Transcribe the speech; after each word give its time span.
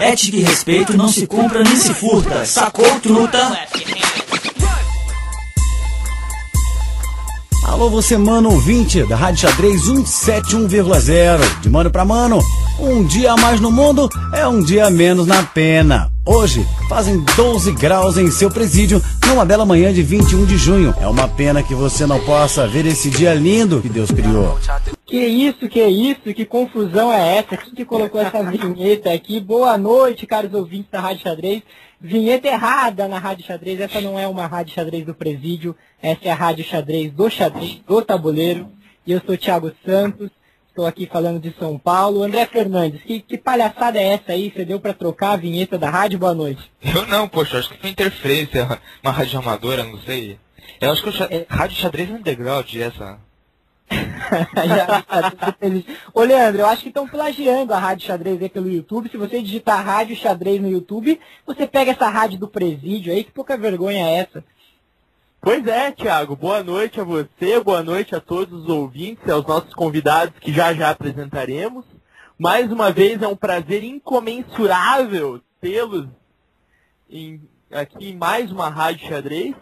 Ética 0.00 0.36
e 0.36 0.42
respeito 0.42 0.96
não 0.96 1.08
se 1.08 1.26
compra 1.26 1.62
nem 1.62 1.74
se 1.74 1.94
furta. 1.94 2.44
Sacou, 2.44 3.00
truta? 3.00 3.38
Alô, 7.64 7.88
você, 7.88 8.16
mano 8.18 8.50
ouvinte 8.50 9.02
da 9.04 9.16
Rádio 9.16 9.48
Xadrez 9.48 9.82
171,0. 9.82 11.60
De 11.60 11.70
mano 11.70 11.90
pra 11.90 12.04
mano, 12.04 12.40
um 12.78 13.04
dia 13.04 13.32
a 13.32 13.36
mais 13.36 13.58
no 13.58 13.70
mundo 13.72 14.08
é 14.32 14.46
um 14.46 14.62
dia 14.62 14.90
menos 14.90 15.26
na 15.26 15.42
pena. 15.42 16.12
Hoje 16.24 16.66
fazem 16.88 17.24
12 17.34 17.72
graus 17.72 18.18
em 18.18 18.30
seu 18.30 18.50
presídio 18.50 19.02
numa 19.26 19.44
bela 19.44 19.64
manhã 19.64 19.92
de 19.92 20.02
21 20.02 20.44
de 20.44 20.58
junho. 20.58 20.94
É 21.00 21.08
uma 21.08 21.26
pena 21.26 21.62
que 21.62 21.74
você 21.74 22.04
não 22.04 22.20
possa 22.20 22.68
ver 22.68 22.84
esse 22.86 23.08
dia 23.08 23.32
lindo 23.32 23.80
que 23.80 23.88
Deus 23.88 24.10
criou. 24.10 24.58
Que 25.06 25.24
isso, 25.24 25.68
que 25.68 25.80
isso, 25.86 26.34
que 26.34 26.44
confusão 26.44 27.12
é 27.12 27.36
essa? 27.36 27.56
Quem 27.56 27.72
que 27.72 27.84
colocou 27.84 28.20
essa 28.20 28.42
vinheta 28.50 29.12
aqui? 29.12 29.38
Boa 29.38 29.78
noite, 29.78 30.26
caros 30.26 30.52
ouvintes 30.52 30.90
da 30.90 30.98
Rádio 30.98 31.22
Xadrez. 31.22 31.62
Vinheta 32.00 32.48
errada 32.48 33.06
na 33.06 33.16
Rádio 33.16 33.46
Xadrez. 33.46 33.80
Essa 33.80 34.00
não 34.00 34.18
é 34.18 34.26
uma 34.26 34.48
Rádio 34.48 34.74
Xadrez 34.74 35.06
do 35.06 35.14
Presídio. 35.14 35.76
Essa 36.02 36.22
é 36.24 36.30
a 36.32 36.34
Rádio 36.34 36.64
Xadrez 36.64 37.12
do 37.12 37.30
Xadrez, 37.30 37.80
do 37.86 38.02
Tabuleiro. 38.02 38.68
E 39.06 39.12
eu 39.12 39.22
sou 39.24 39.38
Thiago 39.38 39.70
Santos. 39.86 40.28
Estou 40.68 40.84
aqui 40.84 41.06
falando 41.06 41.38
de 41.38 41.54
São 41.56 41.78
Paulo. 41.78 42.24
André 42.24 42.44
Fernandes, 42.44 43.00
que, 43.02 43.20
que 43.20 43.38
palhaçada 43.38 44.00
é 44.00 44.14
essa 44.14 44.32
aí? 44.32 44.50
Você 44.50 44.64
deu 44.64 44.80
para 44.80 44.92
trocar 44.92 45.34
a 45.34 45.36
vinheta 45.36 45.78
da 45.78 45.88
rádio? 45.88 46.18
Boa 46.18 46.34
noite. 46.34 46.68
Eu 46.82 47.06
não, 47.06 47.28
poxa, 47.28 47.58
acho 47.58 47.70
que 47.70 47.78
foi 47.78 47.90
interferência, 47.90 48.80
uma 49.04 49.12
rádio 49.12 49.38
amadora, 49.38 49.84
não 49.84 49.98
sei. 50.00 50.36
Eu 50.80 50.90
acho 50.90 51.02
que 51.04 51.08
o 51.10 51.24
é... 51.30 51.46
Rádio 51.48 51.76
Xadrez 51.76 52.10
Underground, 52.10 52.74
essa. 52.74 53.24
Ô 56.12 56.22
Leandro, 56.22 56.62
eu 56.62 56.66
acho 56.66 56.82
que 56.82 56.88
estão 56.88 57.06
plagiando 57.06 57.72
a 57.72 57.78
Rádio 57.78 58.06
Xadrez 58.06 58.42
aí 58.42 58.48
pelo 58.48 58.70
YouTube. 58.70 59.08
Se 59.08 59.16
você 59.16 59.40
digitar 59.40 59.84
Rádio 59.84 60.16
Xadrez 60.16 60.60
no 60.60 60.68
YouTube, 60.68 61.20
você 61.46 61.66
pega 61.66 61.92
essa 61.92 62.08
rádio 62.08 62.38
do 62.38 62.48
presídio 62.48 63.12
aí, 63.12 63.24
que 63.24 63.30
pouca 63.30 63.56
vergonha 63.56 64.06
é 64.06 64.18
essa. 64.18 64.44
Pois 65.40 65.66
é, 65.66 65.92
Thiago. 65.92 66.34
Boa 66.34 66.62
noite 66.62 67.00
a 67.00 67.04
você, 67.04 67.60
boa 67.60 67.82
noite 67.82 68.14
a 68.14 68.20
todos 68.20 68.62
os 68.62 68.68
ouvintes, 68.68 69.28
aos 69.28 69.46
nossos 69.46 69.72
convidados 69.74 70.34
que 70.40 70.52
já 70.52 70.74
já 70.74 70.90
apresentaremos. 70.90 71.84
Mais 72.38 72.70
uma 72.70 72.90
vez 72.90 73.22
é 73.22 73.28
um 73.28 73.36
prazer 73.36 73.84
incomensurável 73.84 75.40
tê-los 75.60 76.06
aqui 77.70 78.10
em 78.10 78.16
mais 78.16 78.50
uma 78.50 78.68
Rádio 78.68 79.08
Xadrez. 79.08 79.54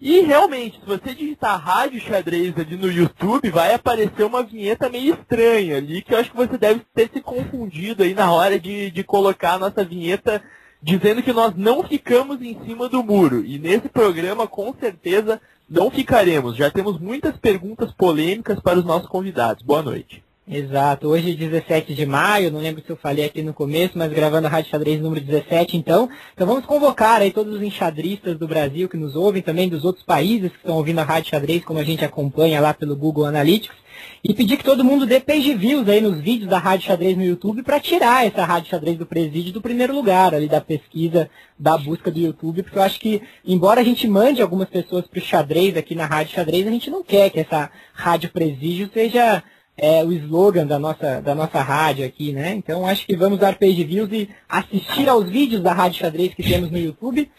E 0.00 0.20
realmente, 0.20 0.78
se 0.78 0.86
você 0.86 1.14
digitar 1.14 1.58
Rádio 1.58 2.00
Xadrez 2.00 2.54
ali 2.58 2.76
no 2.76 2.90
YouTube, 2.90 3.50
vai 3.50 3.72
aparecer 3.72 4.24
uma 4.24 4.42
vinheta 4.42 4.90
meio 4.90 5.14
estranha 5.14 5.78
ali, 5.78 6.02
que 6.02 6.12
eu 6.12 6.18
acho 6.18 6.30
que 6.30 6.36
você 6.36 6.58
deve 6.58 6.82
ter 6.94 7.10
se 7.12 7.20
confundido 7.20 8.02
aí 8.02 8.12
na 8.12 8.30
hora 8.30 8.60
de, 8.60 8.90
de 8.90 9.02
colocar 9.02 9.54
a 9.54 9.58
nossa 9.58 9.82
vinheta 9.82 10.42
dizendo 10.82 11.22
que 11.22 11.32
nós 11.32 11.54
não 11.56 11.82
ficamos 11.82 12.42
em 12.42 12.62
cima 12.66 12.88
do 12.88 13.02
muro. 13.02 13.42
E 13.44 13.58
nesse 13.58 13.88
programa, 13.88 14.46
com 14.46 14.74
certeza, 14.78 15.40
não 15.68 15.90
ficaremos. 15.90 16.56
Já 16.56 16.70
temos 16.70 17.00
muitas 17.00 17.36
perguntas 17.38 17.90
polêmicas 17.92 18.60
para 18.60 18.78
os 18.78 18.84
nossos 18.84 19.08
convidados. 19.08 19.62
Boa 19.62 19.82
noite. 19.82 20.25
Exato, 20.48 21.08
hoje 21.08 21.32
é 21.32 21.34
17 21.34 21.92
de 21.92 22.06
maio, 22.06 22.52
não 22.52 22.60
lembro 22.60 22.80
se 22.80 22.88
eu 22.88 22.96
falei 22.96 23.24
aqui 23.24 23.42
no 23.42 23.52
começo, 23.52 23.98
mas 23.98 24.12
gravando 24.12 24.46
a 24.46 24.50
Rádio 24.50 24.70
Xadrez 24.70 25.00
número 25.00 25.20
17, 25.20 25.76
então. 25.76 26.08
Então 26.32 26.46
vamos 26.46 26.64
convocar 26.64 27.20
aí 27.20 27.32
todos 27.32 27.56
os 27.56 27.62
enxadristas 27.62 28.38
do 28.38 28.46
Brasil 28.46 28.88
que 28.88 28.96
nos 28.96 29.16
ouvem, 29.16 29.42
também 29.42 29.68
dos 29.68 29.84
outros 29.84 30.04
países 30.04 30.52
que 30.52 30.58
estão 30.58 30.76
ouvindo 30.76 31.00
a 31.00 31.02
Rádio 31.02 31.30
Xadrez, 31.30 31.64
como 31.64 31.80
a 31.80 31.82
gente 31.82 32.04
acompanha 32.04 32.60
lá 32.60 32.72
pelo 32.72 32.94
Google 32.94 33.24
Analytics, 33.24 33.76
e 34.22 34.32
pedir 34.32 34.56
que 34.56 34.62
todo 34.62 34.84
mundo 34.84 35.04
dê 35.04 35.18
page 35.18 35.52
views 35.52 35.88
aí 35.88 36.00
nos 36.00 36.20
vídeos 36.20 36.48
da 36.48 36.58
Rádio 36.58 36.86
Xadrez 36.86 37.16
no 37.16 37.24
YouTube 37.24 37.64
para 37.64 37.80
tirar 37.80 38.24
essa 38.24 38.44
Rádio 38.44 38.70
Xadrez 38.70 38.96
do 38.96 39.04
presídio 39.04 39.52
do 39.52 39.60
primeiro 39.60 39.92
lugar 39.92 40.32
ali 40.32 40.46
da 40.46 40.60
pesquisa, 40.60 41.28
da 41.58 41.76
busca 41.76 42.08
do 42.08 42.20
YouTube, 42.20 42.62
porque 42.62 42.78
eu 42.78 42.82
acho 42.84 43.00
que, 43.00 43.20
embora 43.44 43.80
a 43.80 43.84
gente 43.84 44.06
mande 44.06 44.40
algumas 44.40 44.68
pessoas 44.68 45.08
para 45.08 45.18
o 45.18 45.22
xadrez 45.22 45.76
aqui 45.76 45.96
na 45.96 46.06
Rádio 46.06 46.36
Xadrez, 46.36 46.64
a 46.68 46.70
gente 46.70 46.88
não 46.88 47.02
quer 47.02 47.30
que 47.30 47.40
essa 47.40 47.68
Rádio 47.92 48.30
Presídio 48.30 48.88
seja 48.94 49.42
é, 49.76 50.02
o 50.02 50.12
slogan 50.12 50.66
da 50.66 50.78
nossa, 50.78 51.20
da 51.20 51.34
nossa 51.34 51.60
rádio 51.60 52.06
aqui, 52.06 52.32
né? 52.32 52.54
Então 52.54 52.86
acho 52.86 53.06
que 53.06 53.14
vamos 53.14 53.38
dar 53.38 53.58
page 53.58 53.84
views 53.84 54.10
e 54.10 54.28
assistir 54.48 55.08
aos 55.08 55.28
vídeos 55.28 55.62
da 55.62 55.72
Rádio 55.72 56.00
Xadrez 56.00 56.34
que 56.34 56.42
temos 56.42 56.70
no 56.70 56.78
YouTube. 56.78 57.30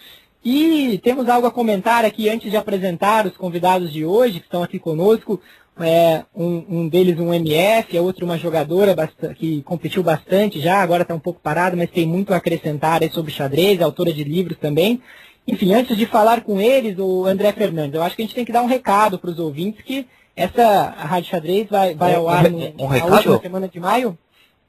E 0.45 0.99
temos 1.03 1.27
algo 1.27 1.47
a 1.47 1.51
comentar 1.51 2.05
aqui 2.05 2.29
antes 2.29 2.49
de 2.49 2.55
apresentar 2.57 3.25
os 3.25 3.35
convidados 3.35 3.91
de 3.91 4.05
hoje 4.05 4.39
que 4.39 4.45
estão 4.45 4.63
aqui 4.63 4.79
conosco. 4.79 5.41
É, 5.79 6.23
um, 6.35 6.65
um 6.69 6.87
deles 6.89 7.19
um 7.19 7.31
MF, 7.33 7.95
a 7.97 8.01
outra 8.01 8.25
uma 8.25 8.37
jogadora 8.37 8.95
que 9.35 9.61
competiu 9.61 10.01
bastante 10.01 10.59
já, 10.59 10.81
agora 10.81 11.03
está 11.03 11.13
um 11.13 11.19
pouco 11.19 11.39
parado, 11.39 11.77
mas 11.77 11.91
tem 11.91 12.07
muito 12.07 12.33
a 12.33 12.37
acrescentar 12.37 12.99
sobre 13.11 13.31
xadrez, 13.31 13.79
autora 13.79 14.11
de 14.11 14.23
livros 14.23 14.57
também. 14.57 15.01
Enfim, 15.47 15.73
antes 15.73 15.95
de 15.95 16.05
falar 16.05 16.41
com 16.41 16.59
eles, 16.59 16.97
o 16.97 17.25
André 17.25 17.51
Fernandes, 17.51 17.93
eu 17.93 18.01
acho 18.01 18.15
que 18.15 18.21
a 18.21 18.25
gente 18.25 18.35
tem 18.35 18.45
que 18.45 18.51
dar 18.51 18.63
um 18.63 18.67
recado 18.67 19.19
para 19.19 19.29
os 19.29 19.37
ouvintes 19.37 19.83
que 19.83 20.07
essa 20.37 20.63
a 20.63 21.05
Rádio 21.05 21.31
Xadrez 21.31 21.67
vai, 21.67 21.95
vai 21.95 22.13
ao 22.13 22.29
ar 22.29 22.49
no, 22.49 22.59
um 22.59 22.87
na 22.87 23.05
última 23.05 23.39
semana 23.39 23.67
de 23.67 23.79
maio. 23.79 24.17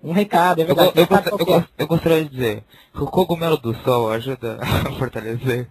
Um 0.03 0.13
recado, 0.13 0.63
é 0.63 0.65
verdade. 0.65 0.93
Eu, 0.95 1.07
eu, 1.11 1.57
eu, 1.57 1.65
eu, 1.77 1.87
gostaria 1.87 2.25
de 2.25 2.31
dizer, 2.31 2.65
o 2.95 3.07
cogumelo 3.07 3.57
do 3.57 3.75
sol 3.83 4.11
ajuda 4.13 4.59
a 4.63 4.93
fortalecer. 4.93 5.67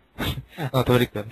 Não, 0.72 0.84
tô 0.84 0.94
brincando. 0.94 1.30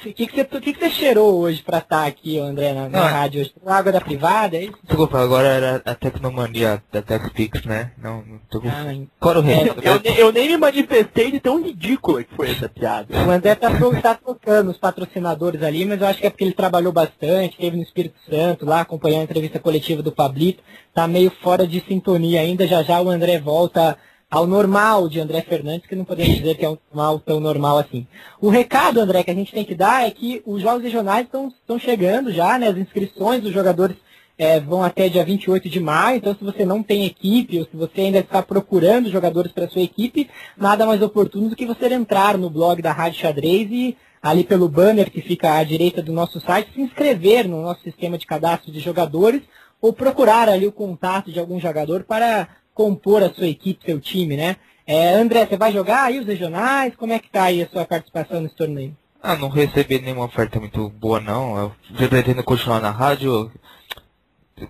O 0.00 0.12
que, 0.12 0.26
que, 0.26 0.34
você, 0.34 0.44
que, 0.44 0.72
que 0.72 0.78
você 0.78 0.90
cheirou 0.90 1.40
hoje 1.40 1.62
pra 1.62 1.78
estar 1.78 2.06
aqui, 2.06 2.38
André, 2.38 2.72
na, 2.72 2.88
na 2.88 3.08
rádio 3.08 3.40
hoje? 3.40 3.52
Água 3.66 3.90
da 3.90 4.00
privada, 4.00 4.56
é 4.56 4.64
isso? 4.64 4.78
Desculpa, 4.84 5.18
agora 5.18 5.48
era 5.48 5.82
a 5.84 5.94
tecnomania 5.94 6.82
da 6.92 7.02
TechPix, 7.02 7.64
né? 7.64 7.92
Não, 7.98 8.22
não 8.22 8.38
tô 8.48 8.60
com... 8.60 8.68
Ah, 8.68 8.94
Qual 9.18 9.36
o 9.36 9.50
é, 9.50 9.68
eu, 9.82 10.14
eu, 10.16 10.32
nem 10.32 10.48
me 10.48 10.56
manifestei 10.56 11.32
de 11.32 11.40
tão 11.40 11.62
ridícula 11.62 12.22
que 12.22 12.34
foi 12.34 12.50
essa 12.50 12.68
piada. 12.68 13.08
O 13.28 13.30
André 13.30 13.54
tá, 13.54 13.68
tá 14.00 14.14
tocando 14.14 14.70
os 14.70 14.78
patrocinadores 14.78 15.62
ali, 15.62 15.84
mas 15.84 16.00
eu 16.00 16.06
acho 16.06 16.20
que 16.20 16.26
é 16.26 16.30
porque 16.30 16.44
ele 16.44 16.52
trabalhou 16.52 16.92
bastante, 16.92 17.58
teve 17.58 17.76
no 17.76 17.82
Espírito 17.82 18.16
Santo 18.28 18.64
lá, 18.64 18.80
acompanhando 18.80 19.20
a 19.20 19.24
entrevista 19.24 19.58
coletiva 19.58 20.02
do 20.02 20.12
Pablito, 20.12 20.62
tá 20.94 21.06
meio 21.06 21.30
fora 21.42 21.66
de 21.66 21.80
sintonia 21.86 22.40
ainda, 22.40 22.66
já 22.66 22.82
já 22.82 23.00
o 23.00 23.10
André 23.10 23.38
volta 23.38 23.98
ao 24.30 24.46
normal 24.46 25.08
de 25.08 25.20
André 25.20 25.40
Fernandes, 25.40 25.86
que 25.86 25.96
não 25.96 26.04
podemos 26.04 26.36
dizer 26.36 26.56
que 26.56 26.64
é 26.64 26.68
um 26.68 26.76
normal 26.92 27.18
tão 27.20 27.40
normal 27.40 27.78
assim. 27.78 28.06
O 28.40 28.50
recado, 28.50 29.00
André, 29.00 29.22
que 29.24 29.30
a 29.30 29.34
gente 29.34 29.52
tem 29.52 29.64
que 29.64 29.74
dar 29.74 30.06
é 30.06 30.10
que 30.10 30.42
os 30.44 30.60
jogos 30.60 30.82
regionais 30.82 31.26
estão 31.26 31.78
chegando 31.78 32.30
já, 32.30 32.58
né? 32.58 32.68
As 32.68 32.76
inscrições 32.76 33.42
dos 33.42 33.52
jogadores 33.52 33.96
é, 34.36 34.60
vão 34.60 34.82
até 34.82 35.08
dia 35.08 35.24
28 35.24 35.68
de 35.68 35.80
maio, 35.80 36.18
então 36.18 36.34
se 36.34 36.44
você 36.44 36.64
não 36.64 36.82
tem 36.82 37.06
equipe 37.06 37.58
ou 37.58 37.64
se 37.64 37.76
você 37.76 38.02
ainda 38.02 38.18
está 38.20 38.42
procurando 38.42 39.10
jogadores 39.10 39.50
para 39.50 39.68
sua 39.68 39.82
equipe, 39.82 40.30
nada 40.56 40.86
mais 40.86 41.02
oportuno 41.02 41.48
do 41.48 41.56
que 41.56 41.66
você 41.66 41.86
entrar 41.92 42.38
no 42.38 42.48
blog 42.48 42.80
da 42.80 42.92
Rádio 42.92 43.18
Xadrez 43.18 43.68
e 43.70 43.96
ali 44.22 44.44
pelo 44.44 44.68
banner 44.68 45.10
que 45.10 45.20
fica 45.20 45.54
à 45.54 45.64
direita 45.64 46.02
do 46.02 46.12
nosso 46.12 46.40
site, 46.40 46.72
se 46.74 46.80
inscrever 46.80 47.48
no 47.48 47.62
nosso 47.62 47.82
sistema 47.82 48.18
de 48.18 48.26
cadastro 48.26 48.70
de 48.70 48.78
jogadores 48.78 49.42
ou 49.80 49.92
procurar 49.92 50.48
ali 50.48 50.66
o 50.66 50.72
contato 50.72 51.32
de 51.32 51.40
algum 51.40 51.58
jogador 51.58 52.04
para 52.04 52.48
compor 52.78 53.24
a 53.24 53.34
sua 53.34 53.48
equipe, 53.48 53.84
seu 53.84 53.98
time, 53.98 54.36
né? 54.36 54.54
É, 54.86 55.12
André, 55.14 55.44
você 55.44 55.56
vai 55.56 55.72
jogar 55.72 56.04
aí 56.04 56.20
os 56.20 56.26
regionais? 56.26 56.94
Como 56.94 57.12
é 57.12 57.18
que 57.18 57.28
tá 57.28 57.42
aí 57.42 57.60
a 57.60 57.68
sua 57.68 57.84
participação 57.84 58.40
nesse 58.40 58.54
torneio? 58.54 58.96
Ah, 59.20 59.34
não 59.34 59.48
recebi 59.48 59.98
nenhuma 59.98 60.26
oferta 60.26 60.60
muito 60.60 60.88
boa 60.88 61.18
não. 61.18 61.58
Eu 61.58 62.08
pretendo 62.08 62.44
continuar 62.44 62.80
na 62.80 62.92
rádio. 62.92 63.50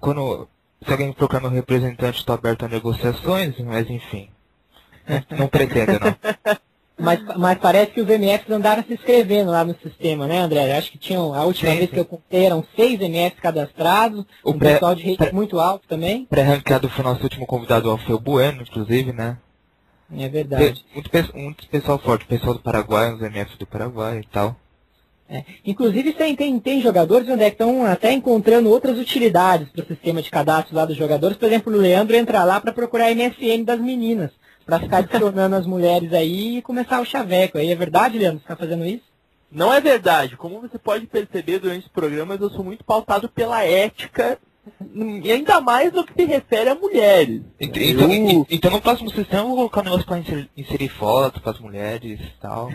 Quando 0.00 0.48
se 0.82 0.90
alguém 0.90 1.12
procurar 1.12 1.42
meu 1.42 1.50
representante, 1.50 2.20
estou 2.20 2.34
aberto 2.34 2.64
a 2.64 2.68
negociações, 2.68 3.58
mas 3.58 3.90
enfim. 3.90 4.30
Não, 5.06 5.40
não 5.40 5.48
pretendo 5.48 6.00
não. 6.00 6.16
Mas, 6.98 7.20
mas 7.36 7.58
parece 7.58 7.92
que 7.92 8.00
os 8.00 8.08
MFs 8.08 8.50
andaram 8.50 8.82
se 8.82 8.92
inscrevendo 8.92 9.52
lá 9.52 9.64
no 9.64 9.74
sistema, 9.80 10.26
né, 10.26 10.40
André? 10.40 10.76
Acho 10.76 10.90
que 10.90 10.98
tinham, 10.98 11.32
a 11.32 11.44
última 11.44 11.70
sim, 11.70 11.76
vez 11.76 11.88
sim. 11.88 11.94
que 11.94 12.00
eu 12.00 12.04
contei 12.04 12.44
eram 12.44 12.64
seis 12.74 12.98
MFs 12.98 13.40
cadastrados, 13.40 14.24
o 14.42 14.50
um 14.50 14.58
pré, 14.58 14.74
pessoal 14.74 14.94
de 14.96 15.14
rate 15.14 15.32
muito 15.32 15.60
alto 15.60 15.86
também. 15.86 16.26
Pré-ranqueado 16.26 16.88
foi 16.88 17.04
o 17.04 17.08
nosso 17.08 17.22
último 17.22 17.46
convidado, 17.46 17.88
o 17.88 17.92
Alfeu 17.92 18.18
Bueno, 18.18 18.62
inclusive, 18.62 19.12
né? 19.12 19.38
É 20.12 20.28
verdade. 20.28 20.84
Muito, 20.92 21.10
muito 21.36 21.68
pessoal 21.68 21.98
forte, 21.98 22.24
pessoal 22.24 22.54
do 22.54 22.60
Paraguai, 22.60 23.12
os 23.12 23.20
MFs 23.20 23.56
do 23.58 23.66
Paraguai 23.66 24.20
e 24.20 24.26
tal. 24.26 24.56
É. 25.30 25.44
Inclusive 25.64 26.14
tem, 26.14 26.34
tem, 26.34 26.58
tem 26.58 26.80
jogadores 26.80 27.28
onde 27.28 27.44
é 27.44 27.50
que 27.50 27.62
estão 27.62 27.84
até 27.84 28.12
encontrando 28.12 28.70
outras 28.70 28.98
utilidades 28.98 29.68
para 29.68 29.84
o 29.84 29.86
sistema 29.86 30.22
de 30.22 30.30
cadastro 30.30 30.74
lá 30.74 30.86
dos 30.86 30.96
jogadores. 30.96 31.36
Por 31.36 31.46
exemplo, 31.46 31.72
o 31.72 31.76
Leandro 31.76 32.16
entra 32.16 32.42
lá 32.44 32.58
para 32.58 32.72
procurar 32.72 33.14
MSN 33.14 33.62
das 33.62 33.78
meninas 33.78 34.30
para 34.68 34.80
ficar 34.80 34.98
adicionando 34.98 35.56
as 35.56 35.64
mulheres 35.64 36.12
aí 36.12 36.58
e 36.58 36.62
começar 36.62 37.00
o 37.00 37.04
chaveco. 37.06 37.56
Aí 37.56 37.72
é 37.72 37.74
verdade, 37.74 38.18
Leandro? 38.18 38.40
Você 38.40 38.44
está 38.44 38.54
fazendo 38.54 38.84
isso? 38.84 39.04
Não 39.50 39.72
é 39.72 39.80
verdade. 39.80 40.36
Como 40.36 40.60
você 40.60 40.78
pode 40.78 41.06
perceber 41.06 41.58
durante 41.58 41.86
os 41.86 41.90
programas, 41.90 42.38
eu 42.38 42.50
sou 42.50 42.62
muito 42.62 42.84
pautado 42.84 43.30
pela 43.30 43.64
ética 43.64 44.38
e 45.22 45.32
ainda 45.32 45.58
mais 45.62 45.90
no 45.90 46.04
que 46.04 46.12
se 46.12 46.26
refere 46.26 46.68
a 46.68 46.74
mulheres. 46.74 47.40
Então, 47.58 47.82
eu... 47.82 48.46
então 48.50 48.70
no 48.70 48.82
próximo 48.82 49.10
sistema 49.10 49.40
eu 49.40 49.46
vou 49.46 49.56
colocar 49.56 49.80
um 49.80 49.84
negócio 49.84 50.04
para 50.04 50.18
inserir, 50.18 50.50
inserir 50.54 50.88
fotos 50.90 51.40
para 51.40 51.52
as 51.52 51.60
mulheres 51.60 52.20
e 52.20 52.40
tal. 52.40 52.68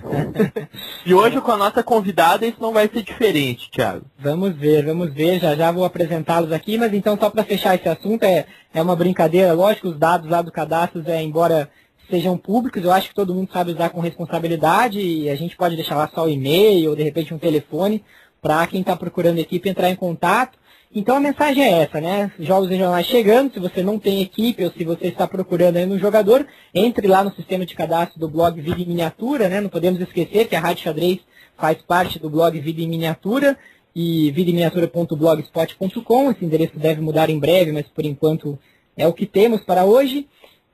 e 1.06 1.14
hoje 1.14 1.40
com 1.42 1.52
a 1.52 1.58
nossa 1.58 1.84
convidada 1.84 2.48
isso 2.48 2.58
não 2.60 2.74
vai 2.74 2.88
ser 2.88 3.04
diferente, 3.04 3.70
Thiago. 3.70 4.06
Vamos 4.18 4.56
ver, 4.56 4.84
vamos 4.84 5.14
ver. 5.14 5.40
Já 5.40 5.56
já 5.56 5.72
vou 5.72 5.86
apresentá-los 5.86 6.52
aqui, 6.52 6.76
mas 6.76 6.92
então 6.92 7.16
só 7.20 7.30
para 7.30 7.44
fechar 7.44 7.76
esse 7.76 7.88
assunto, 7.88 8.24
é, 8.24 8.48
é 8.74 8.82
uma 8.82 8.96
brincadeira, 8.96 9.54
lógico, 9.54 9.90
os 9.90 10.00
dados 10.00 10.28
lá 10.28 10.42
do 10.42 10.52
cadastro, 10.52 11.04
é, 11.06 11.22
embora 11.22 11.70
sejam 12.10 12.38
públicos. 12.38 12.84
Eu 12.84 12.92
acho 12.92 13.10
que 13.10 13.16
todo 13.16 13.34
mundo 13.34 13.50
sabe 13.52 13.72
usar 13.72 13.90
com 13.90 14.00
responsabilidade 14.00 15.00
e 15.00 15.30
a 15.30 15.36
gente 15.36 15.56
pode 15.56 15.76
deixar 15.76 15.96
lá 15.96 16.10
só 16.14 16.26
o 16.26 16.30
e-mail 16.30 16.92
ou 16.92 16.96
de 16.96 17.04
repente 17.04 17.34
um 17.34 17.40
telefone 17.40 18.04
para 18.42 18.66
quem 18.68 18.82
está 18.82 18.96
procurando 18.96 19.40
equipe 19.40 19.70
entrar 19.70 19.90
em 19.90 19.96
contato. 19.96 20.58
Então 20.96 21.16
a 21.16 21.20
mensagem 21.20 21.64
é 21.64 21.82
essa, 21.82 22.00
né? 22.00 22.32
Jogos 22.40 22.70
regionais 22.70 23.08
chegando, 23.08 23.52
se 23.52 23.60
você 23.60 23.82
não 23.82 23.98
tem 23.98 24.22
equipe 24.22 24.64
ou 24.64 24.72
se 24.72 24.84
você 24.84 25.08
está 25.08 25.28
procurando 25.28 25.78
aí 25.78 25.88
um 25.88 25.98
jogador, 25.98 26.46
entre 26.74 27.08
lá 27.08 27.24
no 27.24 27.34
sistema 27.34 27.66
de 27.66 27.74
cadastro 27.74 28.20
do 28.20 28.30
blog 28.30 28.62
Vida 28.62 28.80
em 28.80 28.86
Miniatura, 28.86 29.50
né? 29.50 29.60
Não 29.60 29.70
podemos 29.70 30.00
esquecer 30.00 30.48
que 30.48 30.56
a 30.56 30.60
Rádio 30.60 30.84
Xadrez 30.84 31.20
faz 31.58 31.82
parte 31.82 32.20
do 32.20 32.30
blog 32.30 32.60
Vida 32.60 32.82
em 32.82 32.88
Miniatura 32.88 33.58
e 33.96 34.30
videminiatura.blogspot.com. 34.32 36.32
Esse 36.32 36.46
endereço 36.46 36.78
deve 36.78 37.02
mudar 37.02 37.30
em 37.30 37.40
breve, 37.40 37.72
mas 37.72 37.88
por 37.88 38.06
enquanto 38.06 38.60
é 38.96 39.08
o 39.08 39.14
que 39.14 39.26
temos 39.26 39.64
para 39.64 39.86
hoje. 39.86 40.28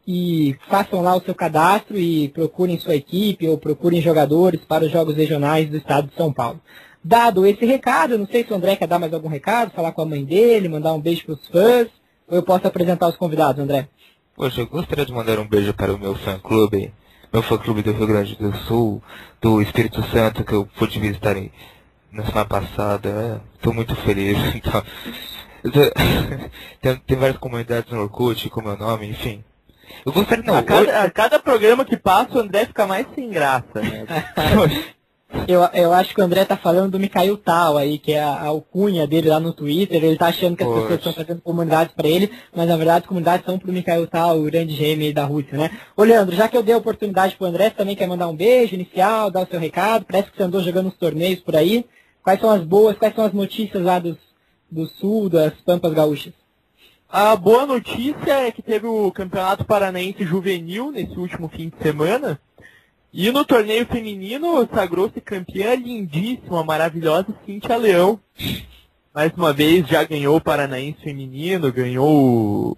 E 0.08 0.56
façam 0.68 1.02
lá 1.02 1.16
o 1.16 1.22
seu 1.22 1.36
cadastro 1.36 1.98
e 1.98 2.30
procurem 2.30 2.80
sua 2.80 2.96
equipe 2.96 3.48
ou 3.48 3.58
procurem 3.58 4.02
jogadores 4.02 4.62
para 4.62 4.86
os 4.86 4.92
jogos 4.92 5.16
regionais 5.16 5.70
do 5.70 5.78
estado 5.78 6.08
de 6.08 6.16
São 6.16 6.34
Paulo. 6.34 6.60
Dado 7.04 7.46
esse 7.46 7.66
recado, 7.66 8.18
não 8.18 8.28
sei 8.28 8.44
se 8.44 8.52
o 8.52 8.56
André 8.56 8.76
quer 8.76 8.88
dar 8.88 9.00
mais 9.00 9.14
algum 9.14 9.30
recado, 9.30 9.72
falar 9.72 9.92
com 9.92 10.02
a 10.02 10.06
mãe 10.06 10.26
dele, 10.26 10.68
mandar 10.68 10.94
um 10.94 11.00
beijo 11.00 11.26
para 11.26 11.36
os 11.36 11.48
fãs, 11.48 11.88
ou 12.28 12.38
eu 12.38 12.44
posso 12.44 12.68
apresentar 12.68 13.08
os 13.08 13.16
convidados, 13.16 13.62
André? 13.62 13.88
Poxa, 14.36 14.62
eu 14.62 14.68
gostaria 14.68 15.06
de 15.06 15.14
mandar 15.14 15.40
um 15.40 15.48
beijo 15.48 15.74
para 15.74 15.94
o 15.94 16.00
meu 16.00 16.16
fã-clube, 16.16 16.92
meu 17.32 17.44
fã-clube 17.44 17.82
do 17.84 17.92
Rio 17.92 18.08
Grande 18.08 18.36
do 18.36 18.56
Sul, 18.60 19.02
do 19.42 19.62
Espírito 19.62 20.02
Santo, 20.10 20.44
que 20.44 20.54
eu 20.54 20.66
pude 20.78 21.00
visitar 21.00 21.36
na 22.12 22.26
semana 22.26 22.46
passada. 22.46 23.42
Estou 23.56 23.74
muito 23.74 23.96
feliz. 23.96 24.38
Então, 25.62 25.84
tem, 26.82 26.96
tem 26.96 27.18
várias 27.18 27.38
comunidades 27.38 27.92
no 27.92 28.04
Orkut 28.04 28.50
com 28.50 28.62
meu 28.62 28.78
nome, 28.78 29.10
enfim. 29.10 29.44
Eu 30.06 30.12
gostaria 30.12 30.44
não. 30.44 30.56
A 30.56 30.64
cada, 30.64 31.04
a 31.04 31.10
cada 31.10 31.40
programa 31.40 31.86
que 31.86 31.98
passa, 31.98 32.38
o 32.38 32.42
André 32.42 32.66
fica 32.66 32.86
mais 32.86 33.08
sem 33.16 33.30
graça, 33.30 33.82
né? 33.82 34.06
Eu, 35.48 35.62
eu 35.74 35.94
acho 35.94 36.14
que 36.14 36.22
o 36.22 36.24
André 36.24 36.44
tá 36.44 36.58
falando 36.58 36.94
do 36.94 37.00
Mikhail 37.00 37.38
Tal 37.38 37.78
aí, 37.78 38.00
que 38.00 38.14
é 38.14 38.20
a, 38.20 38.32
a 38.32 38.48
alcunha 38.48 39.06
dele 39.06 39.30
lá 39.30 39.40
no 39.40 39.54
Twitter. 39.54 40.04
Ele 40.04 40.18
tá 40.18 40.28
achando 40.28 40.58
que 40.58 40.64
as 40.64 40.70
Poxa. 40.70 40.82
pessoas 40.82 41.00
estão 41.00 41.14
fazendo 41.14 41.42
comunidades 41.42 41.94
para 41.94 42.08
ele, 42.08 42.32
mas 42.56 42.68
na 42.68 42.76
verdade 42.76 43.02
as 43.02 43.06
comunidades 43.06 43.46
são 43.46 43.60
pro 43.60 43.72
Mikhail 43.72 44.08
Tal, 44.08 44.40
o 44.40 44.46
grande 44.46 44.74
gêmeo 44.74 45.14
da 45.14 45.26
Rússia, 45.26 45.56
né? 45.56 45.70
Ô 45.96 46.04
Leandro, 46.04 46.36
já 46.36 46.48
que 46.48 46.58
eu 46.58 46.64
dei 46.64 46.74
a 46.74 46.80
oportunidade 46.80 47.36
pro 47.36 47.46
André, 47.46 47.66
você 47.66 47.76
também 47.76 47.96
quer 47.96 48.08
mandar 48.08 48.28
um 48.28 48.36
beijo 48.36 48.74
inicial, 48.74 49.30
dar 49.30 49.44
o 49.44 49.48
seu 49.48 49.60
recado? 49.60 50.06
Parece 50.06 50.32
que 50.32 50.38
você 50.38 50.44
andou 50.44 50.64
jogando 50.64 50.88
uns 50.88 50.98
torneios 50.98 51.40
por 51.42 51.56
aí. 51.56 51.86
Quais 52.24 52.40
são 52.40 52.50
as 52.50 52.64
boas, 52.64 52.98
quais 52.98 53.14
são 53.14 53.24
as 53.24 53.34
notícias 53.34 53.84
lá 53.84 54.00
dos, 54.00 54.18
do 54.70 54.88
sul, 54.88 55.30
das 55.30 55.54
Pampas 55.64 55.94
Gaúchas? 55.94 56.34
A 57.12 57.36
boa 57.36 57.66
notícia 57.66 58.34
é 58.34 58.52
que 58.52 58.62
teve 58.62 58.86
o 58.86 59.12
Campeonato 59.12 59.66
Paranaense 59.66 60.24
Juvenil 60.24 60.92
nesse 60.92 61.18
último 61.18 61.50
fim 61.50 61.70
de 61.70 61.82
semana. 61.82 62.40
E 63.12 63.32
no 63.32 63.44
torneio 63.44 63.88
feminino 63.88 64.70
sagrou-se 64.72 65.20
campeã 65.20 65.74
lindíssima, 65.74 66.64
maravilhosa 66.64 67.34
Cintia 67.44 67.78
Leão. 67.78 68.20
Mais 69.12 69.34
uma 69.36 69.52
vez 69.52 69.88
já 69.88 70.04
ganhou 70.04 70.36
o 70.38 70.42
Paranaense 70.42 71.02
feminino, 71.02 71.74
ganhou 71.74 72.78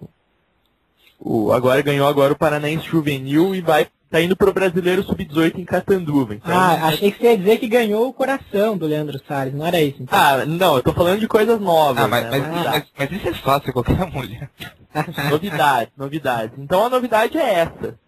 o 1.20 1.52
agora 1.52 1.82
ganhou 1.82 2.08
agora 2.08 2.32
o 2.32 2.38
Paranaense 2.38 2.86
juvenil 2.86 3.54
e 3.54 3.60
vai 3.60 3.86
tá 4.12 4.20
indo 4.20 4.36
pro 4.36 4.52
Brasileiro 4.52 5.02
Sub-18 5.02 5.58
em 5.58 5.64
Catanduva. 5.64 6.34
Então, 6.34 6.54
ah, 6.54 6.88
achei 6.88 7.10
que 7.10 7.18
você 7.18 7.30
ia 7.30 7.38
dizer 7.38 7.56
que 7.56 7.66
ganhou 7.66 8.08
o 8.08 8.12
coração 8.12 8.76
do 8.76 8.86
Leandro 8.86 9.18
Salles, 9.26 9.54
não 9.54 9.66
era 9.66 9.80
isso? 9.80 10.02
Então. 10.02 10.18
Ah, 10.18 10.44
não, 10.44 10.76
eu 10.76 10.82
tô 10.82 10.92
falando 10.92 11.18
de 11.18 11.26
coisas 11.26 11.58
novas. 11.58 12.04
Ah, 12.04 12.08
mas, 12.08 12.24
né? 12.24 12.30
mas, 12.30 12.64
mas, 12.64 12.84
mas, 12.98 13.10
isso 13.10 13.28
é 13.30 13.34
fácil 13.34 13.72
qualquer 13.72 14.06
mulher. 14.12 14.50
novidades, 15.30 15.92
novidades. 15.96 16.58
Então 16.58 16.84
a 16.84 16.90
novidade 16.90 17.38
é 17.38 17.54
essa. 17.60 17.98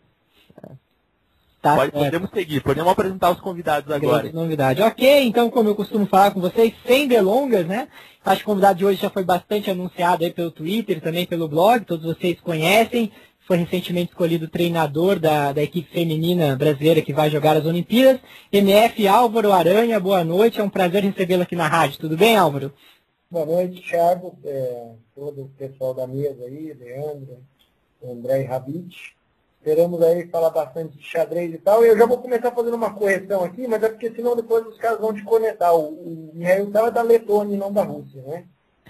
Tá 1.63 1.77
Pode, 1.77 1.93
podemos 1.93 2.29
seguir, 2.29 2.61
podemos 2.61 2.93
apresentar 2.93 3.31
os 3.31 3.41
convidados 3.41 3.91
agora. 3.91 4.31
Novidade. 4.31 4.83
Ok, 4.83 5.25
então 5.25 5.49
como 5.49 5.71
eu 5.71 5.75
costumo 5.75 6.05
falar 6.05 6.31
com 6.33 6.39
vocês, 6.39 6.75
sem 6.87 7.09
delongas, 7.09 7.67
né? 7.67 7.89
Acho 8.23 8.41
que 8.41 8.43
o 8.43 8.53
convidado 8.53 8.79
de 8.79 8.85
hoje 8.85 9.01
já 9.01 9.09
foi 9.09 9.25
bastante 9.25 9.71
anunciado 9.71 10.25
aí 10.25 10.31
pelo 10.31 10.51
Twitter, 10.51 11.01
também 11.01 11.25
pelo 11.25 11.49
blog, 11.49 11.87
todos 11.87 12.05
vocês 12.05 12.39
conhecem. 12.39 13.11
Foi 13.47 13.59
recentemente 13.59 14.11
escolhido 14.11 14.49
treinador 14.49 15.19
da, 15.19 15.53
da 15.53 15.63
equipe 15.63 15.91
feminina 15.91 16.57
brasileira 16.57 17.03
que 17.03 17.13
vai 17.13 17.29
jogar 17.29 17.57
as 17.57 17.67
Olimpíadas. 17.67 18.23
MF 18.51 19.07
Álvaro 19.07 19.53
Aranha, 19.53 20.01
boa 20.01 20.25
noite, 20.25 20.61
é 20.61 20.65
um 20.65 20.71
prazer 20.71 21.03
recebê-lo 21.03 21.43
aqui 21.43 21.55
na 21.55 21.69
rádio. 21.69 22.01
Tudo 22.01 22.17
bem, 22.17 22.37
Álvaro? 22.37 22.73
Boa 23.31 23.45
noite, 23.45 23.83
Thiago, 23.83 24.35
é, 24.45 24.93
todo 25.15 25.43
o 25.43 25.49
pessoal 25.59 25.93
da 25.93 26.07
mesa 26.07 26.43
aí, 26.45 26.73
Leandro, 26.73 27.37
André 28.03 28.43
e 28.43 28.45
Rabite. 28.45 29.15
Esperamos 29.59 30.01
aí 30.01 30.27
falar 30.29 30.49
bastante 30.49 30.97
de 30.97 31.05
xadrez 31.05 31.53
e 31.53 31.59
tal. 31.59 31.85
E 31.85 31.89
eu 31.89 31.99
já 31.99 32.07
vou 32.07 32.19
começar 32.19 32.51
fazendo 32.51 32.75
uma 32.75 32.95
correção 32.95 33.45
aqui, 33.45 33.67
mas 33.67 33.83
é 33.83 33.91
porque 33.91 34.11
senão 34.15 34.35
depois 34.35 34.67
os 34.67 34.79
caras 34.79 35.01
vão 35.01 35.13
te 35.13 35.23
conectar. 35.23 35.75
O, 35.75 35.89
o 35.89 36.31
Mihail 36.33 36.71
é 36.75 36.91
da 36.91 37.03
Letônia, 37.03 37.59
não 37.59 37.71
da 37.71 37.83
Rússia, 37.83 38.23
né? 38.23 38.45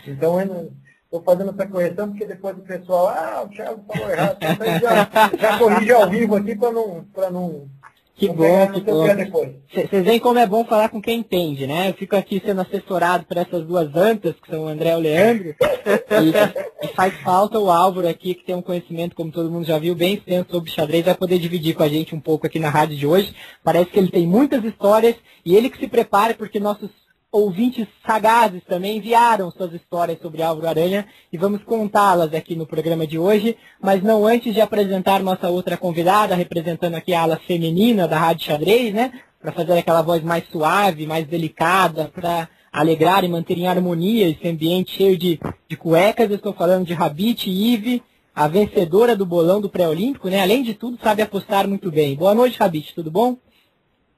Então 0.07 0.41
eu 0.41 0.71
estou 1.15 1.23
fazendo 1.23 1.51
essa 1.51 1.67
correção 1.67 2.09
porque 2.11 2.27
depois 2.27 2.57
o 2.57 2.63
pessoal, 2.63 3.09
ah, 3.09 3.43
o 3.45 3.49
Thiago 3.49 3.85
falou 3.87 4.11
errado. 4.11 4.39
Então, 4.41 4.81
já, 4.81 5.11
já 5.39 5.59
corrige 5.59 5.93
ao 5.93 6.11
vivo 6.11 6.37
aqui 6.37 6.57
para 6.57 6.73
não, 6.73 7.05
não 7.31 7.69
que 8.17 8.29
bom, 8.29 8.69
que 8.71 8.81
bom. 8.81 9.55
Vocês 9.73 10.05
veem 10.05 10.21
como 10.21 10.39
é 10.39 10.47
bom 10.47 10.65
falar 10.65 10.89
com 10.89 11.03
quem 11.03 11.19
entende, 11.19 11.67
né? 11.67 11.91
Eu 11.91 11.95
fico 11.95 12.15
aqui 12.15 12.41
sendo 12.45 12.61
assessorado 12.61 13.25
por 13.27 13.37
essas 13.37 13.67
duas 13.67 13.95
antas, 13.97 14.37
que 14.41 14.49
são 14.49 14.65
o 14.65 14.69
André 14.69 14.93
e 14.93 14.95
o 14.95 14.99
Leandro, 15.01 15.49
e, 15.49 16.85
e, 16.85 16.89
faz 16.95 17.13
falta 17.23 17.59
o 17.59 17.69
Álvaro 17.69 18.07
aqui, 18.07 18.35
que 18.35 18.45
tem 18.45 18.55
um 18.55 18.63
conhecimento, 18.63 19.17
como 19.17 19.33
todo 19.33 19.51
mundo 19.51 19.67
já 19.67 19.79
viu, 19.79 19.97
bem 19.97 20.15
extenso 20.15 20.49
sobre 20.49 20.71
xadrez, 20.71 21.05
vai 21.05 21.15
poder 21.17 21.41
dividir 21.41 21.75
com 21.75 21.83
a 21.83 21.89
gente 21.89 22.15
um 22.15 22.21
pouco 22.21 22.47
aqui 22.47 22.61
na 22.61 22.71
rádio 22.71 22.97
de 22.97 23.05
hoje. 23.05 23.35
Parece 23.65 23.91
que 23.91 23.99
ele 23.99 24.11
tem 24.11 24.29
muitas 24.29 24.63
histórias, 24.63 25.17
e 25.45 25.57
ele 25.57 25.69
que 25.69 25.79
se 25.79 25.89
prepare, 25.89 26.35
porque 26.35 26.61
nossos 26.61 26.91
ouvintes 27.35 27.89
sagazes 28.07 28.63
também 28.63 28.99
enviaram 28.99 29.51
suas 29.51 29.73
histórias 29.73 30.21
sobre 30.23 30.41
Álvaro 30.41 30.69
Aranha 30.69 31.05
e 31.33 31.37
vamos 31.37 31.65
contá-las 31.65 32.33
aqui 32.33 32.55
no 32.55 32.65
programa 32.65 33.09
de 33.09 33.19
hoje, 33.19 33.57
mas 33.83 34.05
não 34.05 34.25
antes 34.25 34.55
de 34.55 34.61
apresentar 34.61 35.21
nossa 35.21 35.49
outra 35.49 35.77
convidada, 35.77 36.37
representando 36.37 36.95
aqui 36.95 37.13
a 37.13 37.23
ala 37.23 37.41
feminina 37.45 38.07
da 38.07 38.17
Rádio 38.17 38.47
Xadrez, 38.47 38.95
né? 38.95 39.13
Para 39.43 39.51
fazer 39.51 39.77
aquela 39.77 40.01
voz 40.01 40.23
mais 40.23 40.45
suave, 40.49 41.09
mais 41.09 41.27
delicada, 41.27 42.09
para 42.15 42.49
alegrar 42.73 43.25
e 43.25 43.29
manter 43.29 43.59
em 43.59 43.67
harmonia 43.67 44.29
esse 44.29 44.47
ambiente 44.47 44.93
cheio 44.93 45.19
de, 45.19 45.41
de 45.69 45.77
cuecas. 45.77 46.31
Eu 46.31 46.37
estou 46.37 46.53
falando 46.53 46.87
de 46.87 46.95
Rabite 46.95 47.51
Ive, 47.51 48.01
a 48.33 48.47
vencedora 48.47 49.17
do 49.17 49.27
bolão 49.27 49.61
do 49.61 49.69
pré-olímpico, 49.69 50.29
né? 50.29 50.41
Além 50.41 50.63
de 50.63 50.73
tudo, 50.73 50.97
sabe 51.03 51.21
apostar 51.21 51.67
muito 51.67 51.91
bem. 51.91 52.15
Boa 52.15 52.33
noite, 52.33 52.61
Rabite, 52.61 52.95
tudo 52.95 53.11
bom? 53.11 53.37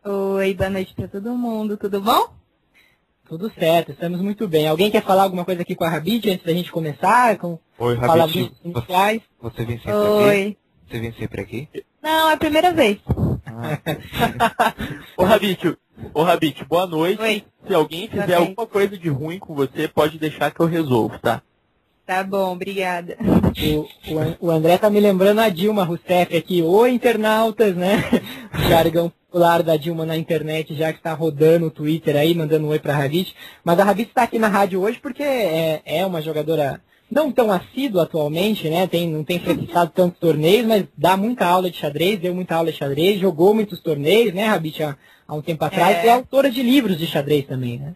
Oi, 0.05 0.53
boa 0.53 0.69
noite 0.69 0.93
para 0.95 1.09
todo 1.09 1.31
mundo, 1.31 1.79
tudo 1.79 1.99
bom? 1.99 2.36
Tudo 3.29 3.51
certo, 3.59 3.91
estamos 3.91 4.21
muito 4.21 4.47
bem. 4.47 4.69
Alguém 4.69 4.89
quer 4.89 5.03
falar 5.03 5.25
alguma 5.25 5.45
coisa 5.45 5.63
aqui 5.63 5.75
com 5.75 5.83
a 5.83 5.89
Rabid 5.89 6.31
antes 6.31 6.47
da 6.47 6.53
gente 6.53 6.71
começar? 6.71 7.37
Com 7.39 7.59
Oi, 7.77 7.97
Rabid. 7.97 8.53
Você, 8.63 9.23
você 9.41 9.65
vem 9.65 9.79
sempre 9.79 9.95
Oi. 9.95 10.41
aqui? 10.41 10.59
Você 10.89 11.01
vem 11.01 11.13
sempre 11.13 11.41
aqui? 11.41 11.69
Não, 12.01 12.31
é 12.31 12.35
a 12.35 12.37
primeira 12.37 12.73
vez. 12.73 12.99
Ah. 13.45 14.75
ô 15.19 15.25
Rabit, 15.25 15.77
ô 16.15 16.23
Rabit, 16.23 16.65
boa 16.67 16.87
noite. 16.87 17.21
Oi. 17.21 17.45
Se 17.67 17.75
alguém 17.75 18.09
fizer 18.09 18.35
alguma 18.35 18.65
coisa 18.65 18.97
de 18.97 19.09
ruim 19.09 19.41
com 19.41 19.55
você, 19.55 19.89
pode 19.89 20.21
deixar 20.21 20.53
que 20.53 20.61
eu 20.61 20.67
resolvo, 20.67 21.19
tá? 21.19 21.43
Tá 22.07 22.23
bom, 22.23 22.53
obrigada. 22.53 23.19
O, 24.39 24.47
o, 24.47 24.51
André 24.53 24.79
tá 24.79 24.89
me 24.89 25.01
lembrando 25.01 25.41
a 25.41 25.49
Dilma 25.49 25.83
Rousseff 25.83 26.37
aqui. 26.37 26.63
Oi, 26.63 26.93
internautas, 26.93 27.75
né? 27.75 27.97
O 28.55 28.69
jargão 28.69 29.13
popular 29.37 29.63
da 29.63 29.77
Dilma 29.77 30.07
na 30.07 30.17
internet, 30.17 30.75
já 30.75 30.91
que 30.91 30.99
está 30.99 31.13
rodando 31.13 31.67
o 31.67 31.71
Twitter 31.71 32.17
aí, 32.17 32.35
mandando 32.35 32.65
um 32.65 32.71
oi 32.71 32.79
para 32.79 32.95
a 32.95 32.97
Ravit. 32.97 33.37
Mas 33.63 33.79
a 33.79 33.85
Ravit 33.85 34.09
está 34.09 34.23
aqui 34.23 34.39
na 34.39 34.49
rádio 34.49 34.81
hoje 34.81 34.99
porque 34.99 35.23
é, 35.23 35.83
é 35.85 36.07
uma 36.07 36.23
jogadora 36.23 36.81
não 37.11 37.31
tão 37.31 37.53
assídua 37.53 38.05
atualmente, 38.05 38.67
né? 38.71 38.87
Tem, 38.87 39.07
não 39.07 39.23
tem 39.23 39.39
frequentado 39.39 39.93
tantos 39.95 40.19
torneios, 40.19 40.67
mas 40.67 40.87
dá 40.97 41.19
muita 41.19 41.45
aula 41.45 41.71
de 41.71 41.77
xadrez, 41.77 42.19
deu 42.19 42.35
muita 42.35 42.55
aula 42.55 42.73
de 42.73 42.79
xadrez, 42.79 43.21
jogou 43.21 43.55
muitos 43.55 43.79
torneios, 43.81 44.33
né, 44.33 44.47
Rabit, 44.47 44.83
há, 44.83 44.97
há 45.29 45.35
um 45.35 45.43
tempo 45.43 45.63
atrás, 45.63 45.99
é. 45.99 46.07
e 46.07 46.09
é 46.09 46.13
autora 46.13 46.51
de 46.51 46.63
livros 46.63 46.97
de 46.97 47.07
xadrez 47.07 47.47
também, 47.47 47.79
né? 47.79 47.95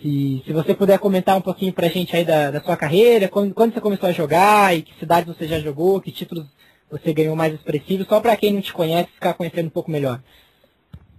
Se, 0.00 0.42
se 0.46 0.52
você 0.54 0.74
puder 0.74 0.98
comentar 0.98 1.36
um 1.36 1.42
pouquinho 1.42 1.72
pra 1.72 1.88
gente 1.88 2.16
aí 2.16 2.24
da, 2.24 2.50
da 2.50 2.62
sua 2.62 2.76
carreira, 2.76 3.28
quando, 3.28 3.52
quando 3.52 3.74
você 3.74 3.80
começou 3.80 4.08
a 4.08 4.12
jogar, 4.12 4.74
e 4.74 4.82
que 4.82 4.98
cidades 4.98 5.34
você 5.34 5.46
já 5.46 5.60
jogou, 5.60 6.00
que 6.00 6.10
títulos 6.10 6.46
você 6.90 7.12
ganhou 7.12 7.36
mais 7.36 7.54
expressivo, 7.54 8.04
só 8.04 8.20
para 8.20 8.36
quem 8.36 8.52
não 8.52 8.60
te 8.60 8.72
conhece 8.72 9.10
ficar 9.12 9.34
conhecendo 9.34 9.66
um 9.66 9.70
pouco 9.70 9.90
melhor. 9.90 10.22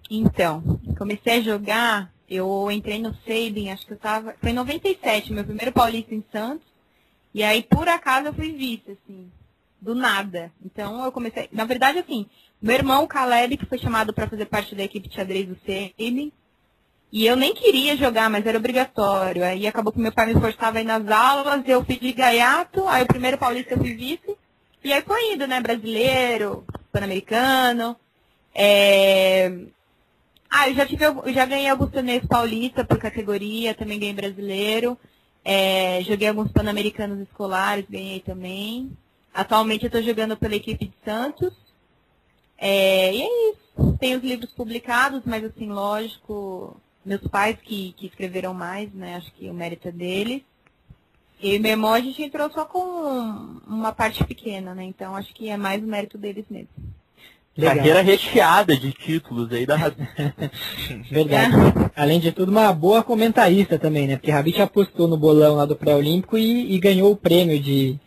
Então, 0.10 0.64
comecei 0.98 1.40
a 1.40 1.42
jogar, 1.42 2.12
eu 2.30 2.72
entrei 2.72 3.00
no 3.00 3.14
Sabin, 3.26 3.70
acho 3.70 3.86
que 3.86 3.94
eu 3.94 3.98
tava. 3.98 4.36
Foi 4.40 4.52
em 4.52 4.54
97, 4.54 5.34
meu 5.34 5.44
primeiro 5.44 5.74
paulista 5.74 6.16
em 6.16 6.24
Santos. 6.32 6.66
E 7.34 7.44
aí, 7.44 7.62
por 7.62 7.88
acaso, 7.88 8.28
eu 8.28 8.34
fui 8.34 8.54
vice, 8.54 8.92
assim, 8.92 9.30
do 9.82 9.94
nada. 9.94 10.52
Então, 10.66 11.04
eu 11.04 11.12
comecei. 11.12 11.50
Na 11.52 11.66
verdade, 11.66 12.00
assim, 12.00 12.26
meu 12.62 12.76
irmão, 12.76 13.06
Caleb, 13.06 13.58
que 13.58 13.66
foi 13.66 13.78
chamado 13.78 14.14
para 14.14 14.28
fazer 14.28 14.46
parte 14.46 14.74
da 14.74 14.84
equipe 14.84 15.10
de 15.10 15.16
xadrez 15.16 15.48
do 15.48 15.58
Sabin. 15.66 16.32
E 17.12 17.26
eu 17.26 17.36
nem 17.36 17.54
queria 17.54 17.96
jogar, 17.96 18.30
mas 18.30 18.46
era 18.46 18.58
obrigatório. 18.58 19.44
Aí 19.44 19.68
acabou 19.68 19.94
que 19.94 20.00
meu 20.00 20.12
pai 20.12 20.34
me 20.34 20.40
forçava 20.40 20.78
aí 20.78 20.84
nas 20.84 21.08
aulas, 21.08 21.64
eu 21.68 21.84
pedi 21.84 22.12
gaiato, 22.12 22.88
aí 22.88 23.04
o 23.04 23.08
primeiro 23.08 23.38
paulista 23.38 23.74
eu 23.74 23.78
fui 23.78 23.94
vice. 23.94 24.38
E 24.88 24.94
aí 24.94 25.02
foi 25.02 25.34
indo, 25.34 25.46
né? 25.46 25.60
Brasileiro, 25.60 26.66
pan-americano. 26.94 27.98
É... 28.56 29.52
Ah, 30.50 30.70
eu 30.70 30.76
já, 30.76 30.86
tive, 30.86 31.04
eu 31.04 31.34
já 31.34 31.46
ganhei 31.46 31.68
alguns 31.68 31.92
torneios 31.92 32.26
paulista 32.26 32.86
por 32.86 32.98
categoria, 32.98 33.76
também 33.76 34.00
ganhei 34.00 34.14
brasileiro. 34.14 34.98
É, 35.44 36.02
joguei 36.04 36.30
alguns 36.30 36.54
pan-americanos 36.54 37.20
escolares, 37.20 37.86
ganhei 37.90 38.22
também. 38.22 38.98
Atualmente 39.34 39.84
eu 39.84 39.88
estou 39.88 40.02
jogando 40.02 40.38
pela 40.38 40.56
equipe 40.56 40.86
de 40.86 40.94
Santos. 41.04 41.52
É, 42.58 43.14
e 43.14 43.24
é 43.24 43.50
isso. 43.50 43.98
Tem 44.00 44.16
os 44.16 44.24
livros 44.24 44.52
publicados, 44.54 45.24
mas 45.26 45.44
assim, 45.44 45.68
lógico, 45.68 46.80
meus 47.04 47.28
pais 47.28 47.58
que, 47.62 47.92
que 47.98 48.08
escreveram 48.08 48.54
mais, 48.54 48.90
né? 48.94 49.18
Acho 49.18 49.34
que 49.34 49.50
o 49.50 49.54
mérito 49.54 49.90
é 49.90 49.92
deles. 49.92 50.44
E 51.42 51.60
meu 51.60 51.72
irmão 51.72 51.94
a 51.94 52.00
gente 52.00 52.22
entrou 52.24 52.50
só 52.50 52.66
com 52.66 52.80
uma 53.68 53.92
parte 53.92 54.24
pequena, 54.24 54.74
né? 54.74 54.84
Então 54.84 55.16
acho 55.16 55.34
que 55.34 55.50
é 55.50 55.58
mais 55.58 55.84
o 55.84 55.88
mérito 55.88 56.18
deles 56.18 56.46
mesmo. 56.50 56.70
Legal. 57.56 57.76
Carreira 57.76 58.02
recheada 58.02 58.78
de 58.78 58.92
títulos 58.92 59.52
aí 59.52 59.66
da 59.66 59.76
Rabi. 59.76 60.08
Verdade. 61.10 61.54
Além 61.96 62.20
de 62.20 62.32
tudo, 62.32 62.52
uma 62.52 62.72
boa 62.72 63.04
comentarista 63.04 63.80
também, 63.80 64.08
né? 64.08 64.16
Porque 64.16 64.30
a 64.30 64.36
Rabi 64.36 64.62
apostou 64.62 65.08
no 65.08 65.18
bolão 65.18 65.56
lá 65.56 65.66
do 65.66 65.76
pré-olímpico 65.76 66.38
e, 66.38 66.76
e 66.76 66.80
ganhou 66.80 67.12
o 67.12 67.18
prêmio 67.18 67.60
de 67.60 68.00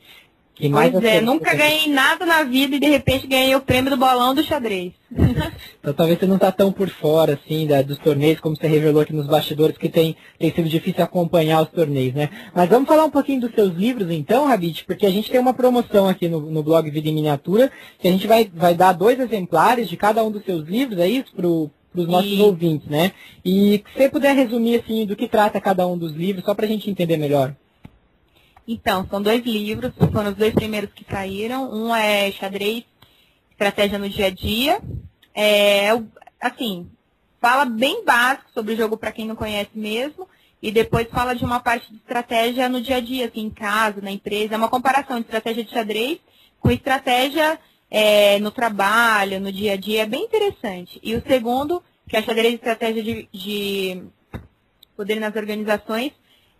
e 0.60 0.68
mais 0.68 0.92
pois 0.92 1.04
é, 1.04 1.20
nunca 1.20 1.54
ganhei 1.54 1.88
nada 1.88 2.26
na 2.26 2.42
vida 2.42 2.76
e 2.76 2.80
de 2.80 2.86
repente 2.86 3.26
ganhei 3.26 3.54
o 3.54 3.60
prêmio 3.60 3.90
do 3.90 3.96
bolão 3.96 4.34
do 4.34 4.42
xadrez. 4.42 4.92
então 5.80 5.94
talvez 5.94 6.18
você 6.18 6.26
não 6.26 6.36
está 6.36 6.52
tão 6.52 6.70
por 6.70 6.88
fora, 6.88 7.32
assim, 7.32 7.66
da, 7.66 7.80
dos 7.80 7.98
torneios, 7.98 8.40
como 8.40 8.54
você 8.54 8.66
revelou 8.66 9.00
aqui 9.00 9.12
nos 9.14 9.26
bastidores, 9.26 9.78
que 9.78 9.88
tem, 9.88 10.14
tem 10.38 10.52
sido 10.52 10.68
difícil 10.68 11.02
acompanhar 11.02 11.62
os 11.62 11.70
torneios, 11.70 12.14
né? 12.14 12.28
Mas 12.54 12.68
vamos 12.68 12.86
falar 12.86 13.04
um 13.04 13.10
pouquinho 13.10 13.40
dos 13.40 13.54
seus 13.54 13.74
livros 13.74 14.10
então, 14.10 14.46
Rabit, 14.46 14.84
porque 14.84 15.06
a 15.06 15.10
gente 15.10 15.30
tem 15.30 15.40
uma 15.40 15.54
promoção 15.54 16.06
aqui 16.06 16.28
no, 16.28 16.40
no 16.40 16.62
blog 16.62 16.90
Vida 16.90 17.08
em 17.08 17.14
Miniatura, 17.14 17.72
que 17.98 18.06
a 18.06 18.10
gente 18.10 18.26
vai, 18.26 18.50
vai 18.54 18.74
dar 18.74 18.92
dois 18.92 19.18
exemplares 19.18 19.88
de 19.88 19.96
cada 19.96 20.22
um 20.22 20.30
dos 20.30 20.44
seus 20.44 20.68
livros, 20.68 20.98
é 20.98 21.08
isso? 21.08 21.32
Pro, 21.34 21.70
para 21.92 22.02
os 22.02 22.06
nossos 22.06 22.38
e... 22.38 22.42
ouvintes, 22.42 22.88
né? 22.88 23.12
E 23.44 23.82
se 23.92 23.96
você 23.96 24.08
puder 24.08 24.34
resumir 24.34 24.80
assim 24.80 25.06
do 25.06 25.16
que 25.16 25.28
trata 25.28 25.60
cada 25.60 25.86
um 25.86 25.96
dos 25.96 26.12
livros, 26.12 26.44
só 26.44 26.54
para 26.54 26.66
a 26.66 26.68
gente 26.68 26.90
entender 26.90 27.16
melhor. 27.16 27.54
Então, 28.72 29.04
são 29.10 29.20
dois 29.20 29.44
livros, 29.44 29.92
foram 30.12 30.30
os 30.30 30.36
dois 30.36 30.54
primeiros 30.54 30.92
que 30.92 31.04
saíram. 31.04 31.72
Um 31.72 31.92
é 31.92 32.30
Xadrez, 32.30 32.84
Estratégia 33.50 33.98
no 33.98 34.08
Dia 34.08 34.28
a 34.28 34.30
Dia. 34.30 34.80
É, 35.34 35.88
assim, 36.40 36.88
fala 37.40 37.64
bem 37.64 38.04
básico 38.04 38.48
sobre 38.54 38.74
o 38.74 38.76
jogo 38.76 38.96
para 38.96 39.10
quem 39.10 39.26
não 39.26 39.34
conhece 39.34 39.72
mesmo. 39.74 40.28
E 40.62 40.70
depois 40.70 41.08
fala 41.10 41.34
de 41.34 41.44
uma 41.44 41.58
parte 41.58 41.90
de 41.90 41.96
estratégia 41.96 42.68
no 42.68 42.80
dia 42.80 42.98
a 42.98 43.00
dia, 43.00 43.26
assim, 43.26 43.40
em 43.40 43.50
casa, 43.50 44.00
na 44.00 44.12
empresa. 44.12 44.54
É 44.54 44.56
uma 44.56 44.68
comparação 44.68 45.16
de 45.16 45.22
estratégia 45.26 45.64
de 45.64 45.70
xadrez 45.70 46.20
com 46.60 46.70
estratégia 46.70 47.58
é, 47.90 48.38
no 48.38 48.52
trabalho, 48.52 49.40
no 49.40 49.50
dia 49.50 49.72
a 49.72 49.76
dia. 49.76 50.02
É 50.02 50.06
bem 50.06 50.22
interessante. 50.22 51.00
E 51.02 51.16
o 51.16 51.22
segundo, 51.26 51.82
que 52.08 52.16
é 52.16 52.22
xadrez 52.22 52.50
de 52.50 52.54
estratégia 52.54 53.02
de, 53.02 53.28
de 53.32 54.04
poder 54.96 55.18
nas 55.18 55.34
organizações, 55.34 56.12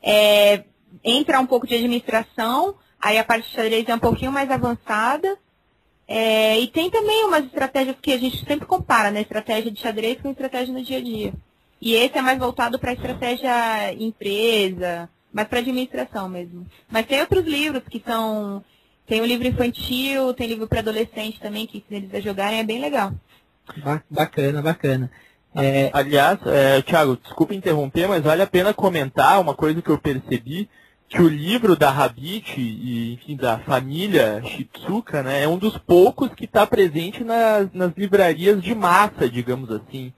é, 0.02 0.64
entra 1.04 1.40
um 1.40 1.47
pouco 1.47 1.66
de 1.66 1.75
administração, 1.75 2.75
aí 3.00 3.18
a 3.18 3.25
parte 3.25 3.49
de 3.49 3.54
xadrez 3.54 3.88
é 3.88 3.94
um 3.94 3.99
pouquinho 3.99 4.32
mais 4.32 4.50
avançada. 4.50 5.37
É, 6.06 6.59
e 6.59 6.66
tem 6.66 6.90
também 6.90 7.25
umas 7.25 7.44
estratégias 7.44 7.97
que 8.02 8.12
a 8.12 8.18
gente 8.18 8.44
sempre 8.44 8.66
compara, 8.66 9.11
né? 9.11 9.20
Estratégia 9.20 9.70
de 9.70 9.80
xadrez 9.80 10.20
com 10.20 10.30
estratégia 10.30 10.75
no 10.75 10.82
dia 10.82 10.99
a 10.99 11.00
dia. 11.00 11.32
E 11.80 11.94
esse 11.94 12.18
é 12.18 12.23
mais 12.23 12.38
voltado 12.38 12.78
para 12.78 12.92
estratégia 12.92 13.94
empresa, 13.94 15.09
mais 15.32 15.49
para 15.49 15.61
administração 15.61 16.28
mesmo. 16.28 16.66
Mas 16.90 17.06
tem 17.06 17.20
outros 17.20 17.44
livros 17.44 17.82
que 17.88 18.02
são. 18.04 18.62
Tem 19.06 19.20
o 19.20 19.25
um 19.25 19.26
livro 19.26 19.47
infantil, 19.49 20.35
tem 20.35 20.47
livro 20.47 20.68
para 20.68 20.80
adolescente 20.80 21.40
também, 21.40 21.66
que 21.66 21.78
ensina 21.78 22.06
eles 22.06 22.25
jogarem, 22.25 22.61
é 22.61 22.64
bem 22.64 22.80
legal. 22.80 23.12
Bacana, 24.09 24.62
bacana. 24.62 25.11
É... 25.54 25.90
Aliás, 25.92 26.38
é, 26.47 26.83
Thiago, 26.83 27.16
desculpa 27.16 27.54
interromper, 27.54 28.09
mas 28.09 28.23
vale 28.23 28.42
a 28.42 28.47
pena 28.47 28.73
comentar 28.73 29.40
uma 29.40 29.54
coisa 29.54 29.83
que 29.83 29.90
eu 29.90 29.99
percebi, 29.99 30.69
que 31.09 31.21
o 31.21 31.28
livro 31.28 31.75
da 31.75 31.90
Habit 31.90 32.61
e, 32.61 33.14
enfim, 33.14 33.35
da 33.35 33.59
família 33.59 34.40
Shitsuka, 34.45 35.25
né, 35.25 35.42
é 35.42 35.49
um 35.49 35.59
dos 35.59 35.76
poucos 35.76 36.33
que 36.33 36.45
está 36.45 36.64
presente 36.64 37.25
nas, 37.25 37.69
nas 37.73 37.92
livrarias 37.97 38.62
de 38.62 38.75
massa, 38.76 39.28
digamos 39.28 39.71
assim. 39.73 40.12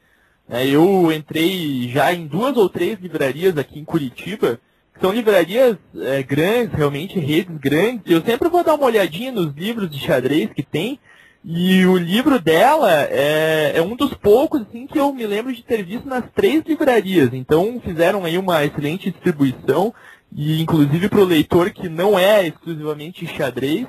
É, 0.51 0.67
eu 0.67 1.11
entrei 1.11 1.89
já 1.89 2.12
em 2.12 2.27
duas 2.27 2.59
ou 2.59 2.69
três 2.69 3.01
livrarias 3.01 3.57
aqui 3.57 3.79
em 3.79 3.87
Curitiba, 3.87 4.61
que 4.93 5.01
são 5.01 5.12
livrarias 5.12 5.79
é, 5.97 6.23
grandes, 6.23 6.75
realmente 6.75 7.19
redes 7.19 7.57
grandes. 7.57 8.03
Eu 8.05 8.21
sempre 8.21 8.51
vou 8.51 8.62
dar 8.62 8.75
uma 8.75 8.85
olhadinha 8.85 9.33
nos 9.33 9.55
livros 9.55 9.91
de 9.91 9.99
xadrez 9.99 10.51
que 10.53 10.62
tem, 10.62 11.01
e 11.44 11.84
o 11.87 11.96
livro 11.96 12.38
dela 12.38 13.02
é, 13.11 13.72
é, 13.76 13.82
um 13.82 13.96
dos 13.96 14.14
poucos 14.14 14.62
assim, 14.62 14.87
que 14.87 14.99
eu 14.99 15.12
me 15.12 15.26
lembro 15.26 15.52
de 15.52 15.62
ter 15.62 15.82
visto 15.82 16.08
nas 16.08 16.25
três 16.32 16.62
livrarias. 16.64 17.30
Então 17.32 17.80
fizeram 17.84 18.25
aí 18.25 18.38
uma 18.38 18.64
excelente 18.64 19.11
distribuição 19.11 19.92
e 20.30 20.62
inclusive 20.62 21.08
para 21.08 21.20
o 21.20 21.25
leitor 21.25 21.70
que 21.70 21.88
não 21.88 22.16
é 22.16 22.46
exclusivamente 22.46 23.26
xadrez, 23.26 23.88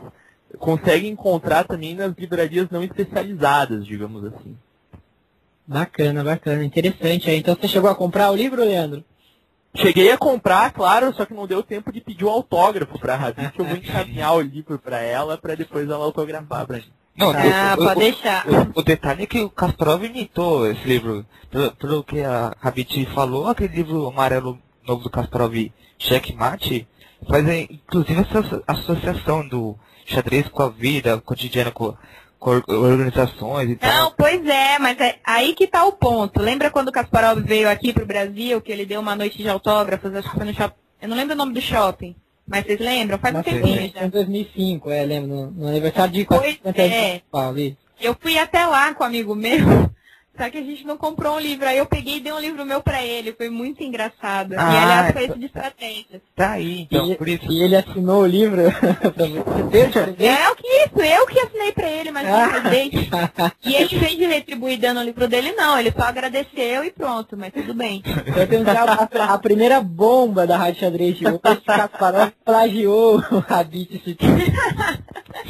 consegue 0.58 1.08
encontrar 1.08 1.64
também 1.64 1.94
nas 1.96 2.14
livrarias 2.18 2.70
não 2.72 2.84
especializadas, 2.84 3.86
digamos 3.86 4.26
assim. 4.26 4.58
Bacana, 5.66 6.24
bacana, 6.24 6.64
interessante. 6.64 7.30
Então 7.30 7.56
você 7.56 7.68
chegou 7.68 7.90
a 7.90 7.96
comprar 7.96 8.32
o 8.32 8.36
livro, 8.36 8.64
Leandro? 8.64 9.04
Cheguei 9.76 10.12
a 10.12 10.18
comprar, 10.18 10.72
claro, 10.72 11.14
só 11.14 11.26
que 11.26 11.34
não 11.34 11.48
deu 11.48 11.64
tempo 11.64 11.92
de 11.92 12.02
pedir 12.02 12.26
o 12.26 12.28
um 12.28 12.32
autógrafo 12.32 13.00
para 13.00 13.14
a 13.14 13.18
Rabi, 13.18 13.52
que 13.52 13.62
eu 13.62 13.66
vou 13.66 13.78
encaminhar 13.78 14.36
o 14.36 14.42
livro 14.42 14.78
para 14.78 15.02
ela 15.02 15.38
para 15.38 15.56
depois 15.56 15.90
ela 15.90 16.04
autografar 16.04 16.66
para 16.66 16.80
gente. 16.80 17.03
Não, 17.16 17.32
ah, 17.32 17.76
o, 17.78 17.84
pode 17.84 18.00
o, 18.00 18.04
deixar. 18.04 18.46
O, 18.48 18.80
o, 18.80 18.84
detalhe 18.84 19.24
é 19.24 19.28
que 19.28 19.40
o 19.40 19.50
Kasparov 19.50 20.04
imitou 20.04 20.70
esse 20.70 20.84
livro. 20.88 21.26
Pelo, 21.52 21.72
pelo 21.76 22.04
que 22.04 22.22
a 22.22 22.56
Rabiti 22.60 23.06
falou, 23.06 23.48
aquele 23.48 23.76
livro 23.76 24.08
amarelo 24.08 24.58
novo 24.88 25.04
do 25.04 25.10
Kasparov, 25.10 25.54
Checkmate, 26.00 26.88
faz 27.30 27.48
é, 27.48 27.62
inclusive 27.62 28.22
essa 28.22 28.64
associação 28.68 29.48
do 29.48 29.78
xadrez 30.06 30.48
com 30.50 30.64
a 30.64 30.70
vida 30.70 31.22
cotidiana, 31.22 31.72
com, 31.72 31.96
com 32.40 32.62
organizações 32.68 33.70
e 33.70 33.76
tal. 33.76 33.94
Não, 33.94 34.12
pois 34.18 34.46
é, 34.46 34.80
mas 34.80 35.00
é 35.00 35.20
aí 35.24 35.54
que 35.54 35.68
tá 35.68 35.86
o 35.86 35.94
ponto. 35.94 36.42
Lembra 36.42 36.72
quando 36.72 36.90
o 36.90 36.92
Kasparov 36.92 37.40
veio 37.42 37.70
aqui 37.70 37.94
pro 37.94 38.06
Brasil, 38.06 38.60
que 38.60 38.72
ele 38.72 38.86
deu 38.86 39.00
uma 39.00 39.16
noite 39.16 39.38
de 39.38 39.48
autógrafos, 39.48 40.14
acho 40.16 40.30
que 40.30 40.36
foi 40.36 40.46
no 40.46 40.54
shopping. 40.54 40.76
Eu 41.02 41.10
não 41.10 41.18
lembro 41.18 41.36
o 41.36 41.38
nome 41.38 41.54
do 41.54 41.62
shopping. 41.62 42.16
Mas 42.46 42.66
vocês 42.66 42.80
lembram? 42.80 43.18
Faz 43.18 43.34
Mas 43.34 43.48
um 43.48 43.50
tempinho 43.50 43.92
já. 43.94 44.06
Em 44.06 44.10
2005, 44.10 44.92
é, 44.92 45.06
lembro. 45.06 45.30
No, 45.30 45.52
no 45.52 45.68
aniversário 45.68 46.14
de 46.14 46.26
pois 46.26 46.60
é. 46.76 47.22
Paulo, 47.32 47.58
Eu 48.00 48.16
fui 48.20 48.38
até 48.38 48.66
lá 48.66 48.94
com 48.94 49.04
um 49.04 49.08
amigo 49.08 49.34
meu. 49.34 49.90
Só 50.36 50.50
que 50.50 50.58
a 50.58 50.64
gente 50.64 50.86
não 50.86 50.98
comprou 50.98 51.36
um 51.36 51.40
livro. 51.40 51.68
Aí 51.68 51.78
eu 51.78 51.86
peguei 51.86 52.18
e 52.18 52.20
dei 52.20 52.34
um 52.34 52.40
livro 52.40 52.66
meu 52.66 52.82
pra 52.82 53.04
ele. 53.04 53.34
Foi 53.34 53.50
muito 53.50 53.84
engraçado. 53.84 54.54
Ah, 54.58 54.74
e 54.74 54.78
aliás 54.78 55.14
foi 55.14 55.24
esse 55.26 55.40
de 55.40 55.46
estratégia. 55.46 56.22
Tá 56.36 56.52
aí, 56.52 56.82
então, 56.82 57.12
e, 57.12 57.16
por 57.16 57.28
isso. 57.28 57.52
E 57.52 57.62
ele 57.62 57.76
assinou 57.76 58.24
o 58.24 58.26
livro 58.26 58.64
pra 59.14 59.26
você? 59.26 60.26
É, 60.26 60.48
eu 60.48 60.56
que 60.56 60.68
isso, 60.68 61.00
eu 61.00 61.28
que 61.28 61.40
assinei 61.40 61.72
pra 61.72 61.90
ele, 61.90 62.12
mas 62.12 62.28
não 62.28 62.62
presente. 62.62 63.10
e 63.64 63.76
ele, 63.76 63.96
em 63.96 64.00
vez 64.00 64.18
de 64.18 64.26
retribuir 64.26 64.80
dando 64.80 65.00
o 65.00 65.04
livro 65.04 65.28
dele, 65.28 65.52
não. 65.52 65.78
Ele 65.80 65.92
só 65.92 66.04
agradeceu 66.04 66.84
e 66.84 66.92
pronto, 66.92 67.38
mas 67.38 67.54
tudo 67.54 67.74
bem. 67.74 68.02
Eu 68.36 68.48
tenho 68.48 68.66
já 68.66 68.84
a, 68.84 69.34
a 69.34 69.38
primeira 69.38 69.82
bomba 69.82 70.48
da 70.48 70.58
Rádio 70.58 70.80
Xadrez 70.80 71.16
de 71.18 71.28
hoje. 71.28 71.40
Kasparov 71.40 72.32
plagiou 72.44 73.18
o 73.32 73.40
Rabit 73.40 74.18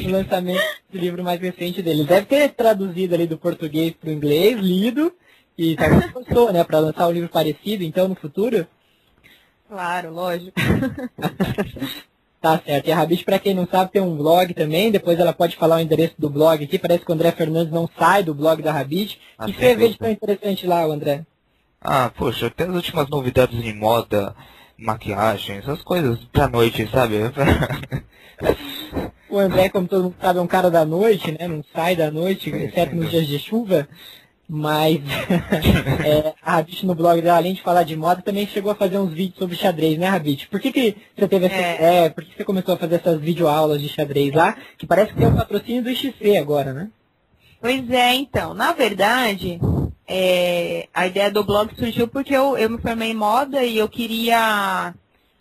no 0.00 0.10
lançamento 0.12 0.62
do 0.90 0.98
livro 0.98 1.24
mais 1.24 1.40
recente 1.40 1.82
dele. 1.82 2.04
Deve 2.04 2.26
ter 2.26 2.50
traduzido 2.50 3.14
ali 3.14 3.26
do 3.26 3.38
português 3.38 3.92
pro 3.92 4.10
inglês, 4.10 4.60
lido, 4.74 5.12
e 5.56 5.76
talvez 5.76 6.10
gostou, 6.12 6.52
né, 6.52 6.64
para 6.64 6.80
lançar 6.80 7.08
um 7.08 7.12
livro 7.12 7.28
parecido, 7.28 7.84
então, 7.84 8.08
no 8.08 8.14
futuro. 8.14 8.66
Claro, 9.68 10.12
lógico. 10.12 10.52
tá 12.40 12.60
certo. 12.64 12.86
E 12.86 12.92
a 12.92 12.96
Rabite, 12.96 13.24
para 13.24 13.38
quem 13.38 13.54
não 13.54 13.66
sabe, 13.66 13.92
tem 13.92 14.02
um 14.02 14.16
blog 14.16 14.52
também. 14.52 14.90
Depois 14.90 15.18
ela 15.18 15.32
pode 15.32 15.56
falar 15.56 15.76
o 15.76 15.80
endereço 15.80 16.14
do 16.18 16.28
blog 16.28 16.62
aqui. 16.62 16.78
Parece 16.78 17.04
que 17.04 17.10
o 17.10 17.14
André 17.14 17.32
Fernandes 17.32 17.72
não 17.72 17.88
sai 17.98 18.22
do 18.22 18.34
blog 18.34 18.62
da 18.62 18.72
Rabite. 18.72 19.20
Ah, 19.38 19.48
e 19.48 19.52
você 19.52 19.74
vê 19.74 19.88
de 19.88 19.98
tão 19.98 20.10
interessante 20.10 20.66
lá, 20.66 20.84
André? 20.84 21.24
Ah, 21.80 22.10
poxa, 22.14 22.50
tem 22.50 22.66
as 22.66 22.74
últimas 22.74 23.08
novidades 23.08 23.64
em 23.64 23.74
moda, 23.74 24.34
maquiagem, 24.78 25.58
essas 25.58 25.82
coisas 25.82 26.18
pra 26.32 26.48
noite, 26.48 26.88
sabe? 26.90 27.16
o 29.28 29.38
André, 29.38 29.68
como 29.68 29.86
todo 29.86 30.04
mundo 30.04 30.16
sabe, 30.20 30.38
é 30.38 30.42
um 30.42 30.46
cara 30.46 30.70
da 30.70 30.84
noite, 30.84 31.32
né? 31.32 31.46
Não 31.46 31.62
sai 31.74 31.96
da 31.96 32.10
noite, 32.10 32.50
exceto 32.50 32.94
nos 32.94 33.10
dias 33.10 33.26
de 33.26 33.38
chuva. 33.38 33.88
Mas 34.48 35.00
é, 36.04 36.34
a 36.42 36.56
Rabit 36.56 36.84
no 36.84 36.94
blog 36.94 37.20
dela, 37.22 37.38
além 37.38 37.54
de 37.54 37.62
falar 37.62 37.82
de 37.82 37.96
moda, 37.96 38.22
também 38.22 38.46
chegou 38.46 38.70
a 38.70 38.74
fazer 38.74 38.98
uns 38.98 39.12
vídeos 39.12 39.38
sobre 39.38 39.56
xadrez, 39.56 39.98
né, 39.98 40.06
Rabit? 40.06 40.48
Por 40.48 40.60
que, 40.60 40.70
que 40.70 40.96
você 41.16 41.26
teve 41.26 41.46
essa 41.46 41.54
é. 41.54 41.74
ideia? 41.74 42.10
Por 42.10 42.24
que 42.24 42.36
você 42.36 42.44
começou 42.44 42.74
a 42.74 42.78
fazer 42.78 42.96
essas 42.96 43.20
videoaulas 43.20 43.80
de 43.80 43.88
xadrez 43.88 44.34
lá? 44.34 44.56
Que 44.76 44.86
parece 44.86 45.12
que 45.12 45.18
tem 45.18 45.28
um 45.28 45.36
patrocínio 45.36 45.82
do 45.82 45.94
XC 45.94 46.36
agora, 46.36 46.72
né? 46.72 46.90
Pois 47.60 47.90
é, 47.90 48.14
então. 48.14 48.52
Na 48.52 48.72
verdade, 48.72 49.58
é, 50.06 50.88
a 50.92 51.06
ideia 51.06 51.30
do 51.30 51.42
blog 51.42 51.74
surgiu 51.78 52.06
porque 52.06 52.36
eu, 52.36 52.58
eu 52.58 52.68
me 52.68 52.78
formei 52.78 53.12
em 53.12 53.14
moda 53.14 53.64
e 53.64 53.78
eu 53.78 53.88
queria 53.88 54.92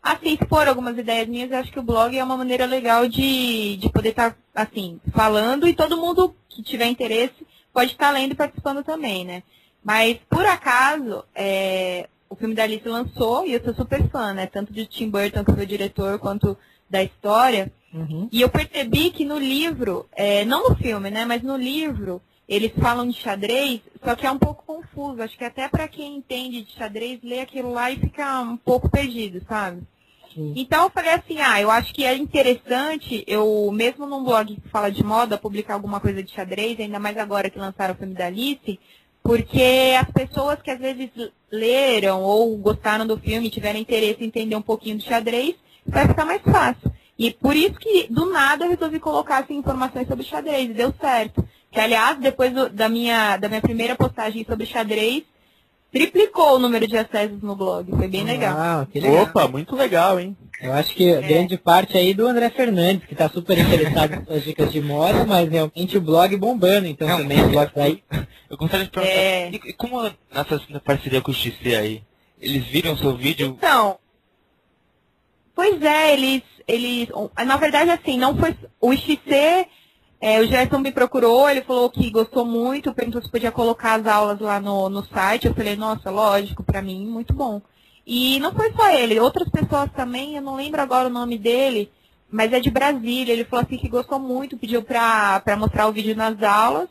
Assim, 0.03 0.37
se 0.37 0.45
for 0.49 0.67
algumas 0.67 0.97
ideias 0.97 1.29
minhas, 1.29 1.49
eu 1.49 1.57
acho 1.57 1.71
que 1.71 1.79
o 1.79 1.83
blog 1.83 2.17
é 2.17 2.21
uma 2.21 2.35
maneira 2.35 2.65
legal 2.65 3.07
de, 3.07 3.77
de 3.77 3.89
poder 3.89 4.09
estar, 4.09 4.35
assim, 4.53 4.99
falando 5.13 5.65
e 5.65 5.73
todo 5.73 5.95
mundo 5.95 6.35
que 6.49 6.61
tiver 6.61 6.87
interesse 6.87 7.42
pode 7.73 7.91
estar 7.91 8.11
lendo 8.11 8.33
e 8.33 8.35
participando 8.35 8.83
também, 8.83 9.25
né? 9.25 9.43
Mas, 9.83 10.17
por 10.29 10.45
acaso, 10.45 11.25
é, 11.35 12.07
o 12.29 12.35
filme 12.35 12.55
da 12.55 12.63
Alice 12.63 12.87
lançou 12.87 13.45
e 13.45 13.53
eu 13.53 13.63
sou 13.63 13.73
super 13.73 14.07
fã, 14.09 14.33
né? 14.33 14.45
Tanto 14.47 14.71
de 14.71 14.85
Tim 14.85 15.09
Burton, 15.09 15.43
que 15.43 15.51
foi 15.51 15.63
o 15.63 15.67
diretor, 15.67 16.19
quanto 16.19 16.57
da 16.89 17.03
história. 17.03 17.71
Uhum. 17.93 18.29
E 18.31 18.41
eu 18.41 18.49
percebi 18.49 19.11
que 19.11 19.25
no 19.25 19.37
livro, 19.37 20.07
é, 20.13 20.45
não 20.45 20.69
no 20.69 20.75
filme, 20.75 21.09
né? 21.09 21.25
Mas 21.25 21.43
no 21.43 21.57
livro, 21.57 22.21
eles 22.47 22.71
falam 22.79 23.07
de 23.07 23.19
xadrez, 23.19 23.81
só 24.03 24.15
que 24.15 24.25
é 24.25 24.31
um 24.31 24.39
pouco 24.39 24.63
confuso. 24.65 25.21
Acho 25.21 25.37
que 25.37 25.43
até 25.43 25.67
para 25.67 25.87
quem 25.87 26.15
entende 26.15 26.63
de 26.63 26.71
xadrez, 26.71 27.19
lê 27.23 27.39
aquilo 27.39 27.71
lá 27.71 27.91
e 27.91 27.97
fica 27.97 28.41
um 28.41 28.57
pouco 28.57 28.89
perdido, 28.89 29.43
sabe? 29.47 29.81
Então 30.55 30.83
eu 30.83 30.89
falei 30.89 31.11
assim, 31.11 31.39
ah, 31.39 31.61
eu 31.61 31.69
acho 31.71 31.93
que 31.93 32.05
é 32.05 32.15
interessante 32.15 33.23
eu, 33.27 33.69
mesmo 33.73 34.05
num 34.05 34.23
blog 34.23 34.55
que 34.55 34.69
fala 34.69 34.91
de 34.91 35.03
moda, 35.03 35.37
publicar 35.37 35.73
alguma 35.75 35.99
coisa 35.99 36.23
de 36.23 36.31
xadrez, 36.31 36.79
ainda 36.79 36.99
mais 36.99 37.17
agora 37.17 37.49
que 37.49 37.59
lançaram 37.59 37.93
o 37.93 37.97
filme 37.97 38.13
da 38.13 38.27
Alice, 38.27 38.79
porque 39.23 39.95
as 39.99 40.09
pessoas 40.11 40.61
que 40.61 40.71
às 40.71 40.79
vezes 40.79 41.09
leram 41.51 42.21
ou 42.21 42.57
gostaram 42.57 43.07
do 43.07 43.17
filme, 43.17 43.49
tiveram 43.49 43.79
interesse 43.79 44.23
em 44.23 44.27
entender 44.27 44.55
um 44.55 44.61
pouquinho 44.61 44.97
de 44.97 45.05
xadrez, 45.05 45.55
vai 45.85 46.07
ficar 46.07 46.25
mais 46.25 46.41
fácil. 46.41 46.91
E 47.17 47.31
por 47.31 47.55
isso 47.55 47.75
que, 47.75 48.07
do 48.09 48.25
nada, 48.31 48.65
eu 48.65 48.71
resolvi 48.71 48.99
colocar 48.99 49.37
assim, 49.39 49.55
informações 49.55 50.07
sobre 50.07 50.25
xadrez, 50.25 50.69
e 50.69 50.73
deu 50.73 50.93
certo. 50.99 51.47
Que, 51.71 51.79
aliás, 51.79 52.17
depois 52.19 52.53
do- 52.53 52.69
da, 52.69 52.89
minha, 52.89 53.37
da 53.37 53.47
minha 53.47 53.61
primeira 53.61 53.95
postagem 53.95 54.43
sobre 54.45 54.65
xadrez, 54.65 55.23
triplicou 55.93 56.55
o 56.55 56.59
número 56.59 56.87
de 56.87 56.97
acessos 56.97 57.41
no 57.41 57.55
blog. 57.55 57.91
Foi 57.95 58.07
bem 58.07 58.23
legal. 58.25 58.55
Ah, 58.57 58.87
que 58.91 58.99
legal. 58.99 59.23
Opa, 59.23 59.47
muito 59.47 59.75
legal, 59.75 60.19
hein? 60.19 60.35
Eu 60.59 60.73
acho 60.73 60.93
que 60.95 61.13
grande 61.21 61.57
parte 61.57 61.95
aí 61.97 62.13
do 62.13 62.25
André 62.27 62.49
Fernandes, 62.49 63.05
que 63.05 63.13
está 63.13 63.29
super 63.29 63.57
interessado 63.57 64.15
em 64.15 64.25
suas 64.25 64.43
dicas 64.43 64.71
de 64.71 64.81
moda, 64.81 65.23
mas 65.25 65.49
realmente 65.49 65.97
o 65.97 66.01
blog 66.01 66.35
bombando, 66.37 66.87
então 66.87 67.07
Não, 67.07 67.17
também 67.19 67.43
o 67.43 67.49
blog 67.49 67.71
tá 67.71 67.83
aí. 67.83 68.01
Eu 68.49 68.57
gostaria 68.57 68.85
de 68.85 68.91
perguntar, 68.91 69.13
É. 69.13 69.49
e, 69.51 69.73
como 69.73 70.01
nessa 70.33 70.59
parceria 70.83 71.21
com 71.21 71.31
o 71.31 71.33
XC 71.33 71.75
aí, 71.75 72.03
eles 72.41 72.65
viram 72.65 72.93
o 72.93 72.97
seu 72.97 73.15
vídeo? 73.15 73.55
Então, 73.57 73.97
pois 75.53 75.81
é, 75.81 76.13
eles, 76.13 76.41
eles, 76.67 77.09
na 77.45 77.57
verdade 77.57 77.91
assim, 77.91 78.17
não 78.17 78.35
foi, 78.37 78.55
o 78.81 78.95
XC, 78.95 79.67
é, 80.23 80.39
o 80.39 80.47
Gerson 80.47 80.79
me 80.79 80.89
procurou, 80.89 81.49
ele 81.49 81.63
falou 81.63 81.89
que 81.89 82.09
gostou 82.09 82.45
muito, 82.45 82.93
perguntou 82.93 83.21
se 83.21 83.29
podia 83.29 83.51
colocar 83.51 83.99
as 83.99 84.07
aulas 84.07 84.39
lá 84.39 84.57
no, 84.57 84.87
no 84.87 85.03
site, 85.03 85.47
eu 85.47 85.53
falei, 85.53 85.75
nossa, 85.75 86.09
lógico, 86.09 86.63
pra 86.63 86.81
mim, 86.81 87.05
muito 87.05 87.33
bom. 87.33 87.61
E 88.07 88.39
não 88.39 88.53
foi 88.53 88.71
só 88.71 88.89
ele, 88.91 89.19
outras 89.19 89.49
pessoas 89.49 89.91
também, 89.91 90.37
eu 90.37 90.41
não 90.41 90.55
lembro 90.55 90.81
agora 90.81 91.09
o 91.09 91.11
nome 91.11 91.37
dele, 91.37 91.91
mas 92.31 92.53
é 92.53 92.61
de 92.61 92.71
Brasília, 92.71 93.33
ele 93.33 93.43
falou 93.43 93.65
assim 93.65 93.77
que 93.77 93.89
gostou 93.89 94.17
muito, 94.17 94.57
pediu 94.57 94.81
pra, 94.81 95.41
pra 95.41 95.57
mostrar 95.57 95.89
o 95.89 95.91
vídeo 95.91 96.15
nas 96.15 96.41
aulas, 96.41 96.87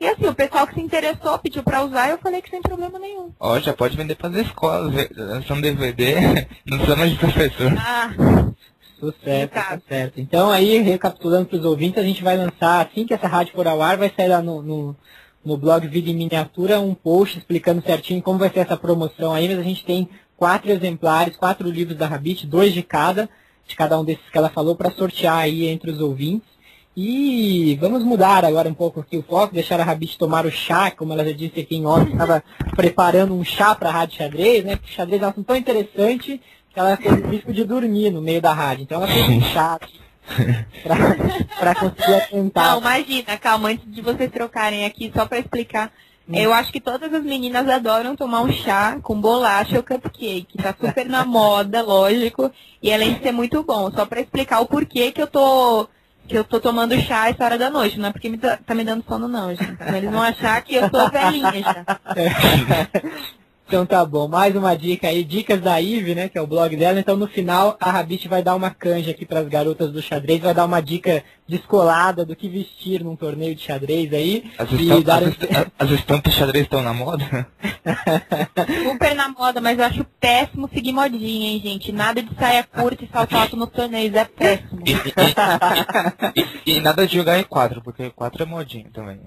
e 0.00 0.06
assim, 0.06 0.26
o 0.26 0.34
pessoal 0.34 0.66
que 0.66 0.72
se 0.74 0.80
interessou 0.80 1.38
pediu 1.38 1.62
pra 1.62 1.84
usar, 1.84 2.08
eu 2.08 2.18
falei 2.18 2.40
que 2.40 2.48
sem 2.48 2.62
problema 2.62 2.98
nenhum. 2.98 3.30
Ó, 3.38 3.60
já 3.60 3.74
pode 3.74 3.94
vender 3.94 4.14
para 4.14 4.30
as 4.30 4.46
escolas, 4.46 4.94
lançando 5.14 5.60
DVD, 5.60 6.46
não 6.64 6.78
precisa 6.78 6.96
mais 6.96 7.10
de 7.10 7.18
professor. 7.18 7.72
Ah, 7.78 8.10
Sucesso, 9.12 9.52
Tá. 9.52 9.62
tá 9.62 9.80
certo. 9.88 10.20
Então 10.20 10.50
aí, 10.50 10.78
recapitulando 10.80 11.46
para 11.46 11.58
os 11.58 11.64
ouvintes, 11.64 11.98
a 11.98 12.02
gente 12.06 12.22
vai 12.22 12.36
lançar, 12.36 12.86
assim 12.86 13.06
que 13.06 13.14
essa 13.14 13.26
rádio 13.26 13.54
for 13.54 13.66
ao 13.66 13.80
ar, 13.82 13.96
vai 13.96 14.12
sair 14.14 14.28
lá 14.28 14.40
no, 14.42 14.62
no, 14.62 14.96
no 15.44 15.56
blog 15.56 15.86
Vida 15.86 16.10
em 16.10 16.14
Miniatura 16.14 16.80
um 16.80 16.94
post 16.94 17.38
explicando 17.38 17.82
certinho 17.82 18.22
como 18.22 18.38
vai 18.38 18.50
ser 18.50 18.60
essa 18.60 18.76
promoção 18.76 19.32
aí, 19.32 19.48
mas 19.48 19.58
a 19.58 19.62
gente 19.62 19.84
tem 19.84 20.08
quatro 20.36 20.70
exemplares, 20.70 21.36
quatro 21.36 21.68
livros 21.70 21.96
da 21.96 22.06
Rabbit, 22.06 22.46
dois 22.46 22.72
de 22.72 22.82
cada, 22.82 23.28
de 23.66 23.76
cada 23.76 23.98
um 23.98 24.04
desses 24.04 24.28
que 24.30 24.38
ela 24.38 24.50
falou, 24.50 24.74
para 24.76 24.90
sortear 24.90 25.38
aí 25.38 25.66
entre 25.66 25.90
os 25.90 26.00
ouvintes. 26.00 26.54
E 26.96 27.76
vamos 27.80 28.04
mudar 28.04 28.44
agora 28.44 28.68
um 28.68 28.74
pouco 28.74 29.00
aqui 29.00 29.16
o 29.16 29.22
foco, 29.22 29.52
deixar 29.52 29.80
a 29.80 29.84
Rabbit 29.84 30.16
tomar 30.16 30.46
o 30.46 30.50
chá, 30.50 30.92
como 30.92 31.12
ela 31.12 31.24
já 31.24 31.32
disse 31.32 31.58
aqui 31.58 31.74
em 31.76 31.84
off, 31.84 32.08
estava 32.08 32.42
preparando 32.76 33.34
um 33.34 33.42
chá 33.42 33.74
para 33.74 33.88
a 33.88 33.92
Rádio 33.92 34.16
Xadrez, 34.18 34.64
né? 34.64 34.76
Porque 34.76 34.92
xadrez 34.92 35.20
é 35.20 35.26
um 35.26 35.28
assunto 35.30 35.46
tão 35.46 35.56
interessante 35.56 36.40
que 36.74 36.80
ela 36.80 36.96
teve 36.96 37.28
risco 37.28 37.52
de 37.52 37.64
dormir 37.64 38.10
no 38.10 38.20
meio 38.20 38.42
da 38.42 38.52
rádio. 38.52 38.82
Então 38.82 38.98
ela 38.98 39.06
fez 39.06 39.28
um 39.28 39.40
chá 39.54 39.78
para 41.58 41.74
conseguir 41.76 42.14
atentar. 42.14 42.72
Não, 42.72 42.80
imagina, 42.80 43.38
calma, 43.38 43.68
antes 43.68 43.90
de 43.90 44.02
vocês 44.02 44.30
trocarem 44.30 44.84
aqui, 44.84 45.12
só 45.14 45.24
pra 45.24 45.38
explicar. 45.38 45.92
Eu 46.26 46.54
acho 46.54 46.72
que 46.72 46.80
todas 46.80 47.12
as 47.12 47.22
meninas 47.22 47.68
adoram 47.68 48.16
tomar 48.16 48.40
um 48.40 48.50
chá 48.50 48.98
com 49.02 49.20
bolacha 49.20 49.76
ou 49.76 49.82
cupcake. 49.82 50.56
Tá 50.56 50.74
super 50.78 51.06
na 51.06 51.24
moda, 51.24 51.82
lógico. 51.82 52.50
E 52.82 52.92
além 52.92 53.14
de 53.14 53.22
ser 53.22 53.32
muito 53.32 53.62
bom. 53.62 53.90
Só 53.92 54.06
pra 54.06 54.22
explicar 54.22 54.60
o 54.60 54.66
porquê 54.66 55.12
que 55.12 55.20
eu 55.20 55.26
tô. 55.26 55.86
Que 56.26 56.38
eu 56.38 56.42
tô 56.42 56.58
tomando 56.58 56.98
chá 57.02 57.28
essa 57.28 57.44
hora 57.44 57.58
da 57.58 57.68
noite. 57.68 58.00
Não 58.00 58.08
é 58.08 58.12
porque 58.12 58.30
me 58.30 58.38
tá, 58.38 58.58
tá 58.64 58.74
me 58.74 58.82
dando 58.82 59.04
sono, 59.06 59.28
não, 59.28 59.50
gente. 59.50 59.76
Eles 59.94 60.10
vão 60.10 60.22
achar 60.22 60.62
que 60.62 60.74
eu 60.74 60.88
tô 60.90 61.10
velhinha 61.10 61.62
já. 61.62 61.84
Então 63.66 63.86
tá 63.86 64.04
bom, 64.04 64.28
mais 64.28 64.54
uma 64.54 64.76
dica 64.76 65.08
aí, 65.08 65.24
dicas 65.24 65.58
da 65.60 65.78
Ive, 65.80 66.14
né, 66.14 66.28
que 66.28 66.36
é 66.36 66.40
o 66.40 66.46
blog 66.46 66.76
dela. 66.76 67.00
Então 67.00 67.16
no 67.16 67.26
final 67.26 67.76
a 67.80 67.90
Rabbit 67.90 68.28
vai 68.28 68.42
dar 68.42 68.54
uma 68.54 68.70
canja 68.70 69.10
aqui 69.10 69.24
para 69.24 69.40
as 69.40 69.48
garotas 69.48 69.90
do 69.90 70.02
xadrez, 70.02 70.40
vai 70.40 70.52
dar 70.54 70.66
uma 70.66 70.80
dica 70.82 71.24
descolada 71.48 72.24
do 72.26 72.36
que 72.36 72.46
vestir 72.48 73.02
num 73.02 73.16
torneio 73.16 73.54
de 73.54 73.62
xadrez 73.62 74.12
aí. 74.12 74.52
As, 74.58 74.70
e 74.70 74.74
estampas, 74.82 75.04
dar 75.04 75.22
as, 75.22 75.66
as 75.78 75.90
estampas 75.98 76.34
xadrez 76.34 76.64
estão 76.64 76.82
na 76.82 76.92
moda? 76.92 77.24
Super 78.84 79.14
na 79.14 79.28
moda, 79.30 79.60
mas 79.62 79.78
eu 79.78 79.84
acho 79.86 80.04
péssimo 80.20 80.68
seguir 80.72 80.92
modinha, 80.92 81.50
hein, 81.50 81.60
gente. 81.64 81.90
Nada 81.90 82.22
de 82.22 82.34
saia 82.34 82.64
curta 82.64 83.02
e 83.04 83.08
salto 83.08 83.34
alto 83.36 83.56
nos 83.56 83.70
torneios. 83.70 84.14
É 84.14 84.24
péssimo. 84.26 84.82
E, 84.86 84.92
e- 86.40 86.42
e- 86.72 86.76
e 86.76 86.80
nada 86.80 87.06
de 87.06 87.14
jogar 87.16 87.42
E4, 87.42 87.82
porque 87.82 88.10
E4 88.10 88.42
é 88.42 88.44
modinho 88.44 88.90
também. 88.92 89.20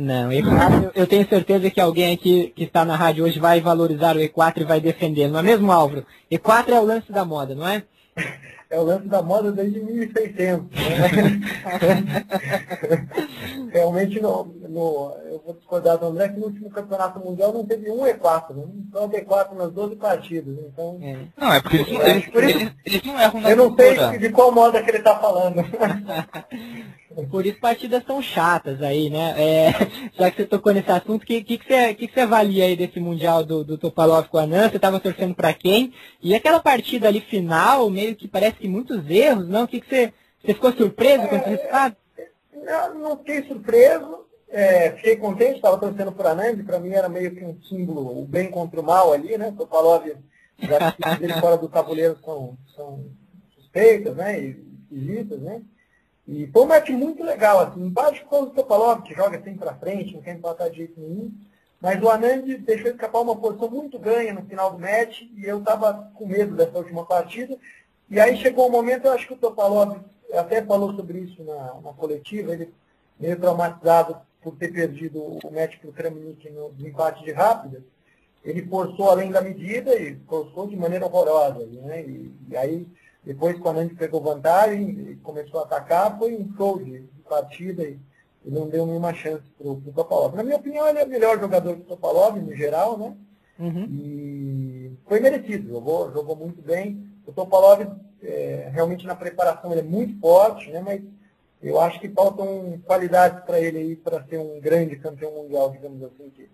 Não, 0.00 0.30
E4, 0.30 0.92
eu- 0.94 1.06
tenho 1.08 1.28
certeza 1.28 1.68
que 1.70 1.80
alguém 1.80 2.14
aqui 2.14 2.52
que 2.54 2.62
está 2.64 2.84
na 2.84 2.94
rádio 2.94 3.24
hoje 3.24 3.40
vai 3.40 3.60
valorizar 3.60 4.14
o 4.16 4.20
E4 4.20 4.60
e 4.62 4.64
vai 4.64 4.80
defender, 4.80 5.28
não 5.28 5.40
é 5.40 5.42
mesmo, 5.42 5.72
Álvaro? 5.72 6.06
E4 6.30 6.68
é 6.68 6.78
o 6.80 6.84
lance 6.84 7.10
da 7.10 7.24
moda, 7.24 7.54
não 7.54 7.66
é? 7.68 7.82
É 8.70 8.78
o 8.78 8.82
lance 8.82 9.08
da 9.08 9.22
moda 9.22 9.50
desde 9.50 9.80
1600. 9.80 10.66
Né? 10.78 11.40
Realmente, 13.72 14.20
no, 14.20 14.54
no, 14.68 15.16
eu 15.24 15.42
vou 15.44 15.54
discordar 15.54 15.98
do 15.98 16.06
André 16.06 16.28
que 16.28 16.38
no 16.38 16.46
último 16.46 16.70
campeonato 16.70 17.18
mundial 17.18 17.52
não 17.52 17.64
teve 17.64 17.90
um 17.90 18.00
E4, 18.04 18.54
né? 18.54 18.64
só 18.92 19.08
E4 19.08 19.54
nas 19.54 19.72
12 19.72 19.96
partidas. 19.96 20.56
Então, 20.58 20.98
É. 21.02 21.16
Não, 21.36 21.52
é 21.52 21.60
porque 21.60 21.76
eles, 21.76 21.88
eles, 21.88 22.28
eles, 22.34 22.72
eles 22.84 23.02
não 23.04 23.20
erram 23.20 23.40
na 23.40 23.50
eu 23.50 23.56
não 23.56 23.76
sei 23.76 23.90
leitura. 23.90 24.18
de 24.18 24.30
qual 24.30 24.52
moda 24.52 24.82
que 24.82 24.90
ele 24.90 24.98
está 24.98 25.18
falando. 25.18 25.64
Por 27.30 27.44
isso 27.44 27.58
partidas 27.58 28.04
são 28.04 28.22
chatas 28.22 28.80
aí, 28.80 29.10
né? 29.10 29.34
É, 29.36 29.72
já 30.16 30.30
que 30.30 30.36
você 30.36 30.46
tocou 30.46 30.72
nesse 30.72 30.90
assunto, 30.90 31.22
o 31.22 31.26
que, 31.26 31.42
que, 31.42 31.58
que, 31.58 31.66
você, 31.66 31.94
que, 31.94 32.06
que 32.06 32.14
você 32.14 32.20
avalia 32.20 32.64
aí 32.64 32.76
desse 32.76 33.00
Mundial 33.00 33.44
do, 33.44 33.64
do 33.64 33.76
Topalov 33.76 34.28
com 34.28 34.38
a 34.38 34.46
Nan? 34.46 34.68
Você 34.68 34.76
estava 34.76 35.00
torcendo 35.00 35.34
para 35.34 35.52
quem? 35.52 35.92
E 36.22 36.34
aquela 36.34 36.60
partida 36.60 37.08
ali 37.08 37.20
final, 37.20 37.90
meio 37.90 38.14
que 38.14 38.28
parece 38.28 38.58
que 38.58 38.68
muitos 38.68 39.08
erros, 39.10 39.48
não? 39.48 39.64
O 39.64 39.68
que, 39.68 39.80
que 39.80 39.88
você, 39.88 40.12
você 40.40 40.54
ficou 40.54 40.72
surpreso 40.72 41.26
com 41.26 41.36
esse 41.36 41.48
resultado? 41.48 41.96
Não, 42.52 42.94
não 42.94 43.16
fiquei 43.18 43.42
surpreso, 43.44 44.26
é, 44.50 44.92
fiquei 44.92 45.16
contente, 45.16 45.56
estava 45.56 45.78
torcendo 45.78 46.12
por 46.12 46.26
Anand, 46.26 46.64
para 46.64 46.78
mim 46.78 46.90
era 46.90 47.08
meio 47.08 47.34
que 47.34 47.44
um 47.44 47.60
símbolo, 47.62 48.22
o 48.22 48.24
bem 48.24 48.50
contra 48.50 48.80
o 48.80 48.84
mal 48.84 49.12
ali, 49.12 49.36
né? 49.36 49.52
Topalov, 49.56 50.06
as 50.62 50.70
atitudes 50.70 51.18
dele 51.18 51.40
fora 51.40 51.56
do 51.58 51.68
tabuleiro 51.68 52.18
são, 52.24 52.56
são 52.74 53.04
suspeitas, 53.54 54.16
né? 54.16 54.40
E 54.40 54.68
esquisitas, 54.90 55.40
né? 55.40 55.62
E 56.26 56.46
foi 56.46 56.62
um 56.62 56.66
match 56.66 56.88
muito 56.90 57.22
legal, 57.22 57.60
assim, 57.60 57.80
embaixo 57.80 58.22
por 58.24 58.30
causa 58.30 58.46
do 58.46 58.54
Topalov, 58.54 59.02
que 59.02 59.14
joga 59.14 59.38
sempre 59.38 59.58
para 59.58 59.74
frente, 59.74 60.14
não 60.14 60.22
quer 60.22 60.34
empatar 60.34 60.70
de 60.70 60.78
jeito 60.78 61.00
nenhum. 61.00 61.30
Mas 61.80 62.02
o 62.02 62.08
Anand 62.08 62.42
deixou 62.58 62.90
escapar 62.90 63.20
uma 63.20 63.36
posição 63.36 63.70
muito 63.70 63.98
ganha 63.98 64.34
no 64.34 64.42
final 64.42 64.72
do 64.72 64.78
match 64.78 65.22
e 65.36 65.44
eu 65.44 65.58
estava 65.58 66.10
com 66.14 66.26
medo 66.26 66.56
dessa 66.56 66.76
última 66.76 67.04
partida. 67.04 67.56
E 68.10 68.18
aí 68.18 68.36
chegou 68.36 68.66
um 68.66 68.72
momento, 68.72 69.06
eu 69.06 69.12
acho 69.12 69.26
que 69.26 69.34
o 69.34 69.36
Topalov 69.36 69.98
até 70.32 70.62
falou 70.62 70.94
sobre 70.94 71.20
isso 71.20 71.42
na, 71.44 71.80
na 71.82 71.92
coletiva, 71.92 72.52
ele 72.52 72.72
meio 73.18 73.38
traumatizado 73.38 74.16
por 74.42 74.56
ter 74.56 74.72
perdido 74.72 75.20
o 75.20 75.50
match 75.52 75.78
para 75.78 75.90
o 75.90 75.92
Kramnik 75.92 76.48
no, 76.50 76.72
empate 76.86 77.24
de 77.24 77.32
rápida. 77.32 77.82
Ele 78.44 78.64
forçou 78.66 79.10
além 79.10 79.30
da 79.30 79.42
medida 79.42 79.94
e 79.96 80.16
forçou 80.28 80.66
de 80.66 80.76
maneira 80.76 81.06
horrorosa. 81.06 81.66
Né? 81.66 82.02
E, 82.02 82.32
e 82.50 82.56
aí, 82.56 82.86
depois 83.24 83.56
que 83.56 83.62
o 83.62 83.68
Anand 83.68 83.90
pegou 83.90 84.22
vantagem 84.22 85.10
e 85.10 85.16
começou 85.16 85.60
a 85.60 85.64
atacar, 85.64 86.16
foi 86.18 86.34
um 86.34 86.54
show 86.56 86.78
de, 86.78 87.00
de 87.00 87.22
partida 87.28 87.82
e, 87.82 87.98
e 88.44 88.50
não 88.50 88.68
deu 88.68 88.86
nenhuma 88.86 89.12
chance 89.12 89.44
para 89.58 89.68
o 89.68 89.82
Topalov. 89.94 90.36
Na 90.36 90.44
minha 90.44 90.56
opinião, 90.56 90.88
ele 90.88 91.00
é 91.00 91.04
o 91.04 91.08
melhor 91.08 91.38
jogador 91.38 91.74
que 91.74 91.82
o 91.82 91.86
Topalov, 91.86 92.38
no 92.38 92.54
geral, 92.54 92.96
né? 92.96 93.16
Uhum. 93.58 93.88
E 93.90 94.92
foi 95.06 95.20
merecido, 95.20 95.68
jogou, 95.68 96.12
jogou 96.12 96.36
muito 96.36 96.62
bem. 96.62 97.06
O 97.26 97.32
Topalov, 97.32 97.80
é, 98.22 98.70
realmente 98.72 99.04
na 99.06 99.16
preparação, 99.16 99.72
ele 99.72 99.80
é 99.80 99.84
muito 99.84 100.18
forte, 100.20 100.70
né? 100.70 100.80
mas 100.80 101.02
eu 101.62 101.80
acho 101.80 101.98
que 102.00 102.08
faltam 102.08 102.80
qualidades 102.86 103.44
para 103.44 103.60
ele 103.60 103.78
aí 103.78 103.96
para 103.96 104.22
ser 104.24 104.38
um 104.38 104.60
grande 104.60 104.96
campeão 104.96 105.32
mundial, 105.32 105.70
digamos 105.70 106.02
assim. 106.04 106.30
Que 106.30 106.48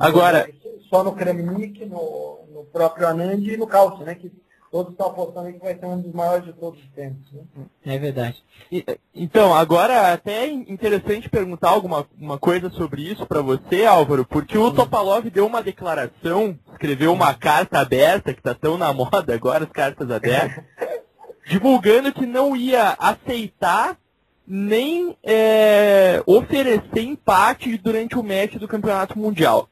Agora- 0.00 0.48
só 0.88 1.04
no 1.04 1.12
Kramnik, 1.14 1.84
no, 1.84 2.40
no 2.52 2.64
próprio 2.64 3.06
Anand 3.06 3.42
e 3.46 3.56
no 3.56 3.66
Calcio, 3.66 4.04
né? 4.04 4.14
Que 4.14 4.32
todos 4.70 4.92
estão 4.92 5.08
apostando 5.08 5.46
aí 5.46 5.54
que 5.54 5.58
vai 5.60 5.74
ser 5.78 5.84
um 5.86 6.00
dos 6.00 6.12
maiores 6.12 6.44
de 6.46 6.52
todos 6.54 6.78
os 6.82 6.88
tempos. 6.90 7.30
Né? 7.32 7.42
É 7.84 7.98
verdade. 7.98 8.42
E- 8.72 8.84
Então, 9.14 9.54
agora 9.54 10.12
até 10.12 10.44
é 10.44 10.50
interessante 10.50 11.28
perguntar 11.28 11.70
alguma 11.70 12.06
uma 12.18 12.38
coisa 12.38 12.70
sobre 12.70 13.02
isso 13.02 13.26
para 13.26 13.42
você, 13.42 13.84
Álvaro, 13.84 14.24
porque 14.26 14.56
o 14.56 14.72
Topalov 14.72 15.28
deu 15.30 15.46
uma 15.46 15.62
declaração, 15.62 16.58
escreveu 16.72 17.12
uma 17.12 17.34
carta 17.34 17.78
aberta, 17.78 18.32
que 18.32 18.40
está 18.40 18.54
tão 18.54 18.78
na 18.78 18.92
moda 18.92 19.34
agora, 19.34 19.64
as 19.64 19.70
cartas 19.70 20.10
abertas, 20.10 20.64
divulgando 21.46 22.12
que 22.12 22.26
não 22.26 22.54
ia 22.56 22.94
aceitar 22.98 23.98
nem 24.48 25.14
é, 25.22 26.22
oferecer 26.24 27.02
empate 27.02 27.76
durante 27.76 28.18
o 28.18 28.22
match 28.22 28.54
do 28.54 28.66
Campeonato 28.66 29.18
Mundial. 29.18 29.68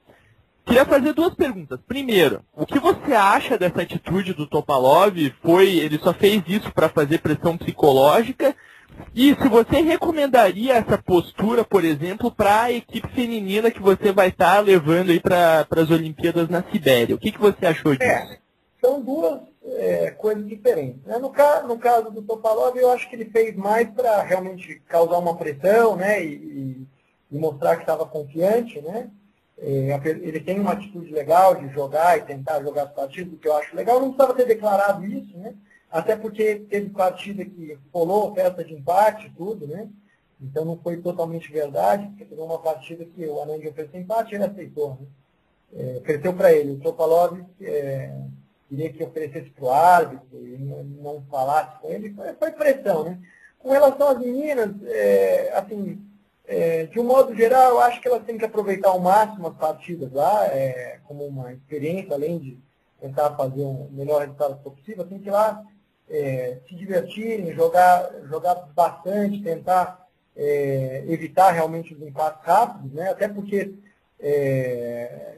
Queria 0.66 0.84
fazer 0.84 1.12
duas 1.14 1.32
perguntas. 1.34 1.78
Primeiro, 1.86 2.42
o 2.52 2.66
que 2.66 2.78
você 2.78 3.14
acha 3.14 3.56
dessa 3.56 3.82
atitude 3.82 4.34
do 4.34 4.46
Topalov? 4.46 5.16
Foi, 5.40 5.68
ele 5.76 5.98
só 5.98 6.12
fez 6.12 6.42
isso 6.46 6.72
para 6.72 6.88
fazer 6.88 7.18
pressão 7.18 7.56
psicológica? 7.56 8.54
E 9.14 9.34
se 9.34 9.48
você 9.48 9.80
recomendaria 9.80 10.74
essa 10.74 10.98
postura, 10.98 11.64
por 11.64 11.84
exemplo, 11.84 12.30
para 12.30 12.62
a 12.62 12.72
equipe 12.72 13.08
feminina 13.14 13.70
que 13.70 13.80
você 13.80 14.12
vai 14.12 14.28
estar 14.28 14.58
levando 14.60 15.10
aí 15.10 15.20
para 15.20 15.66
as 15.70 15.90
Olimpíadas 15.90 16.48
na 16.48 16.62
Sibéria? 16.64 17.14
O 17.14 17.18
que, 17.18 17.30
que 17.30 17.40
você 17.40 17.64
achou 17.64 17.94
disso? 17.94 18.10
É, 18.10 18.38
são 18.80 19.00
duas 19.00 19.40
é, 19.66 20.10
coisas 20.12 20.46
diferentes. 20.46 21.02
né? 21.04 21.18
No, 21.18 21.30
ca- 21.30 21.62
no 21.62 21.78
caso 21.78 22.10
do 22.10 22.22
Topalov, 22.22 22.76
eu 22.76 22.90
acho 22.90 23.08
que 23.08 23.16
ele 23.16 23.26
fez 23.26 23.56
mais 23.56 23.88
para 23.90 24.22
realmente 24.22 24.80
causar 24.88 25.18
uma 25.18 25.36
pressão, 25.36 25.96
né, 25.96 26.24
e, 26.24 26.34
e- 26.34 26.86
mostrar 27.38 27.76
que 27.76 27.82
estava 27.82 28.06
confiante, 28.06 28.80
né. 28.80 29.10
É, 29.58 29.98
ele 30.04 30.40
tem 30.40 30.60
uma 30.60 30.72
atitude 30.72 31.10
legal 31.12 31.54
de 31.54 31.68
jogar 31.72 32.18
e 32.18 32.22
tentar 32.22 32.62
jogar 32.62 32.84
as 32.84 32.92
partidas, 32.92 33.32
o 33.32 33.36
que 33.38 33.48
eu 33.48 33.56
acho 33.56 33.74
legal. 33.74 33.98
Não 34.00 34.12
precisava 34.12 34.34
ter 34.34 34.46
declarado 34.46 35.04
isso, 35.04 35.36
né, 35.38 35.54
até 35.90 36.14
porque 36.16 36.56
teve 36.70 36.90
partida 36.90 37.44
que 37.44 37.76
rolou 37.92 38.34
festa 38.34 38.62
de 38.64 38.74
empate 38.74 39.32
tudo, 39.36 39.66
né. 39.66 39.88
Então 40.40 40.64
não 40.64 40.76
foi 40.78 40.98
totalmente 40.98 41.50
verdade, 41.50 42.06
porque 42.08 42.26
teve 42.26 42.40
uma 42.40 42.58
partida 42.58 43.04
que 43.04 43.26
o 43.26 43.40
Anand 43.42 43.66
ofereceu 43.66 44.00
empate 44.00 44.32
e 44.32 44.34
ele 44.36 44.44
aceitou, 44.44 44.90
né. 45.00 45.06
É, 45.74 45.98
ofereceu 45.98 46.32
para 46.32 46.52
ele. 46.52 46.72
O 46.72 46.78
Topalov 46.80 47.40
é, 47.60 48.12
queria 48.68 48.92
que 48.92 49.02
oferecesse 49.02 49.50
para 49.50 49.64
o 49.64 49.70
árbitro 49.70 50.46
e 50.46 50.58
não, 50.58 50.84
não 50.84 51.22
falasse 51.30 51.78
com 51.80 51.90
ele, 51.90 52.12
foi, 52.14 52.32
foi 52.34 52.50
pressão, 52.52 53.04
né? 53.04 53.18
Com 53.58 53.70
relação 53.70 54.08
às 54.08 54.18
meninas, 54.18 54.70
é, 54.84 55.52
assim, 55.54 56.00
é, 56.46 56.86
de 56.86 57.00
um 57.00 57.04
modo 57.04 57.34
geral, 57.34 57.70
eu 57.72 57.80
acho 57.80 58.00
que 58.00 58.08
elas 58.08 58.24
têm 58.24 58.38
que 58.38 58.44
aproveitar 58.44 58.90
ao 58.90 59.00
máximo 59.00 59.48
as 59.48 59.56
partidas 59.56 60.12
lá, 60.12 60.46
é, 60.46 61.00
como 61.04 61.24
uma 61.24 61.52
experiência, 61.52 62.14
além 62.14 62.38
de 62.38 62.58
tentar 63.00 63.34
fazer 63.36 63.62
um 63.62 63.88
melhor 63.92 64.20
resultado 64.20 64.56
possível, 64.62 65.06
tem 65.06 65.18
que 65.18 65.28
ir 65.28 65.32
lá 65.32 65.64
é, 66.08 66.58
se 66.68 66.74
divertirem, 66.74 67.54
jogar, 67.54 68.10
jogar 68.28 68.54
bastante, 68.74 69.42
tentar 69.42 70.06
é, 70.36 71.04
evitar 71.08 71.50
realmente 71.50 71.94
os 71.94 72.02
empates 72.02 72.44
rápidos, 72.44 72.92
né? 72.92 73.10
Até 73.10 73.28
porque 73.28 73.74
é, 74.20 75.35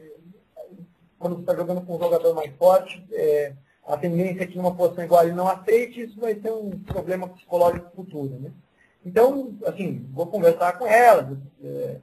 quando 1.19 1.35
você 1.35 1.41
está 1.41 1.55
jogando 1.55 1.81
com 1.81 1.95
um 1.97 1.99
jogador 1.99 2.33
mais 2.33 2.51
forte, 2.55 3.05
é, 3.11 3.53
a 3.85 3.97
tendência 3.97 4.43
é 4.43 4.47
que 4.47 4.57
numa 4.57 4.73
posição 4.73 5.03
igual 5.03 5.23
ele 5.23 5.33
não 5.33 5.47
aceite, 5.47 6.01
isso 6.01 6.19
vai 6.19 6.35
ser 6.35 6.51
um 6.51 6.71
problema 6.79 7.27
psicológico 7.27 7.91
futuro. 7.95 8.39
Né? 8.39 8.51
Então, 9.05 9.53
assim, 9.65 10.07
vou 10.13 10.27
conversar 10.27 10.77
com 10.77 10.87
elas 10.87 11.37
é, 11.63 11.97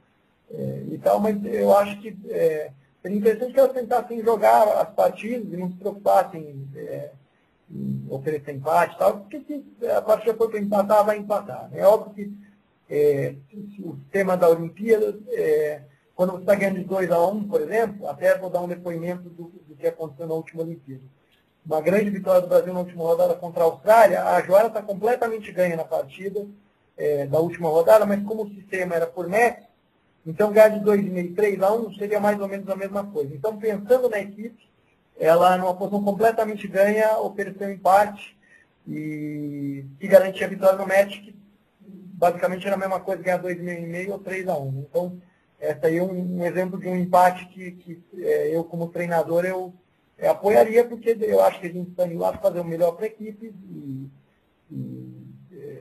é, 0.51 0.83
e 0.91 0.97
tal, 0.99 1.19
mas 1.19 1.43
eu 1.45 1.75
acho 1.75 1.99
que 1.99 2.15
é, 2.29 2.71
seria 3.01 3.17
interessante 3.17 3.53
que 3.53 3.59
elas 3.59 3.73
tentassem 3.73 4.23
jogar 4.23 4.67
as 4.81 4.89
partidas 4.89 5.51
e 5.51 5.57
não 5.57 5.69
se 5.69 5.77
preocupassem 5.77 6.67
é, 6.75 7.11
em 7.71 8.05
oferecer 8.09 8.53
empate 8.53 8.95
e 8.95 8.97
tal, 8.99 9.19
porque 9.19 9.41
se 9.41 9.63
a 9.87 10.01
partida 10.01 10.33
for 10.35 10.49
para 10.49 10.59
empatar, 10.59 11.05
vai 11.05 11.17
empatar. 11.17 11.69
né? 11.71 11.79
É 11.79 11.87
óbvio 11.87 12.13
que 12.13 12.33
é, 12.89 13.35
o 13.83 13.95
sistema 13.95 14.37
da 14.37 14.49
Olimpíada, 14.49 15.17
é, 15.31 15.81
quando 16.17 16.31
você 16.31 16.39
está 16.39 16.55
ganhando 16.55 16.79
de 16.79 16.85
2 16.85 17.11
a 17.11 17.27
1, 17.27 17.29
um, 17.29 17.47
por 17.47 17.61
exemplo, 17.61 18.09
até 18.09 18.35
vou 18.39 18.49
dar 18.49 18.61
um 18.61 18.67
depoimento 18.67 19.29
do, 19.29 19.51
do 19.67 19.75
que 19.75 19.85
aconteceu 19.85 20.25
na 20.25 20.33
última 20.33 20.63
Olimpíada. 20.63 21.03
Uma 21.63 21.79
grande 21.79 22.09
vitória 22.09 22.41
do 22.41 22.47
Brasil 22.47 22.73
na 22.73 22.79
última 22.79 23.03
rodada 23.03 23.35
contra 23.35 23.61
a 23.61 23.65
Austrália, 23.65 24.23
a 24.23 24.41
Joana 24.41 24.69
está 24.69 24.81
completamente 24.81 25.51
ganha 25.51 25.75
na 25.75 25.85
partida 25.85 26.43
é, 26.97 27.27
da 27.27 27.37
última 27.39 27.69
rodada, 27.69 28.03
mas 28.03 28.23
como 28.23 28.45
o 28.45 28.49
sistema 28.49 28.95
era 28.95 29.05
por 29.05 29.29
match, 29.29 29.63
então 30.25 30.51
ganhar 30.51 30.69
de 30.69 30.79
2,5, 30.83 31.35
3 31.35 31.61
a 31.61 31.71
1 31.71 31.93
seria 31.93 32.19
mais 32.19 32.41
ou 32.41 32.47
menos 32.47 32.67
a 32.67 32.75
mesma 32.75 33.05
coisa. 33.05 33.35
Então, 33.35 33.55
pensando 33.55 34.09
na 34.09 34.19
equipe, 34.19 34.67
ela 35.19 35.55
numa 35.55 35.75
posição 35.75 36.03
completamente 36.03 36.67
ganha, 36.67 37.19
ofereceu 37.19 37.67
um 37.67 37.71
empate 37.71 38.35
e 38.87 39.85
que 39.99 40.07
garantia 40.07 40.47
a 40.47 40.49
vitória 40.49 40.79
no 40.79 40.87
match, 40.87 41.21
que 41.21 41.35
basicamente 41.79 42.65
era 42.65 42.75
a 42.75 42.79
mesma 42.79 42.99
coisa 42.99 43.21
ganhar 43.21 43.43
2,5 43.43 44.09
ou 44.09 44.17
3 44.17 44.47
a 44.47 44.57
1. 44.57 44.85
Então, 44.89 45.21
essa 45.59 45.87
aí 45.87 45.97
é 45.97 46.03
um, 46.03 46.39
um 46.39 46.45
exemplo 46.45 46.79
de 46.79 46.87
um 46.87 46.95
empate 46.95 47.47
que, 47.47 47.71
que 47.71 48.03
é, 48.19 48.55
eu, 48.55 48.63
como 48.63 48.89
treinador, 48.89 49.45
eu 49.45 49.73
é, 50.17 50.27
apoiaria, 50.27 50.83
porque 50.83 51.17
eu 51.19 51.43
acho 51.43 51.59
que 51.59 51.67
a 51.67 51.71
gente 51.71 51.89
está 51.89 52.05
indo 52.05 52.19
lá 52.19 52.31
para 52.31 52.41
fazer 52.41 52.59
o 52.59 52.65
melhor 52.65 52.91
para 52.93 53.05
a 53.05 53.07
equipe 53.07 53.53
e, 53.69 54.09
e 54.71 55.13
é, 55.53 55.77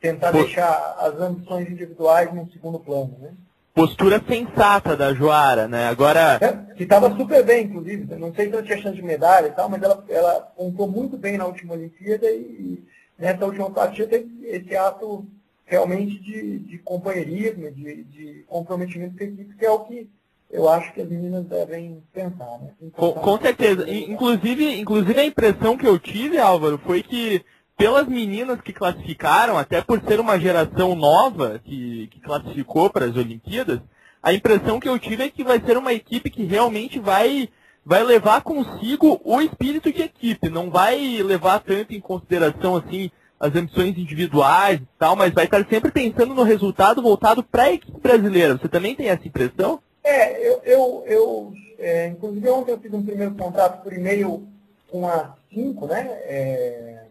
tentar 0.00 0.32
deixar 0.32 0.96
as 0.98 1.14
ambições 1.20 1.68
individuais 1.68 2.32
num 2.32 2.48
segundo 2.50 2.78
plano. 2.78 3.16
Né? 3.20 3.32
Postura 3.72 4.20
sensata 4.26 4.96
da 4.96 5.14
Joara, 5.14 5.68
né? 5.68 5.86
Agora, 5.88 6.38
É, 6.40 6.74
que 6.74 6.82
estava 6.82 7.14
super 7.16 7.44
bem, 7.44 7.66
inclusive. 7.66 8.14
Não 8.16 8.34
sei 8.34 8.48
se 8.48 8.52
ela 8.52 8.62
tinha 8.62 8.78
chance 8.78 8.96
de 8.96 9.02
medalha 9.02 9.46
e 9.46 9.52
tal, 9.52 9.68
mas 9.68 9.82
ela, 9.82 10.04
ela 10.08 10.40
pontuou 10.40 10.88
muito 10.88 11.16
bem 11.16 11.38
na 11.38 11.46
última 11.46 11.74
Olimpíada 11.74 12.28
e, 12.30 12.36
e 12.38 12.84
nessa 13.16 13.44
última 13.44 13.70
partida 13.70 14.08
teve 14.08 14.46
esse 14.46 14.76
ato 14.76 15.24
realmente 15.70 16.18
de, 16.18 16.58
de 16.58 16.78
companheirismo, 16.78 17.70
de, 17.70 18.04
de 18.04 18.44
comprometimento 18.48 19.16
com 19.16 19.22
a 19.22 19.26
equipe, 19.26 19.56
que 19.56 19.64
é 19.64 19.70
o 19.70 19.80
que 19.84 20.10
eu 20.50 20.68
acho 20.68 20.92
que 20.92 21.00
as 21.00 21.08
meninas 21.08 21.46
devem 21.46 22.02
pensar. 22.12 22.58
Né? 22.58 22.70
Com, 22.92 23.12
com 23.12 23.38
certeza. 23.38 23.88
In- 23.88 24.12
Inclusive, 24.12 24.80
inclusive 24.80 25.20
a 25.20 25.24
impressão 25.24 25.78
que 25.78 25.86
eu 25.86 25.96
tive, 25.96 26.38
Álvaro, 26.38 26.76
foi 26.84 27.04
que 27.04 27.44
pelas 27.76 28.08
meninas 28.08 28.60
que 28.60 28.72
classificaram, 28.72 29.56
até 29.56 29.80
por 29.80 30.02
ser 30.02 30.18
uma 30.18 30.38
geração 30.40 30.94
nova 30.96 31.60
que, 31.64 32.08
que 32.08 32.20
classificou 32.20 32.90
para 32.90 33.06
as 33.06 33.16
Olimpíadas, 33.16 33.80
a 34.22 34.34
impressão 34.34 34.80
que 34.80 34.88
eu 34.88 34.98
tive 34.98 35.22
é 35.22 35.30
que 35.30 35.44
vai 35.44 35.60
ser 35.60 35.78
uma 35.78 35.92
equipe 35.94 36.28
que 36.30 36.42
realmente 36.44 36.98
vai, 36.98 37.48
vai 37.86 38.02
levar 38.02 38.42
consigo 38.42 39.20
o 39.24 39.40
espírito 39.40 39.90
de 39.92 40.02
equipe, 40.02 40.50
não 40.50 40.68
vai 40.68 41.22
levar 41.22 41.60
tanto 41.60 41.94
em 41.94 42.00
consideração 42.00 42.76
assim 42.76 43.10
as 43.40 43.56
ambições 43.56 43.96
individuais 43.96 44.78
e 44.78 44.88
tal, 44.98 45.16
mas 45.16 45.32
vai 45.32 45.46
estar 45.46 45.66
sempre 45.66 45.90
pensando 45.90 46.34
no 46.34 46.42
resultado 46.42 47.00
voltado 47.00 47.42
para 47.42 47.64
a 47.64 47.72
equipe 47.72 47.98
brasileira. 47.98 48.58
Você 48.58 48.68
também 48.68 48.94
tem 48.94 49.08
essa 49.08 49.26
impressão? 49.26 49.80
É, 50.04 50.46
eu, 50.46 50.60
eu, 50.62 51.04
eu 51.06 51.52
é, 51.78 52.08
inclusive 52.08 52.46
ontem 52.50 52.72
eu 52.72 52.78
fiz 52.78 52.92
um 52.92 53.02
primeiro 53.02 53.34
contato 53.34 53.82
por 53.82 53.94
e-mail 53.94 54.46
com 54.90 55.08
as 55.08 55.30
cinco, 55.52 55.86
né? 55.86 56.06
É, 56.24 57.04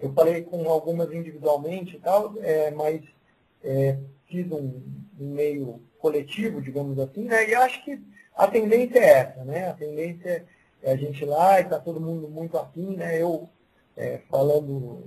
eu 0.00 0.12
falei 0.12 0.42
com 0.42 0.68
algumas 0.68 1.12
individualmente 1.12 1.96
e 1.96 2.00
tal, 2.00 2.34
é, 2.40 2.72
mas 2.72 3.00
é, 3.62 3.96
fiz 4.26 4.50
um 4.50 4.82
e-mail 5.18 5.80
coletivo, 6.00 6.60
digamos 6.60 6.98
assim, 6.98 7.24
né? 7.24 7.48
E 7.48 7.54
acho 7.54 7.84
que 7.84 8.00
a 8.34 8.48
tendência 8.48 8.98
é 8.98 9.18
essa, 9.20 9.44
né? 9.44 9.68
A 9.68 9.74
tendência 9.74 10.44
é 10.82 10.92
a 10.92 10.96
gente 10.96 11.24
lá 11.24 11.60
e 11.60 11.64
está 11.64 11.78
todo 11.78 12.00
mundo 12.00 12.28
muito 12.28 12.56
afim, 12.58 12.96
né? 12.96 13.20
Eu, 13.20 13.48
é, 13.96 14.20
falando 14.28 15.02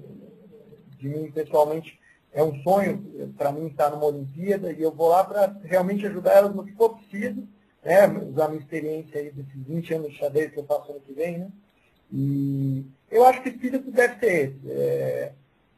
de 1.02 1.10
mim 1.10 1.32
pessoalmente, 1.32 2.00
é 2.34 2.44
um 2.44 2.62
sonho 2.64 3.34
para 3.38 3.52
mim 3.52 3.68
estar 3.68 3.90
numa 3.90 4.06
Olimpíada 4.06 4.72
e 4.72 4.82
eu 4.82 4.92
vou 4.92 5.10
lá 5.10 5.24
para 5.24 5.54
realmente 5.64 6.06
ajudar 6.06 6.34
elas 6.34 6.56
no 6.56 6.64
que 6.64 6.72
for 6.74 6.98
preciso, 6.98 7.46
né? 7.84 8.08
usar 8.08 8.48
minha 8.48 8.62
experiência 8.62 9.20
aí 9.20 9.32
desses 9.32 9.68
20 9.68 9.94
anos 9.96 10.12
de 10.12 10.18
xadrez 10.18 10.52
que 10.52 10.60
eu 10.60 10.66
faço 10.66 10.92
ano 10.92 11.02
que 11.02 11.14
vem, 11.14 11.40
né? 11.40 11.52
E 12.14 12.86
eu 13.10 13.26
acho 13.26 13.42
que 13.42 13.50
o 13.50 13.52
espírito 13.52 13.90
deve 13.90 14.20
ser 14.20 14.32
esse. 14.32 14.72
É, 14.72 15.32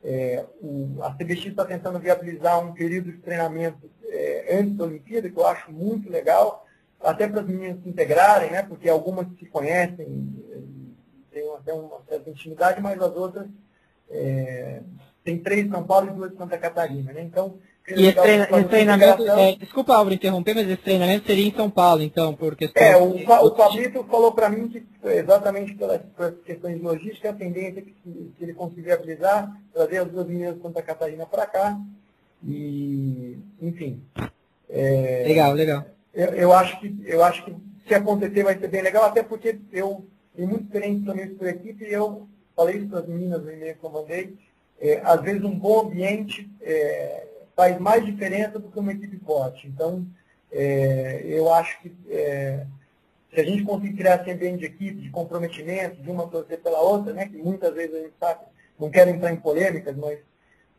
é, 0.04 0.46
o, 0.62 0.98
a 1.02 1.12
CBX 1.12 1.46
está 1.46 1.64
tentando 1.64 2.00
viabilizar 2.00 2.60
um 2.60 2.74
período 2.74 3.12
de 3.12 3.20
treinamento 3.20 3.90
é, 4.06 4.58
antes 4.60 4.76
da 4.76 4.84
Olimpíada, 4.84 5.30
que 5.30 5.38
eu 5.38 5.46
acho 5.46 5.72
muito 5.72 6.10
legal, 6.10 6.68
até 7.00 7.28
para 7.28 7.42
as 7.42 7.48
meninas 7.48 7.82
se 7.82 7.90
integrarem, 7.90 8.52
né? 8.52 8.64
porque 8.64 8.90
algumas 8.90 9.28
se 9.38 9.46
conhecem, 9.46 10.36
têm 11.32 11.50
até 11.56 11.74
uma 11.74 12.02
certa 12.08 12.30
intimidade, 12.30 12.82
mas 12.82 13.02
as 13.02 13.16
outras 13.16 13.48
é, 14.10 14.82
tem 15.24 15.40
três 15.40 15.66
em 15.66 15.70
São 15.70 15.84
Paulo 15.84 16.08
e 16.10 16.14
duas 16.14 16.34
em 16.34 16.38
Santa 16.38 16.58
Catarina. 16.58 17.14
Né? 17.14 17.22
Então, 17.24 17.56
E 17.88 18.06
esse, 18.06 18.14
treina- 18.14 18.48
esse 18.52 18.70
treinamento, 18.70 19.28
é, 19.30 19.56
desculpa, 19.56 19.94
Álvaro, 19.96 20.14
interromper, 20.16 20.54
mas 20.56 20.68
esse 20.70 20.82
treinamento 20.82 21.26
seria 21.28 21.48
em 21.48 21.54
São 21.54 21.70
Paulo, 21.70 22.02
então, 22.02 22.34
por 22.36 22.56
questão 22.56 22.82
É, 22.82 22.96
o, 22.96 23.14
de- 23.14 23.26
o 23.26 23.56
Fabrício 23.56 24.04
falou 24.06 24.32
para 24.32 24.50
mim 24.50 24.68
que 24.70 24.86
exatamente 25.06 25.76
pelas, 25.76 26.02
pelas 26.16 26.36
questões 26.46 26.78
de 26.78 26.82
logística, 26.82 27.30
a 27.30 27.34
tendência 27.34 27.80
é 27.80 27.84
que 27.84 27.94
se 28.04 28.44
ele 28.44 28.54
conseguir 28.54 28.84
viabilizar, 28.84 29.52
trazer 29.74 29.98
as 29.98 30.08
duas 30.10 30.28
meninas 30.28 30.56
de 30.56 30.62
Santa 30.62 30.82
Catarina 30.82 31.26
para 31.26 31.46
cá. 31.46 31.78
E, 32.46 33.38
enfim. 33.62 34.02
é, 34.70 35.24
Legal, 35.28 35.54
legal. 35.54 35.86
eu, 36.14 36.28
eu 36.34 36.54
acho 36.54 36.80
que, 36.80 36.96
eu 37.06 37.24
acho 37.24 37.46
que 37.46 37.56
se 37.88 37.94
acontecer 37.94 38.44
vai 38.44 38.58
ser 38.58 38.68
bem 38.68 38.82
legal, 38.82 39.06
até 39.06 39.24
porque 39.24 39.60
eu 39.72 40.06
tenho 40.36 40.48
muita 40.50 40.64
experiência 40.66 41.06
também 41.06 41.36
por 41.36 41.48
equipe 41.48 41.86
e 41.86 41.94
eu 41.94 42.28
falei 42.56 42.78
isso 42.78 42.88
para 42.88 43.00
as 43.00 43.08
meninas 43.08 43.44
no 43.44 43.52
e-mail 43.52 43.76
que 43.76 43.84
eu 43.86 43.90
mandei, 43.90 44.36
é, 44.84 45.02
às 45.06 45.22
vezes 45.22 45.42
um 45.44 45.58
bom 45.58 45.88
ambiente 45.88 46.52
é, 46.62 47.26
faz 47.56 47.80
mais 47.80 48.06
diferença 48.06 48.60
do 48.60 48.70
que 48.70 48.78
uma 48.78 48.92
equipe 48.92 49.18
forte. 49.26 49.66
Então, 49.66 50.06
é, 50.52 51.22
eu 51.24 51.52
acho 51.54 51.82
que 51.82 51.96
é, 52.10 52.66
se 53.34 53.40
a 53.40 53.44
gente 53.46 53.64
conseguir 53.64 53.94
criar 53.94 54.22
esse 54.22 54.30
ambiente 54.30 54.60
de 54.60 54.66
equipe, 54.66 55.02
de 55.02 55.10
comprometimento, 55.10 56.02
de 56.02 56.12
uma 56.12 56.28
torcer 56.28 56.60
pela 56.60 56.82
outra, 56.82 57.14
né, 57.14 57.28
que 57.28 57.38
muitas 57.38 57.74
vezes 57.74 57.96
a 57.96 58.00
gente 58.00 58.14
sabe, 58.20 58.42
não 58.78 58.90
quero 58.90 59.10
entrar 59.10 59.32
em 59.32 59.38
polêmicas, 59.38 59.96
mas 59.96 60.20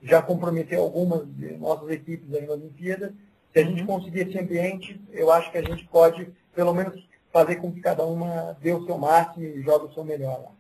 já 0.03 0.21
comprometeu 0.21 0.83
algumas 0.83 1.27
de 1.35 1.57
nossas 1.57 1.89
equipes 1.89 2.33
aí 2.35 2.47
na 2.47 2.53
Olimpíada, 2.53 3.15
se 3.55 3.61
a 3.61 3.65
gente 3.65 3.81
uhum. 3.81 3.87
conseguir 3.87 4.29
esse 4.29 4.39
ambiente, 4.39 5.01
eu 5.13 5.33
acho 5.33 5.51
que 5.51 5.57
a 5.57 5.63
gente 5.63 5.87
pode, 5.87 6.29
pelo 6.55 6.75
menos, 6.75 7.09
fazer 7.33 7.57
com 7.57 7.73
que 7.73 7.81
cada 7.81 8.05
uma 8.05 8.55
dê 8.61 8.73
o 8.73 8.85
seu 8.85 8.99
máximo 8.99 9.45
e 9.45 9.63
jogue 9.63 9.87
o 9.87 9.95
seu 9.95 10.05
melhor 10.05 10.43
lá. 10.43 10.51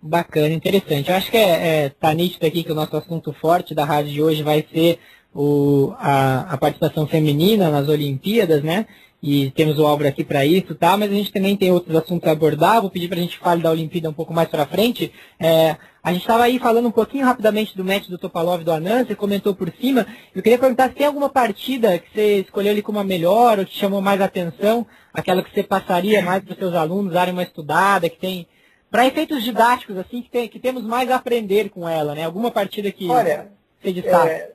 Bacana, 0.00 0.54
interessante. 0.54 1.10
Eu 1.10 1.16
acho 1.16 1.30
que 1.30 1.36
é, 1.36 1.86
é, 1.86 1.88
tá 1.88 2.14
nítido 2.14 2.46
aqui 2.46 2.62
que 2.62 2.70
o 2.70 2.74
nosso 2.74 2.96
assunto 2.96 3.32
forte 3.32 3.74
da 3.74 3.84
rádio 3.84 4.12
de 4.12 4.22
hoje 4.22 4.44
vai 4.44 4.64
ser 4.72 5.00
o, 5.34 5.92
a, 5.98 6.52
a 6.52 6.56
participação 6.56 7.06
feminina 7.06 7.68
nas 7.68 7.88
Olimpíadas, 7.88 8.62
né? 8.62 8.86
E 9.20 9.50
temos 9.50 9.76
o 9.80 9.84
Álvaro 9.84 10.08
aqui 10.08 10.22
para 10.22 10.46
isso, 10.46 10.72
tá? 10.76 10.96
Mas 10.96 11.10
a 11.10 11.14
gente 11.14 11.32
também 11.32 11.56
tem 11.56 11.72
outros 11.72 11.96
assuntos 11.96 12.28
a 12.28 12.32
abordar. 12.32 12.80
Vou 12.80 12.90
pedir 12.90 13.08
para 13.08 13.18
a 13.18 13.20
gente 13.20 13.36
falar 13.38 13.56
da 13.56 13.72
Olimpíada 13.72 14.08
um 14.08 14.12
pouco 14.12 14.32
mais 14.32 14.48
para 14.48 14.64
frente. 14.66 15.12
É, 15.40 15.76
a 16.00 16.12
gente 16.12 16.22
estava 16.22 16.44
aí 16.44 16.60
falando 16.60 16.86
um 16.86 16.92
pouquinho 16.92 17.26
rapidamente 17.26 17.76
do 17.76 17.84
match 17.84 18.06
do 18.06 18.18
Topalov 18.18 18.62
do 18.62 18.70
Anand, 18.70 19.08
você 19.08 19.16
comentou 19.16 19.52
por 19.52 19.72
cima. 19.80 20.06
Eu 20.32 20.40
queria 20.44 20.58
perguntar 20.58 20.90
se 20.90 20.94
tem 20.94 21.08
alguma 21.08 21.28
partida 21.28 21.98
que 21.98 22.08
você 22.14 22.38
escolheu 22.42 22.70
ali 22.70 22.82
como 22.82 23.00
a 23.00 23.04
melhor 23.04 23.58
ou 23.58 23.66
que 23.66 23.76
chamou 23.76 24.00
mais 24.00 24.20
atenção, 24.20 24.86
aquela 25.12 25.42
que 25.42 25.52
você 25.52 25.64
passaria 25.64 26.22
mais 26.22 26.44
para 26.44 26.52
os 26.52 26.58
seus 26.58 26.74
alunos 26.74 27.12
darem 27.12 27.34
uma 27.34 27.42
estudada, 27.42 28.08
que 28.08 28.18
tem 28.18 28.46
para 28.90 29.06
efeitos 29.06 29.42
didáticos 29.42 29.96
assim 29.98 30.22
que, 30.22 30.30
tem, 30.30 30.48
que 30.48 30.58
temos 30.58 30.82
mais 30.82 31.10
a 31.10 31.16
aprender 31.16 31.70
com 31.70 31.88
ela, 31.88 32.14
né? 32.14 32.24
Alguma 32.24 32.50
partida 32.50 32.90
que 32.90 33.08
Olha, 33.08 33.48
você 33.80 33.92
destaca? 33.92 34.30
É, 34.30 34.52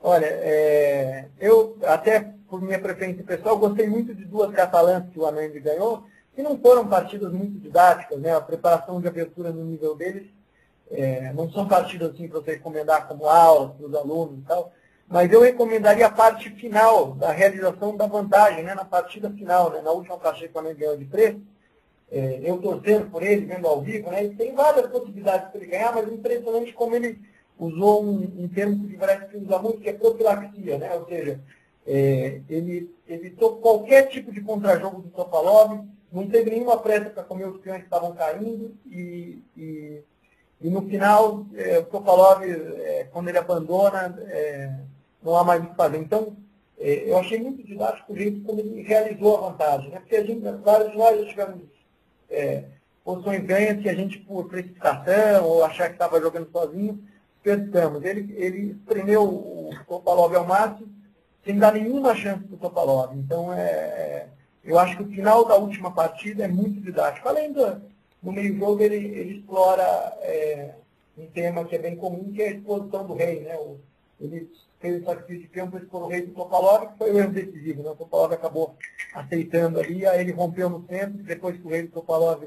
olha, 0.00 0.26
é, 0.26 1.26
eu 1.40 1.76
até 1.84 2.32
por 2.48 2.60
minha 2.60 2.78
preferência 2.78 3.24
pessoal 3.24 3.58
gostei 3.58 3.86
muito 3.88 4.14
de 4.14 4.24
duas 4.24 4.52
catalãs 4.54 5.04
que 5.10 5.18
o 5.18 5.26
Anand 5.26 5.52
ganhou, 5.60 6.04
que 6.34 6.42
não 6.42 6.58
foram 6.58 6.86
partidas 6.86 7.32
muito 7.32 7.58
didáticas, 7.58 8.20
né? 8.20 8.34
A 8.34 8.40
preparação 8.40 9.00
de 9.00 9.08
abertura 9.08 9.50
no 9.50 9.64
nível 9.64 9.94
deles 9.94 10.26
é, 10.90 11.32
não 11.32 11.50
são 11.50 11.66
partidas 11.66 12.12
assim 12.12 12.28
para 12.28 12.40
você 12.40 12.52
recomendar 12.52 13.08
como 13.08 13.26
aulas 13.26 13.72
para 13.76 13.86
os 13.86 13.94
alunos 13.94 14.38
e 14.38 14.42
tal, 14.42 14.72
mas 15.08 15.32
eu 15.32 15.40
recomendaria 15.40 16.06
a 16.06 16.10
parte 16.10 16.50
final 16.50 17.12
da 17.12 17.30
realização 17.30 17.96
da 17.96 18.06
vantagem, 18.06 18.64
né, 18.64 18.74
na 18.74 18.84
partida 18.84 19.30
final, 19.30 19.70
né, 19.70 19.80
na 19.80 19.90
última 19.90 20.16
partida 20.16 20.46
que 20.46 20.50
o 20.50 20.52
Flamengo 20.52 20.78
ganhou 20.78 20.96
de 20.96 21.04
preço, 21.04 21.40
é, 22.10 22.40
eu 22.44 22.58
torcendo 22.58 23.10
por 23.10 23.22
ele, 23.22 23.46
vendo 23.46 23.66
ao 23.66 23.82
vivo, 23.82 24.10
né, 24.10 24.24
ele 24.24 24.34
tem 24.34 24.54
várias 24.54 24.86
possibilidades 24.88 25.50
para 25.50 25.60
ele 25.60 25.70
ganhar, 25.70 25.94
mas 25.94 26.12
impressionante 26.12 26.72
como 26.72 26.94
ele 26.94 27.18
usou 27.58 28.04
um, 28.04 28.44
um 28.44 28.48
termo 28.48 28.86
que 28.88 28.96
parece 28.96 29.26
que 29.26 29.36
usa 29.38 29.58
muito, 29.58 29.80
que 29.80 29.88
é 29.88 29.92
profilaxia, 29.92 30.78
né, 30.78 30.94
ou 30.94 31.06
seja, 31.06 31.40
é, 31.86 32.40
ele 32.48 32.94
evitou 33.08 33.56
qualquer 33.56 34.08
tipo 34.08 34.32
de 34.32 34.40
contrajogo 34.40 35.02
do 35.02 35.08
Topalov, 35.08 35.84
não 36.12 36.28
teve 36.28 36.50
nenhuma 36.50 36.78
pressa 36.78 37.10
para 37.10 37.24
comer 37.24 37.48
os 37.48 37.60
peões 37.60 37.80
que 37.80 37.86
estavam 37.86 38.14
caindo 38.14 38.74
e, 38.90 39.42
e 39.56 40.02
e 40.60 40.70
no 40.70 40.82
final, 40.82 41.46
é, 41.54 41.78
o 41.78 41.84
Topalov, 41.84 42.42
é, 42.42 43.06
quando 43.12 43.28
ele 43.28 43.38
abandona, 43.38 44.18
é, 44.28 44.74
não 45.22 45.36
há 45.36 45.44
mais 45.44 45.62
o 45.62 45.66
que 45.66 45.76
fazer. 45.76 45.98
Então, 45.98 46.36
é, 46.78 47.10
eu 47.10 47.18
achei 47.18 47.38
muito 47.38 47.62
didático 47.62 48.12
o 48.12 48.16
jeito 48.16 48.40
como 48.42 48.60
ele 48.60 48.82
realizou 48.82 49.36
a 49.36 49.50
vantagem. 49.50 49.90
Né? 49.90 49.98
Porque 49.98 50.16
a 50.16 50.24
gente, 50.24 50.40
vários 50.40 50.92
de 50.92 50.96
nós 50.96 51.20
já 51.20 51.26
tivemos 51.28 51.60
é, 52.30 52.64
posições 53.04 53.44
ganhas 53.44 53.80
que 53.80 53.88
a 53.88 53.94
gente, 53.94 54.18
por 54.18 54.48
precipitação 54.48 55.44
ou 55.44 55.64
achar 55.64 55.86
que 55.88 55.94
estava 55.94 56.20
jogando 56.20 56.50
sozinho, 56.50 57.02
desperdiçamos. 57.34 58.04
Ele, 58.04 58.34
ele 58.36 58.72
espremeu 58.72 59.22
o 59.22 59.70
Topalov 59.86 60.34
ao 60.34 60.46
máximo, 60.46 60.88
sem 61.44 61.58
dar 61.58 61.72
nenhuma 61.72 62.14
chance 62.16 62.42
para 62.44 62.56
o 62.56 62.58
Topalov. 62.58 63.16
Então, 63.16 63.52
é, 63.52 63.60
é, 63.60 64.28
eu 64.64 64.78
acho 64.78 64.96
que 64.96 65.04
o 65.04 65.10
final 65.10 65.44
da 65.44 65.54
última 65.54 65.92
partida 65.92 66.44
é 66.44 66.48
muito 66.48 66.80
didático. 66.80 67.28
Além 67.28 67.52
do, 67.52 67.80
no 68.22 68.32
meio-jogo 68.32 68.82
ele, 68.82 68.96
ele 68.96 69.38
explora 69.38 69.84
é, 70.22 70.74
um 71.16 71.26
tema 71.26 71.64
que 71.64 71.76
é 71.76 71.78
bem 71.78 71.96
comum, 71.96 72.32
que 72.32 72.42
é 72.42 72.48
a 72.48 72.52
exposição 72.52 73.06
do 73.06 73.14
rei. 73.14 73.40
Né? 73.42 73.56
O, 73.56 73.78
ele 74.20 74.50
fez 74.80 75.02
o 75.02 75.04
sacrifício 75.04 75.42
de 75.42 75.48
peão 75.48 75.70
para 75.70 75.80
expor 75.80 76.02
o 76.02 76.08
rei 76.08 76.22
do 76.22 76.32
Topalov, 76.32 76.88
que 76.88 76.98
foi 76.98 77.12
o 77.12 77.18
erro 77.18 77.32
decisivo. 77.32 77.82
Né? 77.82 77.90
O 77.90 77.96
Topalov 77.96 78.32
acabou 78.32 78.76
aceitando 79.14 79.80
ali, 79.80 80.06
aí 80.06 80.20
ele 80.20 80.32
rompeu 80.32 80.68
no 80.68 80.86
centro, 80.86 81.22
depois 81.22 81.56
que 81.56 81.66
o 81.66 81.70
rei 81.70 81.82
do 81.82 81.92
Topalov 81.92 82.44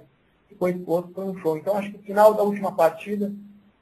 ficou 0.47 0.69
exposto, 0.69 1.13
foi 1.13 1.25
um 1.25 1.37
show. 1.39 1.57
Então 1.57 1.75
acho 1.77 1.91
que 1.91 1.97
o 1.97 2.03
final 2.03 2.33
da 2.33 2.43
última 2.43 2.71
partida 2.71 3.31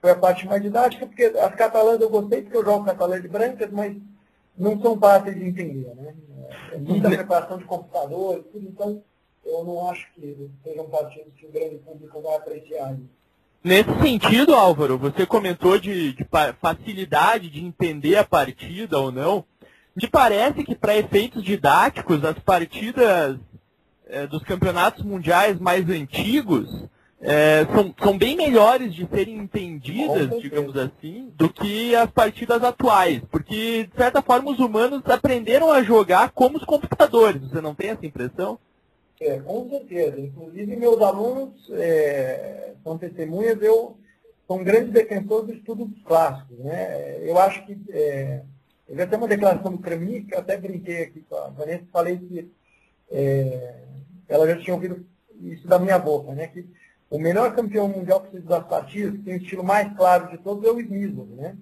foi 0.02 0.12
a 0.12 0.16
parte 0.16 0.46
mais 0.48 0.62
didática, 0.62 1.06
porque 1.06 1.24
as 1.24 1.56
catalãs 1.56 2.00
eu 2.00 2.10
gostei, 2.10 2.42
porque 2.42 2.58
eu 2.58 2.66
jogo 2.66 2.86
catalã 2.86 3.20
de 3.20 3.28
brancas, 3.28 3.72
mas 3.72 3.98
não 4.58 4.80
são 4.82 4.98
fáceis 4.98 5.36
de 5.36 5.46
entender. 5.46 5.94
Né? 5.96 6.16
É 6.72 6.78
muita 6.78 7.10
preparação 7.10 7.58
de 7.58 7.66
computador, 7.66 8.44
tudo, 8.52 8.68
então 8.68 9.04
eu 9.44 9.64
não 9.64 9.90
acho 9.90 10.12
que 10.14 10.50
seja 10.64 10.82
um 10.82 10.90
partido 10.90 11.32
que 11.32 11.46
o 11.46 11.52
grande 11.52 11.78
público 11.78 12.22
vai 12.22 12.36
apreciar. 12.36 12.98
Nesse 13.64 13.90
sentido, 14.02 14.56
Álvaro, 14.56 14.98
você 14.98 15.26
comentou 15.26 15.78
de, 15.80 16.14
de 16.14 16.26
facilidade 16.62 17.50
de 17.50 17.64
entender 17.64 18.16
a 18.16 18.24
partida 18.24 18.98
ou 19.00 19.12
não. 19.12 19.44
Me 19.96 20.08
parece 20.08 20.64
que 20.64 20.76
para 20.76 20.98
efeitos 20.98 21.44
didáticos, 21.44 22.24
as 22.24 22.38
partidas 22.40 23.38
é, 24.08 24.28
dos 24.28 24.44
campeonatos 24.44 25.04
mundiais 25.04 25.60
mais 25.60 25.90
antigos 25.90 26.70
é, 27.20 27.66
são, 27.74 27.94
são 28.02 28.18
bem 28.18 28.36
melhores 28.36 28.94
de 28.94 29.08
serem 29.08 29.38
entendidas, 29.38 30.40
digamos 30.40 30.78
assim, 30.78 31.32
do 31.36 31.50
que 31.50 31.96
as 31.96 32.10
partidas 32.12 32.64
atuais. 32.64 33.22
Porque, 33.32 33.90
de 33.92 33.98
certa 33.98 34.22
forma, 34.22 34.52
os 34.52 34.60
humanos 34.60 35.02
aprenderam 35.06 35.72
a 35.72 35.82
jogar 35.82 36.30
como 36.30 36.58
os 36.58 36.64
computadores. 36.64 37.42
Você 37.42 37.60
não 37.60 37.74
tem 37.74 37.90
essa 37.90 38.06
impressão? 38.06 38.60
É, 39.20 39.40
com 39.40 39.70
certeza. 39.70 40.20
Inclusive, 40.20 40.76
meus 40.76 41.02
alunos 41.02 41.70
é, 41.72 42.74
são 42.84 42.98
testemunhas, 42.98 43.62
eu 43.62 43.98
sou 44.46 44.60
um 44.60 44.64
grande 44.64 44.92
defensor 44.92 45.46
do 45.46 45.54
estudo 45.54 45.92
clássico. 46.06 46.54
Né? 46.64 47.18
Eu 47.28 47.38
acho 47.40 47.66
que. 47.66 47.78
É, 47.90 48.42
eu 48.88 49.18
uma 49.18 49.28
declaração 49.28 49.72
do 49.74 49.80
Kramnik, 49.80 50.28
que 50.28 50.34
eu 50.34 50.40
até 50.40 50.56
brinquei 50.56 51.04
aqui 51.04 51.20
com 51.30 51.36
a 51.36 51.50
Vanessa, 51.50 51.84
falei 51.92 52.18
que 52.18 52.50
é, 53.12 53.84
ela 54.30 54.48
já 54.48 54.58
tinha 54.62 54.74
ouvido 54.74 55.06
isso 55.42 55.68
da 55.68 55.78
minha 55.78 56.00
boca, 56.00 56.34
né? 56.34 56.48
Que 56.48 56.66
o 57.10 57.20
melhor 57.20 57.54
campeão 57.54 57.88
mundial 57.88 58.22
que 58.22 58.40
das 58.40 58.66
partidas, 58.66 59.14
que 59.14 59.24
tem 59.24 59.34
o 59.36 59.38
estilo 59.38 59.64
mais 59.64 59.94
claro 59.96 60.30
de 60.30 60.38
todos, 60.38 60.64
é 60.64 60.72
o 60.72 60.80
Smith, 60.80 61.16
né? 61.36 61.58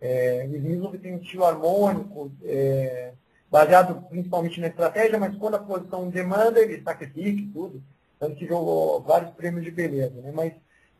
É, 0.00 0.48
o 0.50 0.56
Smith 0.56 1.00
tem 1.00 1.14
um 1.14 1.18
estilo 1.18 1.44
harmônico, 1.44 2.32
é, 2.42 3.12
baseado 3.52 4.08
principalmente 4.08 4.58
na 4.62 4.68
estratégia, 4.68 5.18
mas 5.18 5.36
quando 5.36 5.56
a 5.56 5.58
posição 5.58 6.08
demanda, 6.08 6.58
ele 6.58 6.82
sacrifica 6.82 7.50
tudo. 7.52 7.82
Tanto 8.18 8.36
que 8.36 8.46
jogou 8.46 9.02
vários 9.02 9.30
prêmios 9.32 9.62
de 9.62 9.70
beleza. 9.70 10.14
Né? 10.22 10.32
Mas 10.34 10.54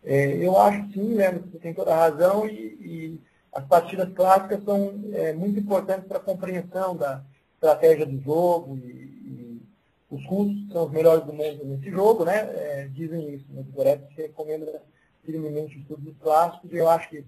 é, 0.04 0.36
eu 0.36 0.58
acho 0.58 0.92
sim, 0.92 1.16
que 1.16 1.50
você 1.50 1.58
tem 1.58 1.72
toda 1.72 1.94
a 1.94 1.96
razão, 1.96 2.46
e, 2.46 2.52
e 2.52 3.20
as 3.54 3.64
partidas 3.64 4.12
clássicas 4.12 4.62
são 4.64 5.00
é, 5.14 5.32
muito 5.32 5.58
importantes 5.60 6.06
para 6.06 6.18
a 6.18 6.22
compreensão 6.22 6.94
da 6.94 7.24
estratégia 7.54 8.04
do 8.04 8.20
jogo 8.20 8.76
e, 8.76 8.80
e, 8.80 9.62
os 10.10 10.22
russos 10.26 10.70
são 10.70 10.84
os 10.84 10.92
melhores 10.92 11.24
do 11.24 11.32
mundo 11.32 11.64
nesse 11.64 11.90
jogo, 11.90 12.22
né? 12.26 12.36
É, 12.36 12.88
dizem 12.92 13.34
isso, 13.34 13.46
né? 13.48 13.64
O 13.74 14.14
que 14.14 14.20
recomenda 14.20 14.82
firmemente 15.24 15.76
o 15.76 15.80
estudo 15.80 16.02
dos 16.02 16.18
clássicos, 16.18 16.70
e 16.70 16.76
eu 16.76 16.90
acho 16.90 17.08
que 17.08 17.24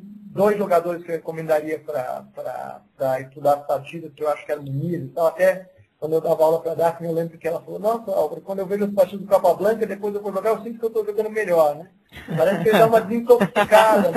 dois 0.00 0.56
jogadores 0.56 1.02
que 1.04 1.10
eu 1.10 1.16
recomendaria 1.16 1.78
para 1.78 3.20
estudar 3.20 3.54
as 3.54 3.66
partidas, 3.66 4.12
que 4.14 4.22
eu 4.22 4.28
acho 4.28 4.44
que 4.46 4.52
eram 4.52 4.62
Muniz 4.62 5.00
então 5.02 5.26
Até 5.26 5.70
quando 6.02 6.14
eu 6.14 6.20
dava 6.20 6.42
aula 6.42 6.60
para 6.60 6.72
a 6.72 6.74
Daphne, 6.74 7.06
eu 7.06 7.14
lembro 7.14 7.38
que 7.38 7.46
ela 7.46 7.60
falou, 7.60 7.78
nossa, 7.78 8.10
Álvaro, 8.10 8.40
quando 8.40 8.58
eu 8.58 8.66
vejo 8.66 8.86
as 8.86 8.92
partidas 8.92 9.20
do 9.20 9.30
Capa 9.30 9.54
Blanca, 9.54 9.86
depois 9.86 10.12
eu 10.12 10.20
vou 10.20 10.32
jogar, 10.32 10.50
eu 10.50 10.60
sinto 10.60 10.76
que 10.80 10.84
eu 10.84 10.88
estou 10.88 11.06
jogando 11.06 11.30
melhor, 11.30 11.76
né? 11.76 11.90
Parece 12.36 12.60
que 12.64 12.70
ele 12.70 12.78
dá 12.78 12.86
uma 12.88 13.00
desintoxicada 13.00 14.10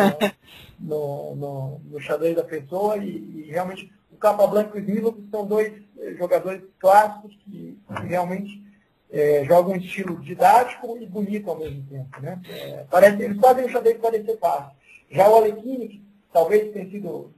no, 0.80 1.36
no, 1.36 1.82
no, 1.92 2.02
xadrez 2.02 2.36
da 2.36 2.44
pessoa 2.44 2.98
e, 2.98 3.46
e 3.46 3.52
realmente 3.52 3.94
o 4.12 4.18
Capa 4.18 4.48
Blanca 4.48 4.76
e 4.76 4.82
o 4.82 4.84
Smilov 4.84 5.16
são 5.30 5.46
dois 5.46 5.74
eh, 6.00 6.16
jogadores 6.18 6.64
clássicos 6.80 7.36
que, 7.44 7.80
que 7.88 8.08
realmente 8.08 8.66
é, 9.12 9.46
jogam 9.46 9.74
um 9.74 9.78
estilo 9.78 10.20
didático 10.22 10.98
e 11.00 11.06
bonito 11.06 11.52
ao 11.52 11.60
mesmo 11.60 11.84
tempo. 11.84 12.20
Né? 12.20 12.42
É, 12.50 12.86
parece, 12.90 13.22
eles 13.22 13.40
fazem 13.40 13.66
o 13.66 13.70
xadrez 13.70 13.98
parecer 13.98 14.40
fácil. 14.40 14.76
Já 15.16 15.30
o 15.30 15.36
Alekhine, 15.36 15.88
que 15.88 16.04
talvez 16.34 16.74
tenha 16.74 16.90
sido, 16.90 17.32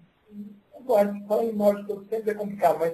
falar 0.87 1.43
em 1.43 1.53
maior 1.53 1.75
de 1.75 1.85
todos 1.85 2.03
os 2.03 2.09
tempos 2.09 2.27
é 2.27 2.33
complicado, 2.33 2.79
mas 2.79 2.93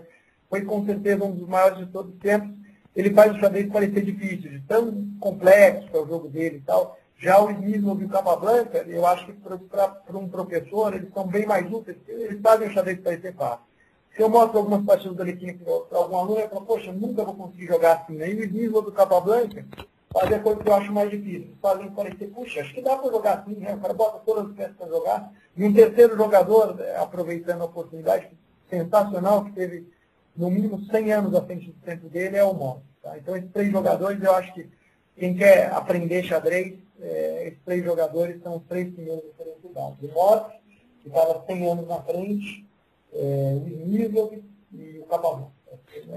foi 0.50 0.62
com 0.66 0.86
certeza 0.86 1.24
um 1.24 1.32
dos 1.32 1.48
maiores 1.48 1.78
de 1.78 1.86
todos 1.86 2.14
os 2.14 2.20
tempos, 2.20 2.50
ele 2.94 3.14
faz 3.14 3.34
o 3.34 3.40
xadrez 3.40 3.72
parecer 3.72 4.04
difícil, 4.04 4.52
de 4.52 4.60
tão 4.68 5.08
complexo 5.22 5.90
que 5.90 5.96
é 5.96 6.00
o 6.02 6.08
jogo 6.08 6.28
dele 6.28 6.58
e 6.58 6.62
tal. 6.62 7.00
Já 7.18 7.42
o 7.42 7.50
Smith 7.52 7.82
e 7.82 8.04
o 8.04 8.10
Capablanca, 8.10 8.80
eu 8.80 9.06
acho 9.06 9.26
que 9.26 9.32
para 9.34 10.18
um 10.18 10.28
professor, 10.28 10.94
eles 10.94 11.14
são 11.14 11.26
bem 11.26 11.46
mais 11.46 11.72
úteis, 11.72 11.98
eles 12.06 12.42
fazem 12.42 12.68
o 12.68 12.74
xadrez 12.74 13.00
parecer 13.00 13.34
fácil. 13.34 13.64
Se 14.14 14.22
eu 14.22 14.30
mostro 14.30 14.58
algumas 14.58 14.86
partidas 14.86 15.16
do 15.16 15.24
Alekhine 15.24 15.54
para 15.54 15.98
algum 15.98 16.18
aluno, 16.18 16.40
ele 16.40 16.50
fala, 16.50 16.66
poxa, 16.66 16.92
nunca 16.92 17.24
vou 17.24 17.36
conseguir 17.36 17.68
jogar 17.68 17.94
assim. 17.94 18.18
E 18.18 18.34
o 18.36 18.44
Smith 18.44 18.72
do 18.72 18.92
Capablanca, 18.92 19.66
fazer 20.14 20.36
a 20.36 20.40
coisa 20.40 20.64
que 20.64 20.70
eu 20.70 20.76
acho 20.76 20.94
mais 20.94 21.10
difícil. 21.10 21.56
Fazem 21.62 21.90
parecer, 21.92 22.28
puxa, 22.28 22.62
acho 22.62 22.74
que 22.74 22.82
dá 22.82 22.96
para 22.96 23.12
jogar 23.12 23.40
assim, 23.40 23.56
né? 23.56 23.74
O 23.74 23.80
cara 23.80 23.94
bota 23.94 24.20
todas 24.20 24.50
as 24.50 24.56
peças 24.56 24.76
para 24.78 24.88
jogar. 24.88 25.34
E 25.58 25.64
um 25.66 25.74
terceiro 25.74 26.16
jogador, 26.16 26.80
eh, 26.80 26.98
aproveitando 26.98 27.62
a 27.62 27.66
oportunidade 27.66 28.30
sensacional, 28.70 29.46
que 29.46 29.52
teve 29.52 29.88
no 30.36 30.50
mínimo 30.50 30.80
100 30.86 31.14
anos 31.14 31.36
à 31.36 31.42
frente 31.42 31.68
do 31.68 31.74
tempo 31.82 32.08
dele, 32.10 32.38
é 32.38 32.44
o 32.44 32.54
Moss. 32.54 32.82
Tá? 33.02 33.18
Então, 33.18 33.36
esses 33.36 33.52
três 33.52 33.72
jogadores, 33.72 34.24
eu 34.24 34.34
acho 34.36 34.54
que 34.54 34.70
quem 35.18 35.36
quer 35.36 35.72
aprender 35.74 36.24
xadrez, 36.24 36.76
é, 37.02 37.48
esses 37.48 37.60
três 37.66 37.84
jogadores 37.84 38.42
são 38.42 38.58
os 38.58 38.64
três 38.64 38.92
primeiros 38.94 39.24
referenciados. 39.26 39.98
O 40.02 40.14
Moss, 40.14 40.44
que 41.02 41.08
estava 41.08 41.44
100 41.46 41.72
anos 41.72 41.88
na 41.88 42.02
frente, 42.02 42.66
é, 43.14 43.58
o 43.62 43.68
Smigel 43.68 44.40
e 44.72 45.00
o 45.00 45.06
Cabalão. 45.06 45.52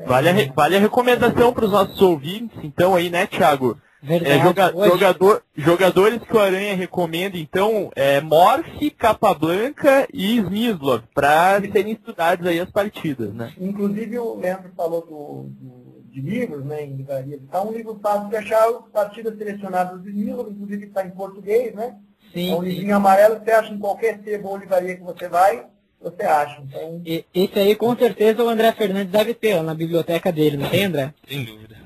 Vale 0.07 0.29
a, 0.29 0.53
vale 0.53 0.77
a 0.77 0.81
recomendação 0.81 1.53
para 1.53 1.65
os 1.65 1.73
nossos 1.73 2.01
ouvintes, 2.01 2.59
então 2.63 2.95
aí, 2.95 3.11
né, 3.11 3.27
Thiago? 3.27 3.79
Verdade. 4.03 4.31
É, 4.39 4.43
joga- 4.43 4.73
hoje- 4.77 4.91
jogador, 4.91 5.43
jogadores 5.57 6.23
que 6.23 6.37
o 6.37 6.39
Aranha 6.39 6.75
recomenda, 6.77 7.37
então, 7.37 7.91
é 7.97 8.21
Morse, 8.21 8.91
Capablanca 8.91 10.07
e 10.13 10.37
Smyslov, 10.39 11.03
para 11.15 11.61
serem 11.61 11.93
estudados 11.93 12.47
aí 12.47 12.61
as 12.61 12.71
partidas, 12.71 13.33
né? 13.33 13.53
Inclusive, 13.61 14.19
o 14.19 14.37
Leandro 14.37 14.71
falou 14.77 15.01
do, 15.01 15.49
do- 15.49 15.87
de 16.11 16.21
livros, 16.21 16.65
né, 16.65 16.85
em 16.85 16.97
livrarias. 16.97 17.43
Está 17.43 17.63
um 17.63 17.73
livro 17.73 17.99
fácil 18.03 18.29
de 18.31 18.37
achar, 18.37 18.67
as 18.69 18.89
partidas 18.93 19.37
selecionadas 19.37 20.03
de 20.03 20.11
livros, 20.11 20.51
inclusive 20.53 20.87
está 20.87 21.05
em 21.05 21.11
português, 21.11 21.75
né? 21.75 21.97
Sim, 22.33 22.53
é 22.53 22.55
um 22.55 22.63
sim. 22.63 22.69
livrinho 22.69 22.97
amarelo, 22.97 23.39
você 23.43 23.51
acha 23.51 23.73
em 23.73 23.79
qualquer 23.79 24.21
sebo 24.25 24.49
ou 24.49 24.57
livraria 24.57 24.97
que 24.97 25.03
você 25.03 25.29
vai, 25.29 25.67
você 26.01 26.23
acha. 26.23 26.63
Então, 26.63 27.03
E- 27.05 27.25
Esse 27.35 27.59
aí 27.59 27.75
com 27.77 27.95
certeza 27.97 28.43
o 28.43 28.49
André 28.49 28.73
Fernandes 28.73 29.13
deve 29.13 29.35
ter 29.35 29.57
lá 29.57 29.63
na 29.63 29.75
biblioteca 29.75 30.31
dele, 30.33 30.57
não 30.57 30.69
tem, 30.71 30.85
André? 30.85 31.13
Sem 31.29 31.45
dúvida. 31.45 31.77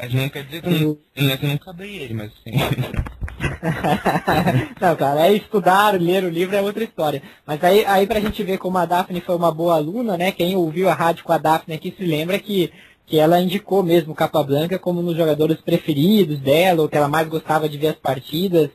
Mas 0.00 0.14
não 0.14 0.28
quer 0.28 0.44
dizer 0.44 0.62
que 0.62 0.68
eu 0.68 0.72
não, 0.72 0.98
eu 1.14 1.48
nunca 1.48 1.70
abri 1.70 1.96
ele, 1.96 2.14
mas 2.14 2.32
sim. 2.42 2.52
não, 4.80 4.96
cara, 4.96 5.26
é 5.26 5.34
estudar, 5.34 6.00
ler 6.00 6.24
o 6.24 6.30
livro 6.30 6.56
é 6.56 6.62
outra 6.62 6.82
história. 6.82 7.22
Mas 7.46 7.62
aí, 7.62 7.84
aí 7.84 8.06
pra 8.06 8.20
gente 8.20 8.42
ver 8.42 8.56
como 8.56 8.78
a 8.78 8.86
Daphne 8.86 9.20
foi 9.20 9.36
uma 9.36 9.52
boa 9.52 9.74
aluna, 9.74 10.16
né? 10.16 10.32
Quem 10.32 10.56
ouviu 10.56 10.88
a 10.88 10.94
rádio 10.94 11.24
com 11.24 11.32
a 11.32 11.38
Daphne 11.38 11.74
aqui 11.74 11.94
se 11.96 12.04
lembra 12.04 12.38
que, 12.38 12.72
que 13.06 13.18
ela 13.18 13.40
indicou 13.40 13.82
mesmo 13.82 14.12
o 14.12 14.16
Capa 14.16 14.42
Blanca 14.42 14.78
como 14.78 15.00
um 15.00 15.04
dos 15.04 15.16
jogadores 15.16 15.60
preferidos 15.60 16.38
dela, 16.38 16.82
ou 16.82 16.88
que 16.88 16.96
ela 16.96 17.08
mais 17.08 17.28
gostava 17.28 17.68
de 17.68 17.76
ver 17.76 17.88
as 17.88 17.96
partidas, 17.96 18.70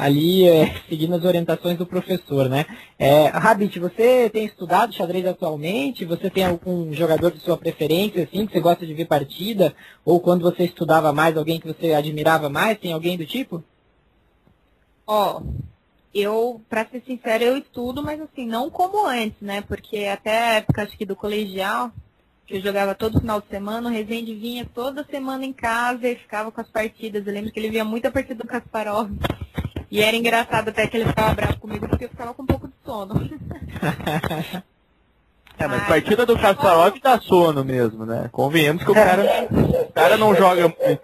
ali 0.00 0.48
é, 0.48 0.74
seguindo 0.88 1.14
as 1.14 1.24
orientações 1.24 1.76
do 1.76 1.86
professor, 1.86 2.48
né? 2.48 2.64
É, 2.98 3.26
Rabit, 3.26 3.78
você 3.78 4.30
tem 4.30 4.46
estudado 4.46 4.94
xadrez 4.94 5.26
atualmente? 5.26 6.04
Você 6.04 6.30
tem 6.30 6.44
algum 6.44 6.92
jogador 6.92 7.30
de 7.30 7.40
sua 7.40 7.56
preferência, 7.56 8.24
assim, 8.24 8.46
que 8.46 8.52
você 8.52 8.60
gosta 8.60 8.86
de 8.86 8.94
ver 8.94 9.04
partida? 9.04 9.74
Ou 10.04 10.18
quando 10.18 10.42
você 10.42 10.64
estudava 10.64 11.12
mais, 11.12 11.36
alguém 11.36 11.60
que 11.60 11.68
você 11.68 11.92
admirava 11.92 12.48
mais? 12.48 12.78
Tem 12.78 12.92
alguém 12.92 13.18
do 13.18 13.26
tipo? 13.26 13.62
Ó, 15.06 15.42
eu, 16.14 16.60
pra 16.68 16.86
ser 16.86 17.02
sincera, 17.06 17.44
eu 17.44 17.56
estudo, 17.56 18.02
mas 18.02 18.20
assim, 18.20 18.46
não 18.46 18.70
como 18.70 19.06
antes, 19.06 19.40
né? 19.40 19.60
Porque 19.60 20.06
até 20.06 20.38
a 20.38 20.52
época, 20.54 20.82
acho 20.82 20.96
que 20.96 21.04
do 21.04 21.14
colegial, 21.14 21.92
que 22.46 22.56
eu 22.56 22.60
jogava 22.60 22.94
todo 22.94 23.20
final 23.20 23.40
de 23.40 23.48
semana, 23.48 23.88
o 23.88 23.92
Rezende 23.92 24.34
vinha 24.34 24.66
toda 24.74 25.04
semana 25.04 25.44
em 25.44 25.52
casa 25.52 26.08
e 26.08 26.16
ficava 26.16 26.50
com 26.50 26.60
as 26.60 26.68
partidas. 26.68 27.26
Eu 27.26 27.32
lembro 27.32 27.52
que 27.52 27.60
ele 27.60 27.70
via 27.70 27.84
muita 27.84 28.10
partida 28.10 28.42
do 28.42 28.48
Kasparov. 28.48 29.10
E 29.90 30.02
era 30.02 30.16
engraçado 30.16 30.68
até 30.68 30.86
que 30.86 30.96
ele 30.96 31.06
ficava 31.06 31.34
bravo 31.34 31.58
comigo 31.58 31.88
porque 31.88 32.04
eu 32.04 32.08
ficava 32.08 32.32
com 32.32 32.42
um 32.42 32.46
pouco 32.46 32.68
de 32.68 32.74
sono. 32.84 33.14
É, 35.60 35.66
mas 35.66 35.82
Ai. 35.82 35.88
partida 35.88 36.24
do 36.24 36.38
Kasparov 36.38 36.98
dá 37.02 37.20
sono 37.20 37.62
mesmo, 37.62 38.06
né? 38.06 38.30
Convenhamos 38.32 38.82
que 38.82 38.90
o 38.90 38.94
cara, 38.94 39.46
o 39.50 39.92
cara 39.92 40.16
não 40.16 40.34
joga 40.34 40.62
muito. 40.68 41.02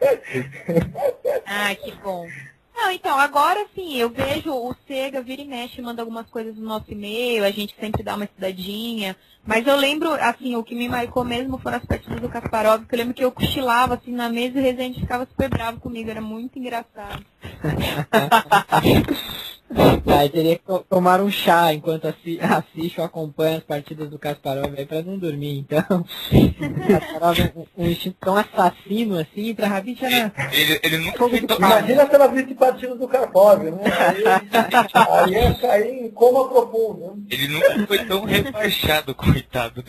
Ah, 1.45 1.75
que 1.75 1.93
bom. 2.03 2.27
Não, 2.77 2.91
então, 2.91 3.19
agora 3.19 3.67
sim, 3.75 3.97
eu 3.97 4.11
vejo 4.11 4.53
o 4.53 4.77
Sega 4.87 5.23
vira 5.23 5.41
e 5.41 5.47
mexe, 5.47 5.81
manda 5.81 6.03
algumas 6.03 6.29
coisas 6.29 6.55
no 6.57 6.67
nosso 6.67 6.93
e-mail, 6.93 7.43
a 7.43 7.51
gente 7.51 7.75
sempre 7.81 8.03
dá 8.03 8.15
uma 8.15 8.27
estudadinha. 8.27 9.17
Mas 9.47 9.67
eu 9.67 9.75
lembro, 9.77 10.13
assim, 10.13 10.55
o 10.57 10.63
que 10.63 10.75
me 10.75 10.87
marcou 10.87 11.25
mesmo 11.25 11.57
foram 11.57 11.79
as 11.79 11.87
partidas 11.87 12.21
do 12.21 12.29
Kasparov, 12.29 12.85
que 12.85 12.95
eu 12.95 12.99
lembro 12.99 13.15
que 13.15 13.25
eu 13.25 13.33
cochilava, 13.33 13.95
assim, 13.95 14.13
na 14.13 14.29
mesa 14.29 14.59
e 14.59 14.61
o 14.61 14.63
Rezende 14.63 15.01
ficava 15.01 15.25
super 15.25 15.49
bravo 15.49 15.81
comigo, 15.81 16.11
era 16.11 16.21
muito 16.21 16.59
engraçado. 16.59 17.25
Aí 20.19 20.29
teria 20.31 20.57
que 20.57 20.65
to- 20.65 20.85
tomar 20.89 21.21
um 21.21 21.31
chá 21.31 21.73
enquanto 21.75 22.07
assi 22.07 22.39
assiste 22.43 23.01
ou 23.01 23.07
acompanha 23.07 23.59
as 23.59 23.65
partidas 23.65 24.09
do 24.09 24.19
Kasparov 24.19 24.73
aí 24.77 24.87
pra 24.87 25.03
não 25.03 25.19
dormir, 25.19 25.59
então. 25.59 26.05
Kasparov 26.89 27.39
é 27.41 27.53
um, 27.57 27.85
um 27.85 27.89
instinto 27.89 28.17
tão 28.21 28.37
assassino 28.37 29.19
assim, 29.19 29.55
pra 29.55 29.67
Rabit 29.67 30.05
era. 30.05 30.33
Ele, 30.53 30.81
ele 30.83 30.99
nunca 30.99 31.19
foi 31.29 31.41
tão. 31.43 31.57
imagina 31.57 32.07
se 32.07 32.15
ela 32.15 32.29
visse 32.29 32.55
partidas 32.55 32.99
do 32.99 33.09
Karpov, 33.09 33.63
né? 33.65 33.73
Aí, 34.09 34.25
aí 34.95 35.33
ia 35.33 35.55
cair 35.55 36.05
em 36.07 36.11
coma 36.11 36.49
profundo. 36.49 37.17
Né? 37.17 37.23
Ele 37.31 37.49
nunca 37.49 37.87
foi 37.87 38.05
tão 38.05 38.25
rebaixado, 38.25 39.15
coitado. 39.15 39.83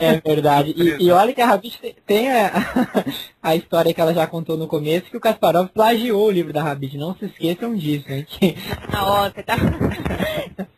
É 0.00 0.18
verdade. 0.20 0.72
E, 0.76 1.04
e 1.04 1.10
olha 1.10 1.32
que 1.34 1.40
a 1.40 1.46
Rabit 1.46 1.78
te- 1.78 1.96
tem 2.06 2.30
a, 2.32 2.50
a 3.42 3.54
história 3.54 3.92
que 3.92 4.00
ela 4.00 4.14
já 4.14 4.26
contou 4.26 4.56
no 4.56 4.66
começo, 4.66 5.10
que 5.10 5.16
o 5.16 5.20
Kasparov 5.20 5.68
plagiou 5.68 6.26
o 6.26 6.30
livro 6.30 6.52
da 6.52 6.62
Rabit. 6.62 6.96
Não 6.96 7.14
se 7.14 7.26
esqueçam 7.26 7.74
disso, 7.76 8.10
hein? 8.10 8.26
que- 8.28 8.56
Ah, 8.92 9.04
ó, 9.04 9.30
você 9.30 9.42
tá... 9.42 9.56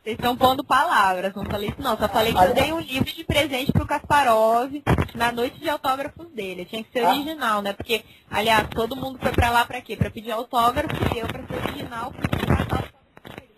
Vocês 0.05 0.17
estão 0.19 0.37
pondo 0.37 0.63
palavras, 0.63 1.35
não 1.35 1.45
falei 1.47 1.71
isso 1.71 1.81
não. 1.81 1.97
Só 1.97 2.07
falei 2.09 2.33
que 2.35 2.39
eu 2.45 2.53
dei 2.55 2.73
um 2.73 2.81
livro 2.81 3.11
de 3.11 3.25
presente 3.25 3.73
pro 3.73 3.87
Kasparov 3.87 4.71
na 5.15 5.33
noite 5.33 5.59
de 5.59 5.69
autógrafos 5.69 6.27
dele. 6.33 6.67
Tinha 6.67 6.85
que 6.85 6.91
ser 6.93 7.05
Ah. 7.07 7.11
original, 7.11 7.63
né? 7.63 7.73
Porque, 7.73 8.03
aliás, 8.31 8.69
todo 8.69 8.95
mundo 8.97 9.19
foi 9.19 9.33
pra 9.33 9.49
lá 9.51 9.65
pra 9.65 9.81
quê? 9.81 9.97
Pra 9.97 10.11
pedir 10.11 10.31
autógrafo 10.31 10.95
e 11.15 11.19
eu 11.21 11.27
pra 11.27 11.43
ser 11.47 11.69
original. 11.71 12.13
fui 12.13 12.29
pra 12.29 12.55
matar 12.55 12.59
o 12.59 12.85
autógrafo 12.85 12.93
dele. 13.35 13.55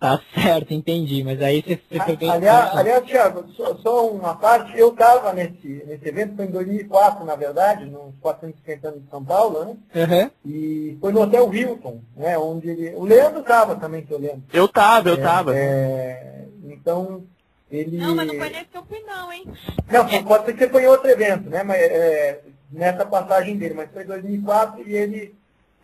Tá 0.00 0.20
certo, 0.32 0.72
entendi. 0.72 1.24
Mas 1.24 1.42
aí 1.42 1.60
você, 1.60 1.80
você 1.90 2.00
foi 2.04 2.16
bem. 2.16 2.30
Aliás, 2.30 2.76
aliás 2.76 3.04
Thiago, 3.04 3.44
só, 3.56 3.74
só 3.76 4.08
uma 4.08 4.36
parte, 4.36 4.78
eu 4.78 4.90
estava 4.90 5.32
nesse, 5.32 5.82
nesse 5.86 6.08
evento, 6.08 6.36
foi 6.36 6.44
em 6.44 6.50
2004, 6.50 7.24
na 7.24 7.34
verdade, 7.34 7.84
nos 7.86 8.14
450 8.20 8.88
anos 8.88 9.02
de 9.02 9.10
São 9.10 9.24
Paulo, 9.24 9.64
né? 9.64 9.76
Aham. 9.96 10.30
E 10.46 10.96
foi 11.00 11.12
no 11.12 11.22
Hotel 11.22 11.52
Hilton, 11.52 12.00
né? 12.16 12.38
Onde 12.38 12.68
ele, 12.68 12.94
o 12.94 13.04
Leandro 13.04 13.40
estava 13.40 13.74
também, 13.74 14.04
que 14.04 14.12
eu 14.12 14.20
lembro. 14.20 14.44
Eu 14.52 14.68
tava, 14.68 15.08
eu 15.08 15.20
tava. 15.20 15.56
É, 15.56 16.44
então, 16.64 17.24
ele... 17.68 17.96
Não, 17.98 18.14
mas 18.14 18.28
não 18.28 18.36
foi 18.36 18.50
nesse 18.50 18.66
que 18.66 18.78
eu 18.78 18.84
fui 18.84 19.00
não, 19.00 19.32
hein? 19.32 19.44
Não, 19.90 20.24
pode 20.24 20.44
ser 20.44 20.52
que 20.52 20.58
você 20.60 20.70
foi 20.70 20.84
em 20.84 20.88
outro 20.88 21.10
evento, 21.10 21.50
né? 21.50 21.64
Mas, 21.64 21.76
é, 21.80 22.40
nessa 22.70 23.04
passagem 23.04 23.56
dele, 23.56 23.74
mas 23.74 23.90
foi 23.90 24.04
em 24.04 24.06
2004 24.06 24.88
e 24.88 24.92
ele, 24.94 25.34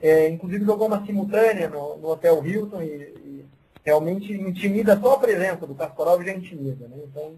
é, 0.01 0.29
inclusive, 0.29 0.65
jogou 0.65 0.87
uma 0.87 1.05
simultânea 1.05 1.69
no, 1.69 1.97
no 1.97 2.11
Hotel 2.11 2.47
Hilton 2.47 2.81
e 2.81 3.24
realmente 3.85 4.33
intimida, 4.33 4.99
só 5.01 5.15
a 5.15 5.19
presença 5.19 5.67
do 5.67 5.75
Kasparov 5.75 6.25
já 6.25 6.33
intimida, 6.33 6.89
né? 6.89 6.97
Então, 7.11 7.33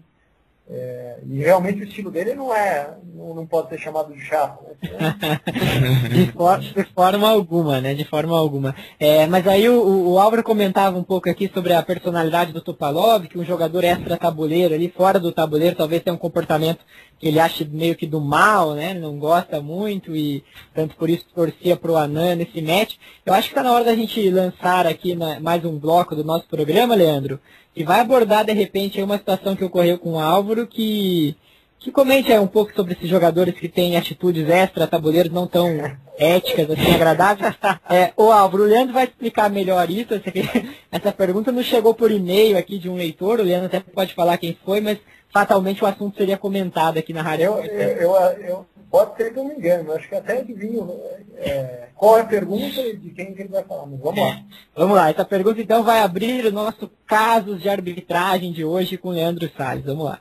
é, 0.69 1.19
e 1.25 1.39
realmente 1.39 1.79
o 1.81 1.83
estilo 1.85 2.11
dele 2.11 2.33
não 2.35 2.53
é, 2.53 2.89
não, 3.15 3.33
não 3.33 3.45
pode 3.47 3.69
ser 3.69 3.77
chamado 3.77 4.13
de 4.13 4.19
chato, 4.19 4.63
né? 4.63 4.77
De, 6.09 6.31
for- 6.33 6.59
de 6.59 6.83
forma 6.93 7.29
alguma, 7.29 7.79
né? 7.79 7.93
De 7.93 8.03
forma 8.03 8.37
alguma. 8.37 8.75
É, 8.99 9.25
mas 9.27 9.47
aí 9.47 9.69
o, 9.69 9.81
o- 9.81 10.11
o 10.13 10.19
Álvaro 10.19 10.43
comentava 10.43 10.97
um 10.97 11.03
pouco 11.03 11.29
aqui 11.29 11.49
sobre 11.53 11.71
a 11.73 11.81
personalidade 11.83 12.51
do 12.51 12.61
Topalov, 12.61 13.27
que 13.27 13.37
um 13.39 13.45
jogador 13.45 13.83
extra-tabuleiro 13.85 14.73
ali, 14.73 14.89
fora 14.89 15.19
do 15.21 15.31
tabuleiro, 15.31 15.75
talvez 15.75 16.03
tenha 16.03 16.13
um 16.13 16.17
comportamento 16.19 16.79
que 17.19 17.27
ele 17.27 17.39
acha 17.39 17.65
meio 17.69 17.95
que 17.95 18.05
do 18.05 18.21
mal, 18.21 18.73
né? 18.73 18.93
Não 18.93 19.17
gosta 19.17 19.59
muito 19.61 20.15
e 20.15 20.43
tanto 20.73 20.95
por 20.95 21.09
isso 21.09 21.25
torcia 21.33 21.75
pro 21.75 21.95
Anan 21.97 22.35
nesse 22.35 22.61
match. 22.61 22.95
Eu 23.25 23.33
acho 23.33 23.47
que 23.49 23.53
está 23.53 23.63
na 23.63 23.71
hora 23.73 23.85
da 23.85 23.95
gente 23.95 24.29
lançar 24.29 24.85
aqui 24.85 25.15
na- 25.15 25.39
mais 25.39 25.63
um 25.65 25.77
bloco 25.79 26.15
do 26.15 26.23
nosso 26.23 26.47
programa, 26.47 26.95
Leandro, 26.95 27.39
que 27.73 27.83
vai 27.83 27.99
abordar 28.01 28.45
de 28.45 28.53
repente 28.53 29.01
uma 29.01 29.17
situação 29.17 29.55
que 29.55 29.63
ocorreu 29.65 29.97
com 29.97 30.13
o 30.13 30.19
Álvaro 30.19 30.67
que 30.67 31.35
que 31.79 31.91
comente 31.91 32.33
aí 32.33 32.39
um 32.39 32.47
pouco 32.47 32.73
sobre 32.75 32.93
esses 32.93 33.07
jogadores 33.07 33.53
que 33.53 33.69
têm 33.69 33.95
atitudes 33.95 34.49
extra 34.49 34.87
tabuleiros 34.87 35.31
não 35.31 35.45
tão 35.45 35.69
éticas, 36.17 36.69
assim, 36.71 36.93
agradáveis. 36.95 37.53
É, 37.89 38.11
o 38.17 38.31
Álvaro, 38.31 38.63
o 38.63 38.67
Leandro 38.67 38.93
vai 38.93 39.05
explicar 39.05 39.49
melhor 39.49 39.89
isso. 39.89 40.13
Essa, 40.13 40.23
essa 40.91 41.11
pergunta 41.11 41.51
não 41.51 41.61
chegou 41.63 41.93
por 41.93 42.11
e-mail 42.11 42.57
aqui 42.57 42.79
de 42.79 42.89
um 42.89 42.95
leitor, 42.95 43.39
o 43.39 43.43
Leandro 43.43 43.67
até 43.67 43.79
pode 43.79 44.13
falar 44.15 44.37
quem 44.37 44.57
foi, 44.65 44.81
mas 44.81 44.97
fatalmente 45.31 45.83
o 45.83 45.87
assunto 45.87 46.17
seria 46.17 46.37
comentado 46.37 46.97
aqui 46.97 47.13
na 47.13 47.21
rádio. 47.21 47.45
Eu, 47.45 47.63
eu, 47.63 48.15
eu, 48.15 48.15
eu- 48.43 48.65
pode 48.89 49.17
ser 49.17 49.33
que 49.33 49.39
eu 49.39 49.43
me 49.45 49.53
engane, 49.55 49.83
mas 49.83 49.97
acho 49.97 50.07
que 50.09 50.15
até 50.15 50.39
adivinho 50.39 50.89
é, 51.35 51.89
qual 51.95 52.17
é 52.17 52.21
a 52.21 52.25
pergunta 52.25 52.79
e 52.79 52.95
de 52.97 53.09
quem 53.11 53.33
que 53.33 53.41
ele 53.41 53.49
vai 53.49 53.63
falar. 53.63 53.85
Mas 53.85 53.99
vamos 53.99 54.19
lá. 54.21 54.43
Vamos 54.75 54.95
lá, 54.95 55.09
essa 55.09 55.25
pergunta 55.25 55.61
então 55.61 55.83
vai 55.83 55.99
abrir 55.99 56.45
o 56.45 56.51
nosso 56.51 56.89
casos 57.05 57.61
de 57.61 57.67
arbitragem 57.69 58.51
de 58.53 58.63
hoje 58.63 58.97
com 58.97 59.09
o 59.09 59.11
Leandro 59.11 59.49
Salles. 59.57 59.85
Vamos 59.85 60.05
lá. 60.05 60.19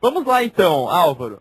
Vamos 0.00 0.24
lá 0.26 0.42
então, 0.44 0.88
Álvaro. 0.88 1.40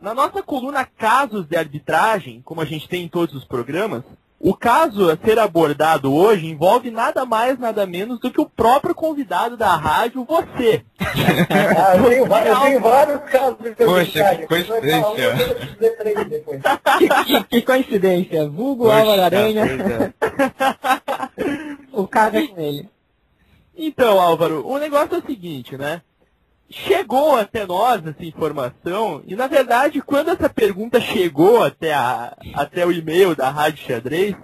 Na 0.00 0.12
nossa 0.14 0.42
coluna 0.42 0.84
Casos 0.84 1.46
de 1.46 1.56
Arbitragem, 1.56 2.42
como 2.44 2.60
a 2.60 2.64
gente 2.64 2.88
tem 2.88 3.04
em 3.04 3.08
todos 3.08 3.36
os 3.36 3.44
programas, 3.44 4.02
O 4.44 4.54
caso 4.56 5.08
a 5.08 5.16
ser 5.16 5.38
abordado 5.38 6.12
hoje 6.12 6.46
envolve 6.48 6.90
nada 6.90 7.24
mais, 7.24 7.56
nada 7.60 7.86
menos 7.86 8.18
do 8.18 8.28
que 8.28 8.40
o 8.40 8.44
próprio 8.50 8.92
convidado 8.92 9.56
da 9.56 9.76
rádio, 9.76 10.24
você. 10.24 10.84
Ah, 11.00 11.96
eu, 11.96 12.08
tenho, 12.08 12.26
eu 12.26 12.60
tenho 12.60 12.80
vários 12.80 13.20
casos 13.30 13.56
de 13.62 13.70
Poxa, 13.76 14.34
que 14.34 14.42
um, 14.42 14.46
coincidência. 14.48 15.36
que, 16.98 17.08
que- 17.24 17.44
que 17.44 17.62
coincidência. 17.62 18.48
Vulgo 18.48 18.84
Poxa, 18.86 18.96
Álvaro 18.98 19.22
Aranha, 19.22 19.62
é. 19.64 20.12
o 21.92 22.08
caso 22.08 22.36
é 22.36 22.46
com 22.48 22.60
ele. 22.60 22.88
Então, 23.76 24.20
Álvaro, 24.20 24.66
o 24.66 24.76
negócio 24.76 25.14
é 25.14 25.18
o 25.18 25.22
seguinte, 25.26 25.76
né? 25.76 26.02
Chegou 26.72 27.36
até 27.36 27.66
nós 27.66 28.04
essa 28.06 28.24
informação, 28.24 29.22
e 29.26 29.36
na 29.36 29.46
verdade, 29.46 30.00
quando 30.00 30.30
essa 30.30 30.48
pergunta 30.48 30.98
chegou 31.00 31.62
até, 31.62 31.92
a, 31.92 32.34
até 32.54 32.86
o 32.86 32.90
e-mail 32.90 33.36
da 33.36 33.50
Rádio 33.50 33.84
Xadrez, 33.84 34.34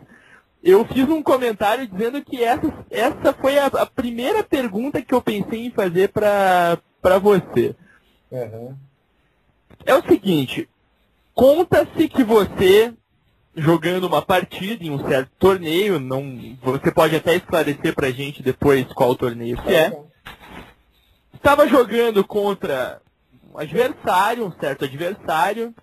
eu 0.62 0.84
fiz 0.84 1.08
um 1.08 1.22
comentário 1.22 1.88
dizendo 1.88 2.22
que 2.22 2.44
essa, 2.44 2.70
essa 2.90 3.32
foi 3.32 3.58
a, 3.58 3.66
a 3.66 3.86
primeira 3.86 4.44
pergunta 4.44 5.00
que 5.00 5.14
eu 5.14 5.22
pensei 5.22 5.66
em 5.66 5.70
fazer 5.70 6.08
para 6.08 7.18
você. 7.18 7.74
Uhum. 8.30 8.76
É 9.86 9.94
o 9.94 10.02
seguinte, 10.02 10.68
conta-se 11.32 12.08
que 12.08 12.22
você, 12.22 12.92
jogando 13.56 14.04
uma 14.06 14.20
partida 14.20 14.84
em 14.84 14.90
um 14.90 15.08
certo 15.08 15.30
torneio, 15.38 15.98
não, 15.98 16.38
você 16.62 16.92
pode 16.92 17.16
até 17.16 17.36
esclarecer 17.36 17.94
pra 17.94 18.10
gente 18.10 18.42
depois 18.42 18.86
qual 18.92 19.16
torneio 19.16 19.56
que 19.62 19.74
é, 19.74 19.98
estava 21.38 21.66
jogando 21.66 22.24
contra 22.26 23.00
um 23.52 23.58
adversário, 23.58 24.46
um 24.46 24.52
certo 24.52 24.84
adversário, 24.84 25.74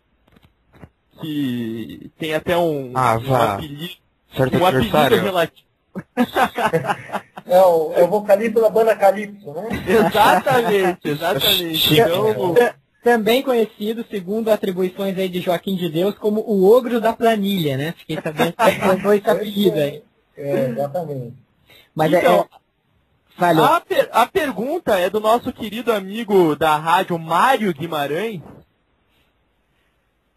que 1.21 2.11
tem 2.17 2.33
até 2.33 2.57
um, 2.57 2.91
Ah, 2.95 3.15
um 3.17 3.21
vá. 3.21 3.55
apelido, 3.55 3.93
Certo 4.35 4.57
um 4.57 4.65
apelido 4.65 4.97
adversário. 4.97 5.21
relativo. 5.23 5.65
É 7.47 7.61
o, 7.61 7.93
é 7.93 8.03
o 8.03 8.07
vocalista 8.07 8.59
da 8.59 8.71
banda 8.71 8.95
Calypso, 8.95 9.53
né? 9.53 9.69
Exatamente, 9.87 10.97
exatamente. 11.07 11.93
Então, 11.93 12.55
Ta- 12.55 12.75
Também 13.03 13.43
conhecido, 13.43 14.03
segundo 14.09 14.49
atribuições 14.49 15.15
aí 15.15 15.29
de 15.29 15.41
Joaquim 15.41 15.75
de 15.75 15.87
Deus, 15.87 16.17
como 16.17 16.41
o 16.41 16.65
ogro 16.65 16.99
da 16.99 17.13
planilha, 17.13 17.77
né? 17.77 17.93
Fiquei 17.99 18.15
sabendo 18.19 18.53
que 18.53 18.63
ele 18.67 18.79
colocou 18.79 19.13
esse 19.13 19.29
apelido 19.29 19.77
aí. 19.77 20.03
É, 20.35 20.69
exatamente. 20.69 21.35
Mas 21.93 22.13
é, 22.13 22.17
Então, 22.19 22.39
é... 22.41 22.47
Falhou. 23.37 23.65
A, 23.65 23.81
per- 23.81 24.09
a 24.11 24.25
pergunta 24.25 24.97
é 24.99 25.09
do 25.09 25.19
nosso 25.19 25.51
querido 25.51 25.91
amigo 25.91 26.55
da 26.55 26.77
rádio 26.77 27.17
Mário 27.19 27.73
Guimarães. 27.73 28.41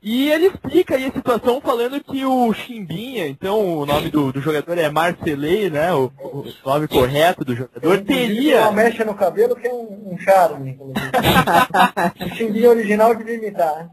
E 0.01 0.31
ele 0.31 0.47
explica 0.47 0.95
aí 0.95 1.07
a 1.07 1.13
situação 1.13 1.61
falando 1.61 2.03
que 2.03 2.25
o 2.25 2.53
Chimbinha, 2.53 3.27
então 3.27 3.79
o 3.79 3.85
nome 3.85 4.09
do, 4.11 4.33
do 4.33 4.41
jogador 4.41 4.79
é 4.79 4.89
Marcelei, 4.89 5.69
né? 5.69 5.93
O, 5.93 6.05
o 6.23 6.45
nome 6.65 6.87
correto 6.87 7.45
do 7.45 7.55
jogador, 7.55 7.97
Inclusive, 7.99 8.13
Uma 8.13 8.29
teria. 8.29 8.71
mecha 8.71 9.05
no 9.05 9.15
cabelo 9.15 9.57
que 9.57 9.67
é 9.67 9.73
um, 9.75 10.13
um 10.13 10.19
charme, 10.19 10.71
inclusive. 10.71 11.01
o 12.33 12.35
chimbinho 12.37 12.71
original 12.71 13.13
de 13.17 13.29
imitar. 13.33 13.91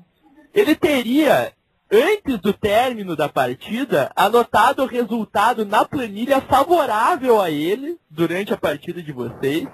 Ele 0.54 0.76
teria, 0.76 1.52
antes 1.92 2.40
do 2.40 2.52
término 2.54 3.16
da 3.16 3.30
partida, 3.30 4.12
anotado 4.16 4.84
o 4.84 4.88
resultado 4.88 5.66
na 5.66 5.86
planilha 5.86 6.42
favorável 6.42 7.42
a 7.42 7.50
ele 7.50 7.98
durante 8.10 8.54
a 8.54 8.58
partida 8.58 9.02
de 9.02 9.12
vocês. 9.12 9.68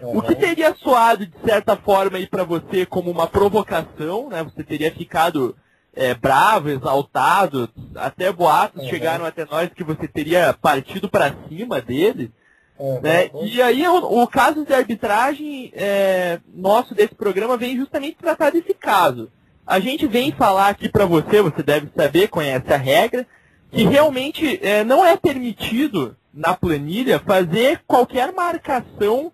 O 0.00 0.20
que 0.20 0.34
teria 0.34 0.74
soado, 0.74 1.24
de 1.24 1.38
certa 1.44 1.76
forma, 1.76 2.18
aí 2.18 2.26
para 2.26 2.44
você 2.44 2.84
como 2.84 3.10
uma 3.10 3.26
provocação, 3.26 4.28
né? 4.28 4.42
Você 4.42 4.62
teria 4.64 4.92
ficado 4.92 5.56
é, 5.94 6.12
bravo, 6.14 6.68
exaltado, 6.68 7.70
até 7.94 8.30
boatos 8.32 8.82
Uhum. 8.82 8.88
chegaram 8.88 9.24
até 9.24 9.44
nós 9.44 9.70
que 9.72 9.84
você 9.84 10.08
teria 10.08 10.52
partido 10.52 11.08
para 11.08 11.32
cima 11.48 11.80
dele, 11.80 12.32
É, 12.78 13.00
né? 13.00 13.30
E 13.44 13.62
aí 13.62 13.86
o, 13.86 14.22
o 14.22 14.26
caso 14.26 14.64
de 14.66 14.74
arbitragem 14.74 15.70
é, 15.74 16.40
nosso 16.52 16.92
desse 16.92 17.14
programa 17.14 17.56
vem 17.56 17.76
justamente 17.76 18.16
tratar 18.16 18.50
desse 18.50 18.74
caso. 18.74 19.30
A 19.66 19.80
gente 19.80 20.06
vem 20.06 20.30
falar 20.32 20.68
aqui 20.68 20.88
para 20.88 21.06
você, 21.06 21.40
você 21.40 21.62
deve 21.62 21.88
saber, 21.96 22.28
conhece 22.28 22.72
a 22.72 22.76
regra, 22.76 23.26
que 23.70 23.84
realmente 23.84 24.58
é, 24.62 24.84
não 24.84 25.04
é 25.04 25.16
permitido 25.16 26.16
na 26.32 26.54
planilha 26.54 27.18
fazer 27.18 27.80
qualquer 27.86 28.32
marcação 28.32 29.32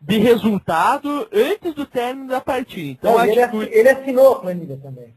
de 0.00 0.18
resultado 0.18 1.28
antes 1.32 1.74
do 1.74 1.84
término 1.86 2.28
da 2.28 2.40
partida. 2.40 2.88
Então, 2.90 3.12
Não, 3.18 3.24
ele, 3.24 3.42
atitude- 3.42 3.70
ele 3.72 3.88
assinou 3.88 4.32
a 4.34 4.40
planilha 4.40 4.76
também. 4.82 5.14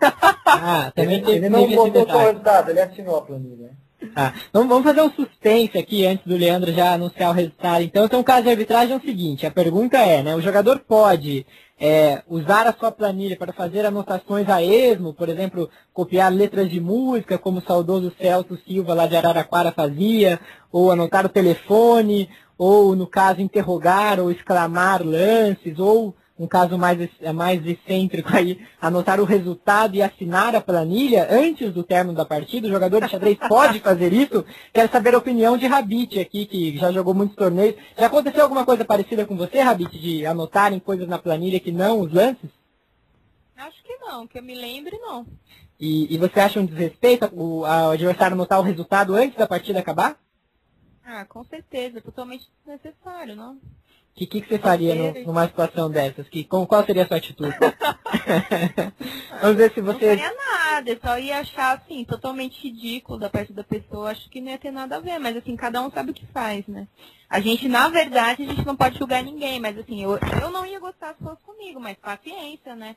Ah, 0.48 0.92
também 0.94 1.18
Ele, 1.20 1.32
ele 1.32 1.48
não 1.48 1.68
botou 1.68 2.06
só 2.08 2.16
o 2.16 2.26
resultado, 2.26 2.70
ele 2.70 2.80
assinou 2.80 3.16
a 3.16 3.22
planilha. 3.22 3.70
Ah, 4.14 4.32
vamos, 4.52 4.68
vamos 4.68 4.84
fazer 4.84 5.00
um 5.00 5.10
suspense 5.10 5.76
aqui 5.76 6.06
antes 6.06 6.24
do 6.26 6.36
Leandro 6.36 6.72
já 6.72 6.92
anunciar 6.94 7.30
o 7.30 7.34
resultado. 7.34 7.82
Então, 7.82 8.04
então 8.04 8.20
o 8.20 8.24
caso 8.24 8.42
de 8.44 8.50
arbitragem 8.50 8.94
é 8.94 8.96
o 8.96 9.00
seguinte, 9.00 9.46
a 9.46 9.50
pergunta 9.50 9.96
é, 9.98 10.22
né, 10.22 10.34
o 10.36 10.40
jogador 10.40 10.78
pode 10.80 11.46
é, 11.78 12.22
usar 12.28 12.66
a 12.66 12.72
sua 12.72 12.90
planilha 12.90 13.36
para 13.36 13.52
fazer 13.52 13.84
anotações 13.84 14.48
a 14.48 14.62
esmo, 14.62 15.12
por 15.12 15.28
exemplo, 15.28 15.68
copiar 15.92 16.32
letras 16.32 16.70
de 16.70 16.80
música, 16.80 17.38
como 17.38 17.58
o 17.58 17.62
saudoso 17.62 18.12
Celso 18.18 18.58
Silva 18.66 18.94
lá 18.94 19.06
de 19.06 19.16
Araraquara 19.16 19.72
fazia, 19.72 20.40
ou 20.72 20.90
anotar 20.90 21.26
o 21.26 21.30
telefone, 21.30 22.30
ou 22.56 22.96
no 22.96 23.06
caso 23.06 23.42
interrogar 23.42 24.18
ou 24.18 24.30
exclamar 24.30 25.04
lances, 25.04 25.78
ou 25.78 26.14
um 26.38 26.46
caso 26.46 26.76
mais, 26.76 27.00
ex- 27.00 27.32
mais 27.34 27.64
excêntrico 27.66 28.28
aí, 28.36 28.66
anotar 28.80 29.20
o 29.20 29.24
resultado 29.24 29.94
e 29.96 30.02
assinar 30.02 30.54
a 30.54 30.60
planilha 30.60 31.26
antes 31.30 31.72
do 31.72 31.82
término 31.82 32.16
da 32.16 32.24
partida. 32.24 32.68
O 32.68 32.70
jogador 32.70 33.00
de 33.02 33.10
xadrez 33.10 33.38
pode 33.48 33.80
fazer 33.80 34.12
isso. 34.12 34.44
Quero 34.72 34.90
saber 34.92 35.14
a 35.14 35.18
opinião 35.18 35.56
de 35.56 35.66
Rabit 35.66 36.18
aqui, 36.20 36.46
que 36.46 36.76
já 36.76 36.92
jogou 36.92 37.14
muitos 37.14 37.36
torneios. 37.36 37.76
Já 37.98 38.06
aconteceu 38.06 38.42
alguma 38.42 38.64
coisa 38.66 38.84
parecida 38.84 39.24
com 39.24 39.36
você, 39.36 39.60
Rabit, 39.60 39.98
de 39.98 40.26
anotarem 40.26 40.78
coisas 40.78 41.08
na 41.08 41.18
planilha 41.18 41.60
que 41.60 41.72
não 41.72 42.00
os 42.00 42.12
lances? 42.12 42.50
Acho 43.56 43.82
que 43.82 43.96
não, 43.98 44.26
que 44.26 44.38
eu 44.38 44.42
me 44.42 44.54
lembre, 44.54 44.98
não. 44.98 45.26
E, 45.80 46.14
e 46.14 46.18
você 46.18 46.40
acha 46.40 46.60
um 46.60 46.66
desrespeito 46.66 47.28
o 47.32 47.64
ao 47.64 47.90
adversário 47.92 48.34
anotar 48.34 48.60
o 48.60 48.62
resultado 48.62 49.14
antes 49.14 49.36
da 49.36 49.46
partida 49.46 49.78
acabar? 49.80 50.18
Ah, 51.04 51.24
com 51.24 51.44
certeza, 51.44 52.00
totalmente 52.00 52.50
desnecessário, 52.64 53.36
não? 53.36 53.58
O 54.16 54.18
que, 54.18 54.26
que, 54.26 54.40
que 54.40 54.48
você 54.48 54.58
faria 54.58 54.94
no- 54.94 55.26
numa 55.26 55.46
situação 55.46 55.90
dessas? 55.90 56.26
Que, 56.30 56.42
com, 56.42 56.66
qual 56.66 56.82
seria 56.86 57.02
a 57.02 57.06
sua 57.06 57.18
atitude? 57.18 57.54
Vamos 59.42 59.56
ver 59.58 59.70
se 59.74 59.82
Não 59.82 59.92
você... 59.92 60.16
faria 60.16 60.34
nada, 60.34 60.90
eu 60.90 60.98
só 61.04 61.18
ia 61.18 61.38
achar, 61.40 61.76
assim, 61.76 62.02
totalmente 62.02 62.58
ridículo 62.66 63.18
da 63.18 63.28
parte 63.28 63.52
da 63.52 63.62
pessoa. 63.62 64.10
Acho 64.12 64.30
que 64.30 64.40
não 64.40 64.50
ia 64.52 64.58
ter 64.58 64.70
nada 64.70 64.96
a 64.96 65.00
ver, 65.00 65.18
mas, 65.18 65.36
assim, 65.36 65.54
cada 65.54 65.82
um 65.82 65.90
sabe 65.90 66.12
o 66.12 66.14
que 66.14 66.24
faz, 66.28 66.66
né? 66.66 66.88
A 67.28 67.40
gente, 67.40 67.68
na 67.68 67.90
verdade, 67.90 68.42
a 68.44 68.46
gente 68.46 68.64
não 68.64 68.74
pode 68.74 68.96
julgar 68.98 69.22
ninguém, 69.22 69.60
mas, 69.60 69.76
assim, 69.76 70.02
eu, 70.02 70.18
eu 70.40 70.50
não 70.50 70.64
ia 70.64 70.80
gostar 70.80 71.14
se 71.14 71.22
fosse 71.22 71.42
comigo, 71.42 71.78
mas 71.78 71.98
paciência, 71.98 72.74
né? 72.74 72.96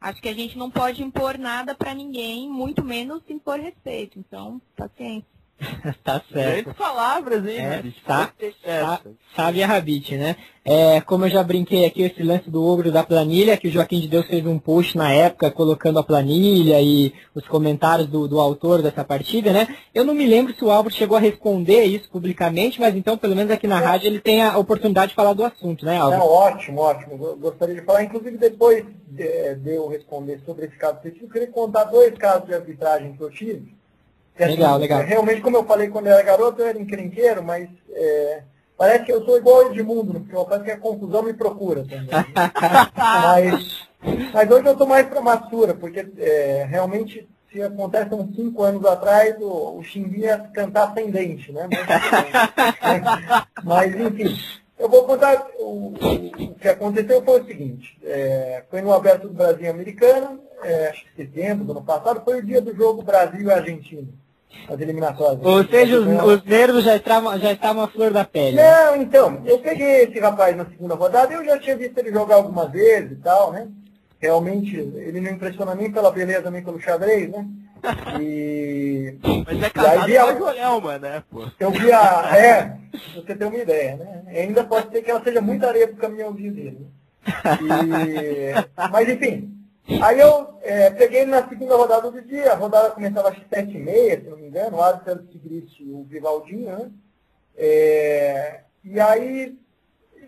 Acho 0.00 0.22
que 0.22 0.28
a 0.28 0.34
gente 0.34 0.56
não 0.56 0.70
pode 0.70 1.02
impor 1.02 1.36
nada 1.38 1.74
pra 1.74 1.92
ninguém, 1.92 2.48
muito 2.48 2.84
menos 2.84 3.20
impor 3.28 3.58
respeito. 3.58 4.16
Então, 4.16 4.62
paciência. 4.76 5.31
tá 6.02 6.20
certo. 6.32 6.64
Grandes 6.64 6.72
palavras, 6.74 7.46
hein, 7.46 7.56
É, 7.58 7.70
Maurício? 7.70 8.02
tá. 8.04 8.32
Dessa. 8.38 9.00
Sabe 9.36 9.62
a 9.62 9.66
Rabit, 9.66 10.16
né? 10.16 10.36
É, 10.64 11.00
como 11.00 11.24
eu 11.24 11.30
já 11.30 11.42
brinquei 11.42 11.84
aqui, 11.84 12.02
esse 12.02 12.22
lance 12.22 12.48
do 12.50 12.62
ogro 12.64 12.92
da 12.92 13.02
planilha, 13.02 13.56
que 13.56 13.68
o 13.68 13.70
Joaquim 13.70 14.00
de 14.00 14.08
Deus 14.08 14.26
fez 14.26 14.44
um 14.46 14.58
post 14.58 14.96
na 14.96 15.12
época 15.12 15.50
colocando 15.50 15.98
a 15.98 16.04
planilha 16.04 16.80
e 16.80 17.12
os 17.34 17.46
comentários 17.48 18.06
do, 18.08 18.28
do 18.28 18.38
autor 18.40 18.82
dessa 18.82 19.02
partida, 19.04 19.52
né? 19.52 19.66
Eu 19.94 20.04
não 20.04 20.14
me 20.14 20.26
lembro 20.26 20.54
se 20.54 20.64
o 20.64 20.70
Álvaro 20.70 20.94
chegou 20.94 21.16
a 21.16 21.20
responder 21.20 21.84
isso 21.84 22.08
publicamente, 22.10 22.80
mas 22.80 22.94
então, 22.94 23.16
pelo 23.16 23.34
menos 23.34 23.50
aqui 23.52 23.66
na 23.66 23.78
rádio, 23.80 24.06
ele 24.08 24.20
tem 24.20 24.42
a 24.42 24.56
oportunidade 24.58 25.10
de 25.10 25.14
falar 25.16 25.32
do 25.32 25.44
assunto, 25.44 25.84
né, 25.84 25.96
Álvaro? 25.96 26.20
Não, 26.22 26.28
ótimo, 26.28 26.80
ótimo. 26.80 27.16
Gostaria 27.36 27.74
de 27.76 27.82
falar, 27.82 28.04
inclusive 28.04 28.36
depois 28.36 28.84
de, 29.08 29.54
de 29.56 29.74
eu 29.74 29.88
responder 29.88 30.40
sobre 30.44 30.66
esse 30.66 30.76
caso 30.76 30.96
específico, 30.96 31.26
eu 31.26 31.30
queria 31.30 31.48
contar 31.50 31.84
dois 31.84 32.16
casos 32.18 32.46
de 32.46 32.54
arbitragem 32.54 33.14
que 33.14 33.22
eu 33.22 33.30
tive. 33.30 33.81
Que, 34.36 34.44
assim, 34.44 34.54
Legal, 34.54 34.78
legal. 34.78 35.02
Realmente, 35.02 35.40
como 35.42 35.56
eu 35.56 35.64
falei 35.64 35.88
quando 35.88 36.06
eu 36.06 36.12
era 36.14 36.22
garoto, 36.22 36.62
eu 36.62 36.66
era 36.66 36.78
encrenqueiro, 36.80 37.42
mas 37.42 37.68
é, 37.90 38.42
parece 38.76 39.04
que 39.04 39.12
eu 39.12 39.24
sou 39.24 39.36
igual 39.36 39.64
ao 39.66 39.72
Edmundo 39.72 40.12
no 40.14 40.20
futebol, 40.20 40.46
parece 40.46 40.64
que 40.64 40.70
a 40.70 40.78
confusão 40.78 41.22
me 41.22 41.34
procura 41.34 41.84
também. 41.84 42.08
mas, 42.96 43.88
mas 44.32 44.50
hoje 44.50 44.66
eu 44.66 44.72
estou 44.72 44.86
mais 44.86 45.06
para 45.06 45.20
matura, 45.20 45.74
porque 45.74 46.06
é, 46.18 46.66
realmente, 46.68 47.28
se 47.50 47.62
acontece 47.62 48.14
uns 48.14 48.34
cinco 48.34 48.62
anos 48.62 48.84
atrás, 48.86 49.36
o, 49.38 49.78
o 49.78 49.82
ia 50.16 50.38
cantar 50.54 50.88
ascendente, 50.88 51.52
né? 51.52 51.68
Mas, 51.70 53.48
mas, 53.62 53.94
enfim, 54.00 54.38
eu 54.78 54.88
vou 54.88 55.04
contar 55.04 55.46
o, 55.58 55.88
o- 55.94 56.54
que 56.58 56.68
aconteceu 56.68 57.22
foi 57.24 57.40
o 57.40 57.44
seguinte, 57.44 57.98
é, 58.02 58.64
foi 58.70 58.80
no 58.80 58.92
Aberto 58.92 59.28
do 59.28 59.34
Brasil 59.34 59.70
Americano, 59.70 60.40
é, 60.62 60.88
acho 60.88 61.04
que 61.04 61.16
setembro 61.16 61.64
do 61.64 61.72
ano 61.72 61.82
passado, 61.84 62.22
foi 62.24 62.38
o 62.38 62.44
dia 62.44 62.60
do 62.60 62.74
jogo 62.74 63.02
Brasil 63.02 63.48
e 63.48 63.52
Argentina, 63.52 64.08
as 64.68 64.80
eliminatórias. 64.80 65.44
Ou 65.44 65.64
seja, 65.64 65.98
os, 66.00 66.06
os 66.24 66.44
nervos 66.44 66.84
já 66.84 66.96
estavam, 66.96 67.38
já 67.38 67.52
estavam 67.52 67.82
à 67.82 67.88
flor 67.88 68.12
da 68.12 68.24
pele. 68.24 68.56
né? 68.56 68.62
Não, 68.84 68.96
então, 68.96 69.42
eu 69.44 69.58
peguei 69.58 70.02
esse 70.04 70.18
rapaz 70.20 70.56
na 70.56 70.64
segunda 70.66 70.94
rodada, 70.94 71.32
eu 71.32 71.44
já 71.44 71.58
tinha 71.58 71.76
visto 71.76 71.98
ele 71.98 72.12
jogar 72.12 72.36
algumas 72.36 72.70
vezes 72.70 73.12
e 73.12 73.16
tal, 73.16 73.52
né? 73.52 73.68
Realmente, 74.20 74.76
ele 74.76 75.20
não 75.20 75.32
impressiona 75.32 75.74
nem 75.74 75.90
pela 75.90 76.10
beleza, 76.12 76.50
nem 76.50 76.62
pelo 76.62 76.80
xadrez, 76.80 77.28
né? 77.30 77.44
E 78.20 79.16
Mas 79.46 79.62
é 79.62 79.70
casado 79.70 80.06
vi 80.06 80.16
a- 80.16 80.24
com 80.34 80.44
a 80.46 80.52
Joelma, 80.54 80.98
né, 80.98 81.22
pô? 81.30 81.44
eu 81.58 81.70
vi 81.72 81.92
a. 81.92 82.36
É, 82.36 82.76
você 83.16 83.34
ter 83.34 83.44
uma 83.44 83.56
ideia, 83.58 83.96
né? 83.96 84.22
Ainda 84.40 84.62
pode 84.62 84.90
ser 84.92 85.02
que 85.02 85.10
ela 85.10 85.22
seja 85.24 85.40
muita 85.40 85.66
areia 85.68 85.88
pro 85.88 85.96
caminhãozinho 85.96 86.52
dele. 86.52 86.86
né? 87.26 87.32
E- 87.62 88.54
mas 88.90 89.08
enfim. 89.08 89.52
Aí 90.02 90.20
eu 90.20 90.58
é, 90.62 90.90
peguei 90.90 91.26
na 91.26 91.46
segunda 91.48 91.76
rodada 91.76 92.10
do 92.10 92.22
dia, 92.22 92.52
a 92.52 92.56
rodada 92.56 92.90
começava 92.90 93.30
às 93.30 93.36
7h30, 93.36 94.22
se 94.22 94.30
não 94.30 94.36
me 94.36 94.46
engano, 94.46 94.76
o 94.76 94.82
árbitro 94.82 95.10
era 95.10 95.20
o 95.20 95.26
Tigrite 95.26 95.82
e 95.82 95.90
o 95.90 96.04
Vivaldinho, 96.04 96.78
né? 96.78 96.90
É, 97.56 98.60
e 98.84 99.00
aí 99.00 99.58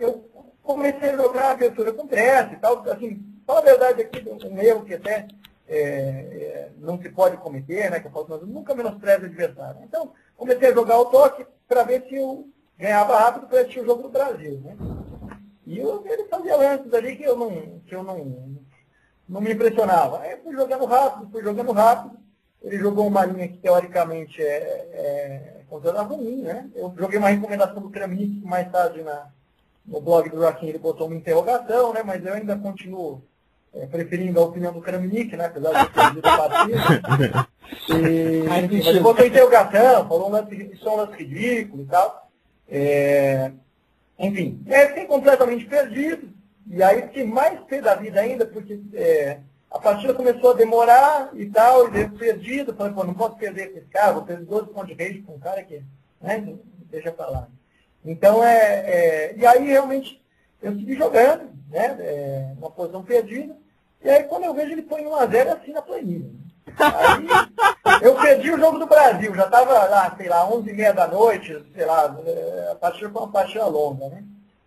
eu 0.01 0.29
comecei 0.63 1.11
a 1.11 1.17
jogar 1.17 1.45
a 1.45 1.51
abertura 1.53 1.93
com 1.93 2.07
pressa 2.07 2.53
e 2.53 2.57
tal, 2.57 2.83
assim, 2.91 3.23
fala 3.47 3.61
a 3.61 3.65
verdade 3.65 4.03
aqui, 4.03 4.29
um 4.29 4.59
erro 4.59 4.85
que 4.85 4.95
até 4.95 5.29
é, 5.69 5.79
é, 5.79 6.71
não 6.79 7.01
se 7.01 7.09
pode 7.11 7.37
cometer, 7.37 7.91
né? 7.91 8.01
Que 8.01 8.09
eu 8.09 8.11
falo, 8.11 8.27
mas 8.29 8.41
eu 8.41 8.47
nunca 8.47 8.75
menosprezo 8.75 9.23
o 9.23 9.27
adversário. 9.27 9.81
Então, 9.85 10.13
comecei 10.37 10.69
a 10.69 10.75
jogar 10.75 10.99
o 10.99 11.07
toque 11.07 11.47
para 11.69 11.85
ver 11.85 12.05
se 12.09 12.17
eu 12.17 12.49
ganhava 12.79 13.19
rápido 13.19 13.47
para 13.47 13.61
assistir 13.61 13.81
o 13.81 13.87
jogo 13.87 14.03
do 14.03 14.09
Brasil, 14.09 14.61
né? 14.61 14.77
E 15.67 15.79
eu, 15.79 16.05
ele 16.07 16.25
fazia 16.25 16.57
lances 16.57 16.93
ali 16.93 17.17
que 17.17 17.25
eu 17.25 17.37
não, 17.37 17.81
que 17.87 17.95
eu 17.95 18.03
não, 18.03 18.59
não 19.29 19.41
me 19.41 19.53
impressionava. 19.53 20.21
Aí 20.21 20.33
eu 20.33 20.43
fui 20.43 20.55
jogando 20.55 20.85
rápido, 20.85 21.31
fui 21.31 21.43
jogando 21.43 21.73
rápido. 21.73 22.19
Ele 22.63 22.79
jogou 22.79 23.07
uma 23.07 23.25
linha 23.27 23.49
que 23.49 23.59
teoricamente 23.59 24.41
é, 24.43 24.57
é 24.93 25.61
considerada 25.69 26.15
ruim, 26.15 26.43
né? 26.43 26.69
Eu 26.75 26.95
joguei 26.97 27.19
uma 27.19 27.29
recomendação 27.29 27.83
do 27.83 27.91
Kramnik, 27.91 28.41
que 28.41 28.47
mais 28.47 28.71
tarde 28.71 29.03
na, 29.03 29.27
no 29.85 30.01
blog 30.01 30.31
do 30.31 30.39
Joaquim 30.39 30.69
ele 30.69 30.79
botou 30.79 31.07
uma 31.07 31.17
interrogação, 31.17 31.93
né? 31.93 32.03
Mas 32.03 32.25
eu 32.25 32.33
ainda 32.33 32.57
continuo 32.57 33.23
é, 33.75 33.87
preferindo 33.87 34.41
a 34.41 34.45
opinião 34.45 34.73
do 34.73 34.81
Kramnik, 34.81 35.37
né? 35.37 35.47
Apesar 35.47 35.73
de 35.73 35.93
ter 35.93 36.01
perdido 36.01 36.27
a 36.27 36.49
partida. 36.49 37.49
E, 37.89 38.65
enfim, 38.65 38.83
mas 38.85 39.03
botou 39.03 39.27
interrogação, 39.27 40.09
falou 40.09 40.29
um 40.29 40.33
lance, 40.33 40.71
isso 40.73 40.89
é 40.89 40.93
um 40.93 40.97
lance 40.97 41.17
ridículo 41.17 41.83
e 41.83 41.87
tal. 41.87 42.31
É, 42.69 43.51
enfim, 44.19 44.63
eu 44.67 44.89
fiquei 44.89 45.05
completamente 45.07 45.65
perdido. 45.67 46.29
E 46.67 46.83
aí 46.83 47.03
fiquei 47.03 47.25
mais 47.25 47.61
pé 47.61 47.81
da 47.81 47.95
vida 47.95 48.21
ainda, 48.21 48.47
porque 48.47 48.81
é, 48.95 49.41
a 49.71 49.79
partida 49.79 50.15
começou 50.15 50.53
a 50.53 50.55
demorar 50.55 51.31
e 51.35 51.47
tal, 51.47 51.93
e 51.95 52.03
eu 52.03 52.11
perdido. 52.11 52.75
Falei, 52.75 52.93
pô, 52.93 53.05
não 53.05 53.15
posso 53.15 53.37
perder 53.37 53.73
com 53.73 53.79
esse 53.79 53.89
cara, 53.89 54.13
vou 54.13 54.23
perder 54.23 54.45
12 54.47 54.69
pontos 54.69 54.89
de 54.89 54.95
rede 54.95 55.23
com 55.23 55.35
um 55.35 55.39
cara 55.39 55.63
que, 55.63 55.83
né, 56.21 56.55
deixa 56.91 57.13
pra 57.13 57.29
lá. 57.29 57.49
Então, 58.05 58.45
é, 58.45 58.57
é, 58.57 59.37
e 59.37 59.47
aí 59.47 59.67
realmente 59.67 60.23
eu 60.63 60.73
segui 60.73 60.97
jogando, 60.97 61.51
né, 61.69 61.97
é, 62.01 62.55
uma 62.57 62.71
posição 62.71 63.03
perdida. 63.03 63.57
E 64.03 64.09
aí 64.09 64.25
quando 64.25 64.45
eu 64.45 64.55
vejo 64.55 64.73
ele 64.73 64.83
põe 64.83 65.03
1x0 65.03 65.49
assim 65.49 65.73
na 65.73 65.83
planilha. 65.83 66.31
Aí 66.79 67.27
eu 68.03 68.15
perdi 68.17 68.53
o 68.53 68.59
jogo 68.59 68.79
do 68.79 68.87
Brasil, 68.87 69.35
já 69.35 69.45
estava 69.45 69.85
lá, 69.85 70.15
sei 70.17 70.29
lá, 70.29 70.49
11h30 70.49 70.93
da 70.93 71.09
noite, 71.09 71.65
sei 71.75 71.85
lá, 71.85 72.17
é, 72.25 72.71
a 72.73 72.75
partida 72.75 73.11
foi 73.11 73.23
uma 73.23 73.31
partida 73.31 73.67
longa, 73.67 74.09
né? 74.09 74.25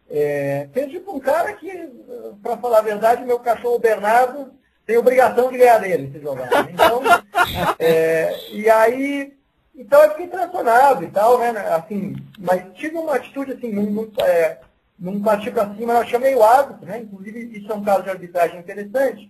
É, 0.10 0.70
perdi 0.74 1.00
para 1.00 1.14
um 1.14 1.20
cara 1.20 1.54
que, 1.54 1.70
para 2.42 2.58
falar 2.58 2.80
a 2.80 2.84
verdade, 2.84 3.26
meu 3.26 3.40
cachorro 3.40 3.80
Bernardo 3.80 4.52
tem 4.86 4.98
obrigação 4.98 5.52
de 5.52 5.58
ganhar 5.58 5.80
dele 5.80 6.10
se 6.14 6.22
jogar. 6.22 6.50
né? 6.50 6.70
Então, 6.72 7.02
é, 7.78 8.34
e 8.54 8.70
aí, 8.70 9.34
então 9.76 10.02
eu 10.02 10.12
fiquei 10.12 10.28
transtornado 10.28 11.04
e 11.04 11.08
tal, 11.08 11.38
né? 11.40 11.50
Assim, 11.76 12.16
mas 12.40 12.64
tive 12.76 12.96
uma 12.96 13.16
atitude 13.16 13.52
assim, 13.52 13.74
não, 13.74 13.84
não, 13.84 14.12
é, 14.26 14.60
parti 15.22 15.52
para 15.52 15.76
cima, 15.76 15.94
eu 15.94 16.08
chamei 16.08 16.34
o 16.36 16.44
árbitro, 16.44 16.86
né? 16.86 17.00
Inclusive, 17.00 17.58
isso 17.60 17.70
é 17.70 17.76
um 17.76 17.84
caso 17.84 18.04
de 18.04 18.10
arbitragem 18.10 18.60
interessante, 18.60 19.30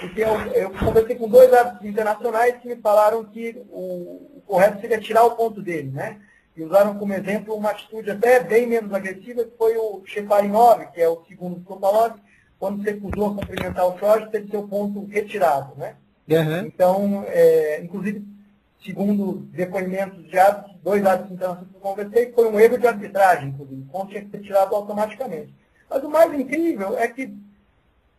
porque 0.00 0.22
eu, 0.22 0.40
eu 0.52 0.70
conversei 0.70 1.16
com 1.16 1.28
dois 1.28 1.52
árbitros 1.52 1.84
internacionais 1.84 2.56
que 2.56 2.68
me 2.68 2.76
falaram 2.76 3.24
que 3.24 3.62
o, 3.70 4.38
o 4.38 4.42
correto 4.46 4.80
seria 4.80 4.98
tirar 4.98 5.24
o 5.24 5.32
ponto 5.32 5.60
dele, 5.60 5.90
né? 5.90 6.18
E 6.56 6.62
usaram 6.62 6.98
como 6.98 7.12
exemplo 7.12 7.54
uma 7.54 7.70
atitude 7.70 8.10
até 8.10 8.40
bem 8.40 8.66
menos 8.66 8.92
agressiva, 8.92 9.44
que 9.44 9.56
foi 9.58 9.76
o 9.76 10.02
Sheparinov, 10.06 10.86
que 10.92 11.00
é 11.00 11.08
o 11.08 11.24
segundo 11.26 11.56
do 11.56 11.64
Topalov, 11.64 12.14
quando 12.58 12.82
se 12.82 12.90
recusou 12.90 13.26
a 13.26 13.34
cumprimentar 13.34 13.86
o 13.88 13.98
Jorge, 13.98 14.30
teve 14.30 14.50
seu 14.50 14.66
ponto 14.66 15.04
retirado, 15.06 15.74
né? 15.76 15.96
Então, 16.66 17.24
é, 17.26 17.82
inclusive, 17.82 18.24
segundo 18.84 19.34
depoimentos 19.52 20.24
de 20.30 20.38
árbitros, 20.38 20.76
dois 20.82 21.04
árbitros 21.04 21.32
internacionais 21.32 21.70
que 21.70 21.76
eu 21.76 21.80
conversei, 21.80 22.32
foi 22.32 22.48
um 22.48 22.60
erro 22.60 22.78
de 22.78 22.86
arbitragem, 22.86 23.48
inclusive, 23.48 23.82
o 23.82 23.92
ponto 23.92 24.08
tinha 24.10 24.24
que 24.24 24.30
ser 24.30 24.40
tirado 24.40 24.74
automaticamente. 24.74 25.52
Mas 25.90 26.02
o 26.02 26.08
mais 26.08 26.32
incrível 26.32 26.96
é 26.96 27.08
que 27.08 27.34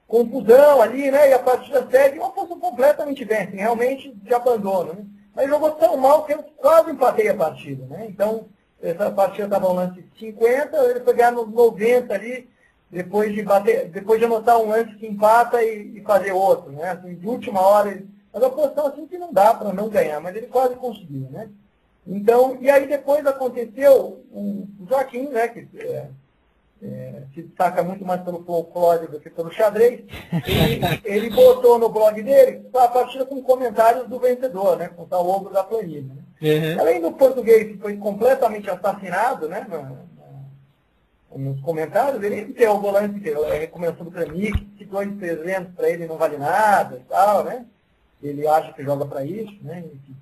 confusão 0.07 0.81
ali, 0.81 1.09
né? 1.09 1.29
E 1.29 1.33
a 1.33 1.39
partida 1.39 1.87
segue 1.89 2.19
uma 2.19 2.31
posição 2.31 2.59
completamente 2.59 3.23
assim, 3.23 3.55
realmente 3.55 4.13
de 4.13 4.33
abandono, 4.33 4.93
né? 4.93 5.05
Mas 5.35 5.49
jogou 5.49 5.71
tão 5.71 5.97
mal 5.97 6.23
que 6.23 6.33
eu 6.33 6.43
quase 6.57 6.91
empatei 6.91 7.27
a 7.27 7.35
partida, 7.35 7.85
né? 7.87 8.05
Então, 8.09 8.45
essa 8.81 9.11
partida 9.11 9.45
estava 9.45 9.69
um 9.69 9.73
lance 9.73 10.01
de 10.01 10.19
50, 10.19 10.77
ele 10.77 10.99
foi 11.01 11.13
ganhar 11.13 11.31
nos 11.31 11.49
90 11.49 12.13
ali, 12.13 12.49
depois 12.89 13.33
de 13.33 13.41
bater, 13.41 13.89
depois 13.89 14.19
de 14.19 14.25
anotar 14.25 14.57
um 14.59 14.69
lance 14.69 14.95
que 14.95 15.05
empata 15.05 15.61
e, 15.61 15.97
e 15.97 16.01
fazer 16.01 16.31
outro, 16.31 16.71
né? 16.71 16.91
Assim, 16.91 17.15
de 17.15 17.27
última 17.27 17.59
hora, 17.59 17.91
ele, 17.91 18.07
mas 18.31 18.43
a 18.43 18.49
posição 18.49 18.87
assim 18.87 19.07
que 19.07 19.17
não 19.17 19.33
dá 19.33 19.53
para 19.53 19.73
não 19.73 19.89
ganhar, 19.89 20.19
mas 20.19 20.35
ele 20.35 20.47
quase 20.47 20.75
conseguiu, 20.75 21.27
né? 21.31 21.49
Então, 22.07 22.57
e 22.61 22.69
aí 22.69 22.87
depois 22.87 23.25
aconteceu 23.25 24.23
o 24.31 24.67
Joaquim, 24.87 25.29
né? 25.29 25.47
Que, 25.47 25.67
é, 25.79 26.09
é, 26.81 27.23
se 27.33 27.41
destaca 27.41 27.83
muito 27.83 28.05
mais 28.05 28.21
pelo 28.21 28.43
folclore 28.43 29.07
do 29.07 29.19
que 29.19 29.29
pelo 29.29 29.51
xadrez, 29.51 30.03
ele, 30.45 30.81
ele 31.03 31.29
botou 31.29 31.79
no 31.79 31.89
blog 31.89 32.21
dele 32.21 32.67
a 32.73 32.87
partida 32.87 33.25
com 33.25 33.41
comentários 33.41 34.07
do 34.07 34.19
vencedor, 34.19 34.77
né? 34.77 34.89
Com 34.89 35.05
tal 35.05 35.27
ombro 35.27 35.53
da 35.53 35.63
planilha. 35.63 36.13
Né? 36.41 36.77
Além 36.79 37.01
do 37.01 37.11
português 37.11 37.67
que 37.71 37.77
foi 37.77 37.97
completamente 37.97 38.69
assassinado, 38.69 39.47
né? 39.47 39.65
nos 41.37 41.59
comentários, 41.61 42.23
ele 42.23 42.53
tem 42.53 42.67
o 42.67 42.79
volante 42.79 43.19
que 43.19 43.29
é 43.29 43.59
recomendação 43.59 44.05
do 44.05 44.11
Kramnik, 44.11 44.65
que 44.77 44.85
2,300 44.85 45.73
para 45.75 45.89
ele 45.89 46.07
não 46.07 46.17
vale 46.17 46.37
nada 46.37 46.97
e 46.97 47.09
tal, 47.09 47.43
né? 47.43 47.65
Ele 48.23 48.47
acha 48.47 48.71
que 48.71 48.83
joga 48.83 49.05
para 49.05 49.25
isso, 49.25 49.57
né? 49.61 49.83
Enfim. 49.85 50.15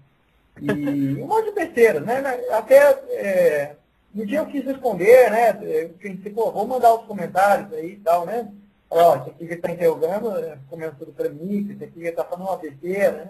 E 0.62 1.22
um 1.22 1.28
monte 1.28 1.45
de 1.45 1.51
besteira, 1.56 1.99
né? 1.99 2.24
Até 2.51 2.78
é, 3.10 3.76
no 4.14 4.26
dia 4.26 4.39
eu 4.39 4.45
quis 4.45 4.64
responder, 4.64 5.32
né? 5.32 5.57
Eu 5.61 5.89
pensei, 5.89 6.32
pô, 6.32 6.51
vou 6.51 6.68
mandar 6.68 6.93
os 6.93 7.05
comentários 7.05 7.74
aí 7.74 7.93
e 7.93 7.97
tal, 7.97 8.26
né? 8.26 8.51
Ó, 8.89 9.16
esse 9.18 9.30
aqui 9.32 9.47
que 9.47 9.53
está 9.55 9.72
interrogando 9.72 10.38
é 10.38 10.57
comentou 10.70 11.07
do 11.07 11.14
Kramnik, 11.14 11.72
esse 11.72 11.84
aqui 11.84 11.99
que 11.99 12.07
está 12.07 12.24
falando 12.24 12.47
uma 12.47 12.57
besteira, 12.57 13.11
né? 13.11 13.30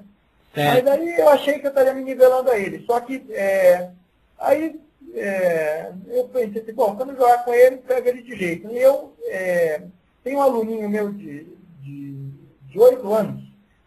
Mas 0.55 0.87
aí 0.87 1.17
eu 1.17 1.29
achei 1.29 1.57
que 1.59 1.65
eu 1.65 1.69
estaria 1.69 1.93
me 1.93 2.03
nivelando 2.03 2.51
a 2.51 2.57
ele. 2.57 2.85
Só 2.85 2.99
que 2.99 3.25
é, 3.31 3.89
aí 4.37 4.79
é, 5.15 5.91
eu 6.07 6.25
pensei 6.25 6.61
assim, 6.61 6.73
bom, 6.73 6.95
quando 6.95 7.11
eu 7.11 7.17
jogar 7.17 7.43
com 7.43 7.53
ele, 7.53 7.77
pega 7.77 8.09
ele 8.09 8.21
de 8.21 8.35
jeito. 8.35 8.69
E 8.69 8.77
eu 8.77 9.13
é, 9.25 9.81
tenho 10.23 10.37
um 10.37 10.41
aluninho 10.41 10.89
meu 10.89 11.11
de, 11.11 11.47
de, 11.81 12.13
de 12.67 12.79
8 12.79 13.13
anos 13.13 13.43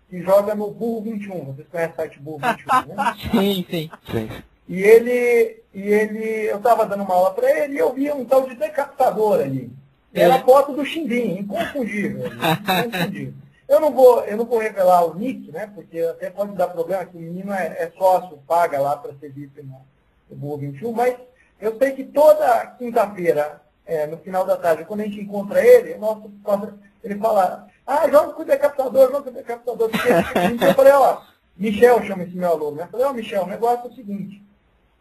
que 0.09 0.23
joga 0.23 0.55
no 0.55 0.71
Burro 0.71 1.03
21. 1.03 1.45
Vocês 1.45 1.69
conhecem 1.69 1.93
o 1.93 1.97
site 1.97 2.19
Burro 2.21 2.39
21, 2.39 2.95
né? 2.95 3.15
Sim, 3.31 3.67
sim. 3.69 3.91
Sim. 4.11 4.29
E 4.69 4.83
ele, 4.83 5.63
e 5.73 5.83
ele, 5.83 6.51
eu 6.51 6.57
estava 6.57 6.85
dando 6.87 7.05
uma 7.05 7.15
aula 7.15 7.33
para 7.33 7.51
ele 7.51 7.75
e 7.75 7.79
eu 7.79 7.93
via 7.93 8.15
um 8.15 8.25
tal 8.25 8.49
de 8.49 8.55
decapitador 8.57 9.41
ali. 9.41 9.71
E 10.13 10.21
era 10.21 10.37
a 10.37 10.43
foto 10.43 10.73
do 10.73 10.85
Xindim, 10.85 11.39
inconfundível. 11.39 12.27
inconfundível. 12.87 13.35
Eu 13.69 13.81
não 13.81 13.93
vou, 13.93 14.25
eu 14.25 14.37
não 14.37 14.45
vou 14.45 14.59
revelar 14.59 15.05
o 15.05 15.15
nick, 15.15 15.51
né? 15.51 15.71
Porque 15.75 15.99
até 16.01 16.31
pode 16.31 16.53
dar 16.53 16.69
problema 16.69 17.05
que 17.05 17.17
o 17.17 17.21
menino 17.21 17.53
é, 17.53 17.67
é 17.79 17.93
sócio, 17.99 18.39
paga 18.47 18.81
lá 18.81 18.97
para 18.97 19.13
ser 19.15 19.31
visto 19.33 19.63
no, 19.63 19.81
no 20.31 20.37
Burro 20.37 20.59
21, 20.59 20.93
mas 20.93 21.17
eu 21.61 21.77
sei 21.77 21.93
que 21.93 22.05
toda 22.05 22.67
quinta-feira, 22.79 23.61
é, 23.85 24.07
no 24.07 24.19
final 24.19 24.45
da 24.45 24.57
tarde, 24.57 24.85
quando 24.85 25.01
a 25.01 25.05
gente 25.05 25.21
encontra 25.21 25.65
ele, 25.65 25.97
nosso, 25.97 26.31
ele 27.03 27.17
fala, 27.17 27.67
ah, 27.87 28.09
joga 28.09 28.33
com 28.35 28.43
o 28.43 28.45
decapitador, 28.45 29.11
joga 29.11 29.23
com 29.23 29.31
o 29.31 29.33
decapitador. 29.33 29.91
Porque, 29.91 30.09
eu 30.65 30.75
falei, 30.75 30.93
ó, 30.93 31.23
Michel 31.57 32.03
chama 32.05 32.25
esse 32.25 32.37
meu 32.37 32.51
aluno. 32.51 32.77
né? 32.77 32.83
Eu 32.85 32.89
falei, 32.89 33.07
ó, 33.07 33.13
Michel, 33.13 33.45
o 33.45 33.49
negócio 33.49 33.87
é 33.87 33.91
o 33.91 33.95
seguinte, 33.95 34.43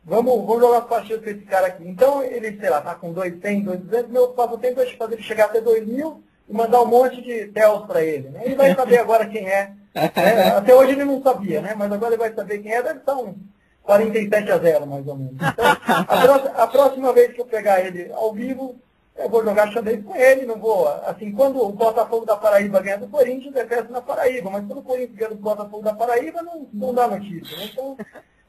vamos, 0.06 0.45
vamos 0.45 0.62
jogar 0.62 0.78
as 0.80 0.86
partidas 0.86 1.24
com 1.24 1.30
esse 1.30 1.45
cara 1.45 1.68
aqui. 1.68 1.88
Então, 1.88 2.24
ele, 2.24 2.58
sei 2.60 2.70
lá, 2.70 2.82
tá 2.82 2.95
com 2.95 3.12
200, 3.12 3.80
200, 3.80 4.12
meu 4.12 4.30
passatempo 4.30 4.82
é 4.82 4.86
fazer 4.95 5.16
ele 5.16 5.24
chegar 5.24 5.45
até 5.45 5.60
2 5.60 5.88
mil 5.88 6.24
e 6.47 6.53
mandar 6.53 6.82
um 6.82 6.88
monte 6.88 7.22
de 7.22 7.47
TELs 7.47 7.86
para 7.86 8.03
ele. 8.03 8.30
Né? 8.30 8.41
Ele 8.45 8.56
vai 8.56 8.76
saber 8.76 8.99
agora 8.99 9.26
quem 9.26 9.47
é. 9.47 9.72
né? 9.93 10.53
Até 10.56 10.76
hoje 10.76 10.91
ele 10.91 11.06
não 11.06 11.24
sabia, 11.24 11.62
né? 11.62 11.74
Mas 11.76 11.91
agora 11.91 12.14
ele 12.14 12.22
vai 12.22 12.34
saber 12.34 12.60
quem 12.60 12.72
é, 12.72 12.84
deve 12.84 12.99
estar 12.99 13.16
uns 13.16 13.36
47 13.84 14.51
a 14.51 14.58
0, 14.58 14.88
mais 14.88 15.08
ou 15.08 15.16
menos. 15.16 15.36
Então, 15.36 15.66
a, 15.66 16.03
próxima, 16.03 16.51
a 16.51 16.68
próxima 16.68 17.14
vez 17.14 17.34
que 17.34 17.41
eu 17.41 17.45
pegar 17.45 17.80
ele 17.80 18.12
ao 18.12 18.34
vivo, 18.34 18.76
eu 19.18 19.30
vou 19.30 19.43
jogar 19.43 19.72
xadrez 19.72 20.03
com 20.03 20.16
ele, 20.16 20.45
não 20.45 20.60
vou. 20.60 20.88
Assim, 21.06 21.32
quando 21.32 21.62
o 21.62 21.72
Botafogo 21.72 22.26
da 22.26 22.36
Paraíba 22.36 22.82
ganha 22.82 22.97
do 22.97 23.08
Corinthians, 23.08 23.56
é 23.56 23.66
festa 23.66 23.91
na 23.91 24.01
Paraíba, 24.01 24.49
mas 24.49 24.66
quando 24.66 24.80
o 24.80 24.84
Corinthians 24.84 25.18
ganha 25.18 25.30
do 25.30 25.38
Botafogo 25.38 25.84
da 25.84 25.93
Paraíba, 25.93 26.41
não, 26.41 26.68
não 26.74 26.93
dá 26.93 27.08
notícia. 27.08 27.58
Né? 27.58 27.70
Então, 27.72 27.97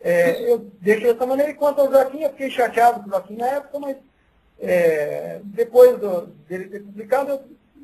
é, 0.00 0.50
eu 0.52 0.58
deixo 0.80 1.02
dessa 1.02 1.26
maneira. 1.26 1.50
E 1.50 1.54
quanto 1.54 1.80
ao 1.80 1.90
Joaquim, 1.90 2.20
eu 2.22 2.30
fiquei 2.30 2.50
chateado 2.50 3.00
com 3.00 3.06
o 3.08 3.10
Joaquim 3.10 3.36
na 3.36 3.46
época, 3.46 3.78
mas 3.78 3.96
é, 4.60 5.40
depois 5.44 5.98
do, 5.98 6.26
dele 6.48 6.68
ter 6.68 6.80
publicado, 6.80 7.30
eu, 7.30 7.40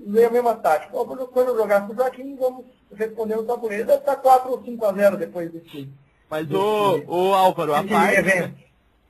usei 0.06 0.24
a 0.24 0.30
mesma 0.30 0.54
tática. 0.56 0.92
Quando 0.92 1.48
eu 1.48 1.56
jogar 1.56 1.86
com 1.86 1.92
o 1.92 1.96
Joaquim, 1.96 2.36
vamos 2.36 2.64
responder 2.94 3.36
no 3.36 3.44
tabuleiro. 3.44 3.86
Deve 3.86 3.98
estar 4.00 4.16
4 4.16 4.50
ou 4.50 4.62
5 4.64 4.84
a 4.84 4.92
0 4.92 5.16
depois 5.16 5.50
desse, 5.52 5.88
Mas, 6.28 6.46
desse- 6.46 6.60
ô, 6.60 7.02
ô 7.06 7.34
Álvaro, 7.34 7.74
a 7.74 7.82
parte, 7.84 8.54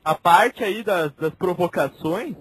a 0.05 0.15
parte 0.15 0.65
aí 0.65 0.83
das, 0.83 1.13
das 1.15 1.35
provocações, 1.35 2.35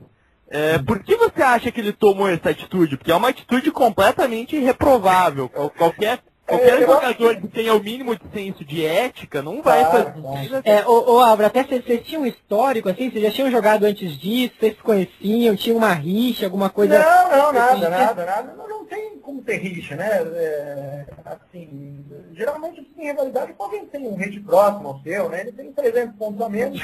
é, 0.50 0.78
por 0.80 1.02
que 1.04 1.16
você 1.16 1.42
acha 1.42 1.72
que 1.72 1.80
ele 1.80 1.94
tomou 1.94 2.28
essa 2.28 2.50
atitude? 2.50 2.98
Porque 2.98 3.12
é 3.12 3.16
uma 3.16 3.30
atitude 3.30 3.72
completamente 3.72 4.58
reprovável. 4.60 5.48
Qual- 5.48 5.70
Qualquer, 5.70 6.20
qualquer 6.52 6.80
jogador 6.80 7.32
acho 7.32 7.42
que 7.42 7.48
tenha 7.48 7.74
o 7.74 7.80
mínimo 7.84 8.16
de 8.16 8.24
senso 8.34 8.64
de 8.66 8.86
ética 8.86 9.42
não 9.42 9.62
vai 9.62 9.80
Claro, 9.84 10.06
fazer 10.06 10.22
claro. 10.22 10.44
isso. 10.46 10.62
É, 10.64 10.86
ô, 10.86 11.16
ô 11.16 11.20
Álvaro, 11.20 11.46
até 11.48 11.64
vocês 11.64 12.06
tinham 12.06 12.24
um 12.24 12.26
histórico, 12.26 12.90
assim, 12.90 13.10
vocês 13.10 13.24
já 13.24 13.32
tinham 13.32 13.52
jogado 13.52 13.84
antes 13.86 14.18
disso, 14.18 14.54
vocês 14.60 14.76
se 14.76 14.82
conheciam, 14.82 15.56
tinha 15.56 15.76
uma 15.76 15.94
rixa, 15.94 16.46
alguma 16.46 16.70
coisa. 16.70 17.00
Não, 17.00 17.32
não, 17.32 17.50
Assim, 17.50 17.82
nada, 17.82 17.90
nada, 17.90 18.26
nada. 18.26 18.54
Não, 18.56 18.68
não 18.68 18.86
tem 18.86 19.18
como 19.20 19.42
ter 19.42 19.58
rixa, 19.58 19.96
né? 19.96 20.10
É, 20.36 21.06
assim, 21.26 22.06
geralmente 22.34 22.82
tem 22.96 23.08
rivalidade 23.08 23.54
podem 23.54 23.86
ter 23.86 24.00
um 24.00 24.16
rede 24.16 24.40
próximo 24.40 24.90
ao 24.90 25.00
seu, 25.02 25.30
né? 25.30 25.42
Ele 25.42 25.52
tem 25.52 25.72
300 25.72 26.16
pontos 26.16 26.42
a 26.42 26.50
menos 26.50 26.82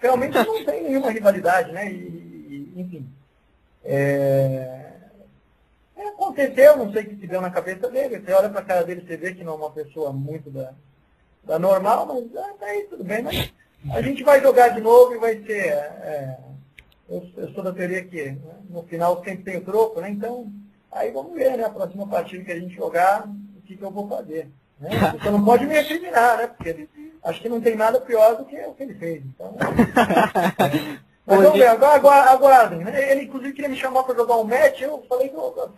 realmente 0.00 0.34
não 0.34 0.64
tem 0.64 0.82
nenhuma 0.84 1.10
rivalidade, 1.10 1.72
né? 1.72 1.90
E, 1.92 1.94
e, 2.74 2.80
enfim. 2.80 3.06
É, 3.84 4.89
é, 6.00 6.08
aconteceu, 6.08 6.76
não 6.76 6.92
sei 6.92 7.02
o 7.02 7.08
que 7.08 7.16
se 7.16 7.26
deu 7.26 7.40
na 7.40 7.50
cabeça 7.50 7.88
dele. 7.90 8.20
Você 8.20 8.32
olha 8.32 8.48
pra 8.48 8.62
cara 8.62 8.84
dele, 8.84 9.04
você 9.06 9.16
vê 9.16 9.34
que 9.34 9.44
não 9.44 9.54
é 9.54 9.56
uma 9.56 9.70
pessoa 9.70 10.12
muito 10.12 10.50
da, 10.50 10.72
da 11.44 11.58
normal, 11.58 12.06
mas 12.06 12.36
ah, 12.36 12.54
tá 12.58 12.66
aí, 12.66 12.84
tudo 12.84 13.04
bem. 13.04 13.22
Mas 13.22 13.52
a 13.92 14.00
gente 14.02 14.22
vai 14.22 14.40
jogar 14.40 14.68
de 14.68 14.80
novo 14.80 15.14
e 15.14 15.18
vai 15.18 15.42
ser... 15.44 15.68
é, 15.68 16.38
eu, 17.10 17.28
eu 17.36 17.52
sou 17.52 17.64
da 17.64 17.72
teoria 17.72 18.04
que 18.04 18.30
né, 18.30 18.38
no 18.68 18.84
final 18.84 19.22
sempre 19.24 19.42
tem 19.42 19.56
o 19.56 19.64
troco, 19.64 20.00
né? 20.00 20.10
Então, 20.10 20.50
aí 20.92 21.10
vamos 21.10 21.34
ver, 21.34 21.56
né? 21.56 21.64
A 21.64 21.70
próxima 21.70 22.06
partida 22.06 22.44
que 22.44 22.52
a 22.52 22.60
gente 22.60 22.76
jogar, 22.76 23.28
o 23.28 23.62
que, 23.62 23.76
que 23.76 23.82
eu 23.82 23.90
vou 23.90 24.08
fazer. 24.08 24.48
Né? 24.78 24.90
Você 25.18 25.28
não 25.30 25.44
pode 25.44 25.66
me 25.66 25.74
recriminar, 25.74 26.38
né? 26.38 26.46
Porque 26.46 26.88
acho 27.24 27.42
que 27.42 27.48
não 27.48 27.60
tem 27.60 27.74
nada 27.74 28.00
pior 28.00 28.36
do 28.36 28.44
que 28.44 28.56
o 28.60 28.74
que 28.74 28.82
ele 28.84 28.94
fez. 28.94 29.24
Então, 29.24 29.54
mas 31.36 31.62
agora, 31.62 31.94
agora, 31.94 32.30
aguardem. 32.30 32.78
Né? 32.80 33.12
Ele 33.12 33.22
inclusive 33.22 33.52
queria 33.52 33.68
me 33.70 33.76
chamar 33.76 34.02
para 34.04 34.14
jogar 34.16 34.36
um 34.36 34.44
match, 34.44 34.80
eu 34.80 35.04
falei 35.08 35.28
que 35.28 35.34
eu, 35.36 35.70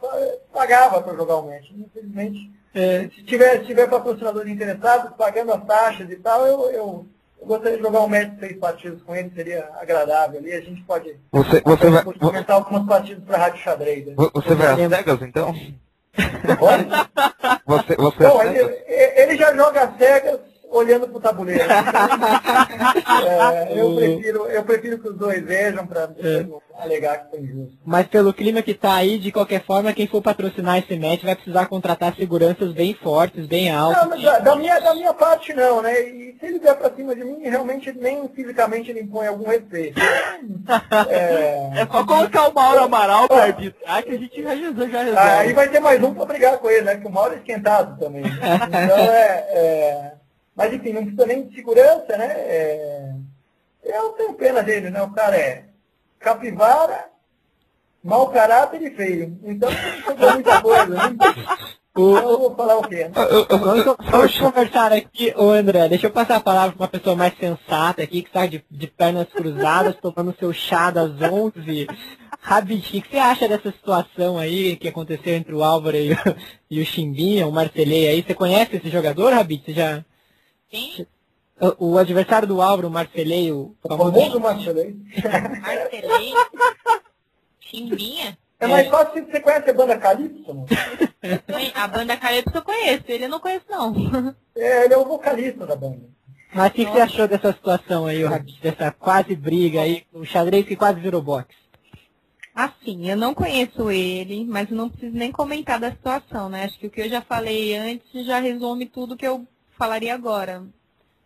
pagava 0.52 1.00
para 1.02 1.14
jogar 1.14 1.38
um 1.38 1.50
match. 1.50 1.70
Infelizmente, 1.72 2.50
É, 2.74 3.08
se 3.14 3.22
tiver, 3.24 3.58
se 3.60 3.66
tiver 3.66 3.86
patrocinadores 3.88 4.50
interessados, 4.50 5.14
pagando 5.16 5.52
as 5.52 5.64
taxas 5.64 6.08
e 6.10 6.16
tal, 6.16 6.46
eu, 6.46 6.60
eu, 6.70 7.06
eu 7.40 7.46
gostaria 7.46 7.76
de 7.76 7.82
jogar 7.82 8.00
um 8.00 8.08
match 8.08 8.30
de 8.30 8.40
seis 8.40 8.56
partidas 8.58 9.02
com 9.02 9.14
ele, 9.14 9.30
seria 9.34 9.68
agradável 9.78 10.38
ali. 10.40 10.52
A 10.52 10.60
gente 10.60 10.82
pode 10.84 11.14
Você, 11.32 11.60
você 11.60 11.90
vai, 11.90 12.02
comentar 12.04 12.56
algumas 12.56 12.86
partidas 12.86 13.22
para 13.24 13.36
a 13.36 13.40
Rádio 13.40 13.62
Xadrez. 13.62 14.06
né? 14.06 14.14
vo- 14.16 14.30
você 14.34 14.54
vai 14.54 14.68
às 14.84 14.90
cegas, 14.96 15.20
então? 15.22 15.54
Pode? 16.58 16.86
Você, 17.66 17.96
você 17.96 18.18
Bom, 18.18 18.42
ele, 18.42 18.82
ele 18.86 19.36
já 19.36 19.54
joga 19.54 19.92
cegas 19.96 20.40
olhando 20.72 21.06
para 21.08 21.16
o 21.18 21.20
tabuleiro. 21.20 21.64
É, 23.24 23.78
eu, 23.80 23.94
prefiro, 23.94 24.46
eu 24.46 24.62
prefiro 24.64 24.98
que 24.98 25.08
os 25.08 25.16
dois 25.16 25.44
vejam 25.44 25.86
para 25.86 26.08
não 26.08 26.60
alegar 26.78 27.18
que 27.24 27.30
foi 27.30 27.40
injusto. 27.40 27.78
Mas 27.84 28.06
pelo 28.06 28.32
clima 28.32 28.62
que 28.62 28.74
tá 28.74 28.94
aí, 28.94 29.18
de 29.18 29.30
qualquer 29.30 29.62
forma, 29.64 29.92
quem 29.92 30.06
for 30.06 30.20
patrocinar 30.22 30.78
esse 30.78 30.96
match 30.96 31.22
vai 31.22 31.34
precisar 31.34 31.66
contratar 31.66 32.14
seguranças 32.16 32.72
bem 32.72 32.94
fortes, 32.94 33.46
bem 33.46 33.70
Não, 33.70 33.78
altas. 33.86 34.08
mas 34.08 34.22
da, 34.22 34.38
da 34.38 34.56
minha, 34.56 34.80
da 34.80 34.94
minha 34.94 35.12
parte 35.14 35.52
não, 35.54 35.82
né? 35.82 36.00
E 36.00 36.36
se 36.38 36.46
ele 36.46 36.58
vier 36.58 36.76
para 36.76 36.94
cima 36.94 37.14
de 37.14 37.24
mim, 37.24 37.42
realmente 37.42 37.92
nem 37.92 38.28
fisicamente 38.28 38.90
ele 38.90 39.00
impõe 39.00 39.26
algum 39.26 39.48
respeito. 39.48 40.00
É, 41.08 41.82
É 41.82 41.86
só 41.86 42.04
colocar 42.04 42.48
o 42.48 42.54
Mauro 42.54 42.84
Amaral 42.84 43.28
para 43.28 43.44
arbitrar 43.44 44.02
que 44.02 44.10
a 44.10 44.18
gente 44.18 44.42
já, 44.42 44.54
já 44.56 44.72
já 44.72 45.02
resolve. 45.02 45.18
Aí 45.18 45.52
vai 45.52 45.68
ter 45.68 45.80
mais 45.80 46.02
um 46.02 46.14
para 46.14 46.24
brigar 46.26 46.58
com 46.58 46.68
ele, 46.70 46.82
né? 46.82 46.94
Porque 46.94 47.08
o 47.08 47.12
Mauro 47.12 47.34
é 47.34 47.36
esquentado 47.38 47.98
também. 47.98 48.22
Então 48.68 48.98
é, 48.98 49.46
é- 49.50 50.12
Mas 50.54 50.72
enfim, 50.72 50.92
não 50.92 51.02
precisa 51.02 51.26
nem 51.26 51.46
de 51.48 51.54
segurança, 51.54 52.16
né? 52.16 52.26
É, 52.36 53.12
Eu 53.84 54.10
tenho 54.10 54.34
pena 54.34 54.62
dele, 54.62 54.90
né? 54.90 55.02
O 55.02 55.10
cara 55.12 55.36
é 55.36 55.64
capivara, 56.18 57.06
mau 58.02 58.28
caráter 58.30 58.82
e 58.82 58.90
feio. 58.94 59.38
Então 59.44 59.70
não 59.70 60.02
sobrou 60.04 60.32
muita 60.34 60.62
coisa, 60.62 60.86
né? 60.86 61.16
O- 61.94 62.16
Então 62.16 62.30
eu 62.32 62.38
vou 62.38 62.54
falar 62.54 62.78
o 62.78 62.88
quê? 62.88 63.10
Vamos, 63.50 64.38
conversar 64.38 64.92
aqui, 64.92 65.32
ô 65.36 65.50
André, 65.50 65.88
deixa 65.90 66.06
eu 66.06 66.10
passar 66.10 66.36
a 66.36 66.40
palavra 66.40 66.72
para 66.74 66.82
uma 66.84 66.88
pessoa 66.88 67.14
mais 67.16 67.36
sensata 67.36 68.02
aqui, 68.02 68.22
que 68.22 68.28
está 68.28 68.46
de, 68.46 68.64
de 68.70 68.86
pernas 68.86 69.28
cruzadas, 69.28 69.96
tomando 69.96 70.34
seu 70.38 70.52
chá 70.54 70.90
das 70.90 71.10
11. 71.20 71.86
Rabiti, 72.40 72.98
o 72.98 73.02
que 73.02 73.10
você 73.10 73.18
acha 73.18 73.46
dessa 73.46 73.70
situação 73.70 74.38
aí 74.38 74.74
que 74.76 74.88
aconteceu 74.88 75.34
entre 75.34 75.54
o 75.54 75.62
Álvaro 75.62 75.96
e 75.96 76.12
o, 76.12 76.16
e 76.70 76.80
o 76.80 76.86
Chimbinha, 76.86 77.46
o 77.46 77.52
Marcelei 77.52 78.08
aí? 78.08 78.22
Você 78.22 78.34
conhece 78.34 78.76
esse 78.76 78.88
jogador, 78.88 79.32
Rabiti? 79.32 79.66
Você 79.66 79.72
já... 79.74 80.04
Quem? 80.72 81.06
O, 81.60 81.90
o 81.92 81.98
adversário 81.98 82.48
do 82.48 82.62
Álvaro, 82.62 82.88
o 82.88 82.90
Marcelei, 82.90 83.52
o 83.52 83.76
O 83.84 83.88
famoso... 83.88 84.40
Marcelei. 84.40 84.96
Marcelei? 85.60 86.32
Chimbinha? 87.60 88.38
É 88.58 88.66
mais 88.66 88.88
fácil 88.88 89.22
se 89.22 89.30
você 89.30 89.40
conhece 89.40 89.68
a 89.68 89.74
banda 89.74 89.98
Calypso? 89.98 90.64
A 91.74 91.88
banda 91.88 92.16
Calypso 92.16 92.56
eu 92.56 92.62
conheço, 92.62 93.04
ele 93.08 93.24
eu 93.26 93.28
não 93.28 93.38
conheço 93.38 93.66
não. 93.68 93.94
É, 94.56 94.84
ele 94.86 94.94
é 94.94 94.96
o 94.96 95.04
vocalista 95.04 95.66
da 95.66 95.76
banda. 95.76 96.08
Mas 96.54 96.70
o 96.70 96.74
que, 96.74 96.86
que 96.86 96.92
você 96.92 97.00
achou 97.00 97.28
dessa 97.28 97.52
situação 97.52 98.06
aí, 98.06 98.22
dessa 98.62 98.90
quase 98.92 99.36
briga 99.36 99.82
aí, 99.82 100.04
o 100.12 100.24
xadrez 100.24 100.66
que 100.66 100.76
quase 100.76 101.00
virou 101.00 101.20
boxe? 101.20 101.54
Assim, 102.54 103.10
eu 103.10 103.16
não 103.16 103.34
conheço 103.34 103.90
ele, 103.90 104.44
mas 104.44 104.70
eu 104.70 104.76
não 104.76 104.88
preciso 104.88 105.16
nem 105.16 105.32
comentar 105.32 105.80
da 105.80 105.90
situação, 105.90 106.48
né? 106.48 106.64
Acho 106.64 106.78
que 106.78 106.86
o 106.86 106.90
que 106.90 107.00
eu 107.00 107.08
já 107.08 107.20
falei 107.22 107.76
antes 107.76 108.26
já 108.26 108.38
resume 108.40 108.86
tudo 108.86 109.16
que 109.16 109.26
eu 109.26 109.46
falaria 109.82 110.14
agora. 110.14 110.62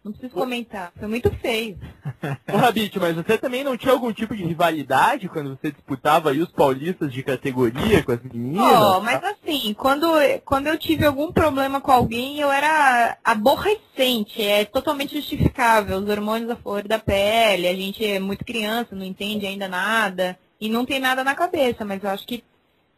Não 0.03 0.13
preciso 0.13 0.33
comentar. 0.33 0.93
Foi 0.99 1.09
muito 1.09 1.31
feio. 1.41 1.77
Ô, 2.51 2.57
Rabite, 2.57 2.99
mas 2.99 3.17
você 3.17 3.37
também 3.37 3.63
não 3.63 3.77
tinha 3.77 3.93
algum 3.93 4.13
tipo 4.13 4.35
de 4.35 4.45
rivalidade 4.45 5.29
quando 5.29 5.51
você 5.51 5.73
disputava 5.73 6.31
aí 6.31 6.41
os 6.41 6.51
paulistas 6.53 7.13
de 7.13 7.23
categoria 7.23 8.03
com 8.03 8.13
as 8.13 8.23
meninas? 8.23 8.63
Ó, 8.63 9.01
mas 9.01 9.23
assim, 9.25 9.75
quando, 9.75 10.07
quando 10.45 10.69
eu 10.69 10.79
tive 10.79 11.05
algum 11.05 11.33
problema 11.33 11.81
com 11.81 11.91
alguém, 11.91 12.39
eu 12.39 12.51
era 12.51 13.19
aborrecente. 13.23 14.41
É 14.41 14.65
totalmente 14.65 15.17
justificável. 15.17 15.99
Os 15.99 16.09
hormônios 16.09 16.49
à 16.49 16.57
flor 16.57 16.87
da 16.87 17.01
pele, 17.01 17.67
a 17.67 17.75
gente 17.75 18.07
é 18.07 18.21
muito 18.21 18.45
criança, 18.45 18.95
não 18.95 19.05
entende 19.05 19.45
ainda 19.45 19.69
nada. 19.69 20.39
E 20.59 20.69
não 20.69 20.87
tem 20.87 21.01
nada 21.01 21.23
na 21.25 21.35
cabeça, 21.35 21.85
mas 21.85 22.03
eu 22.03 22.09
acho 22.09 22.27
que, 22.27 22.45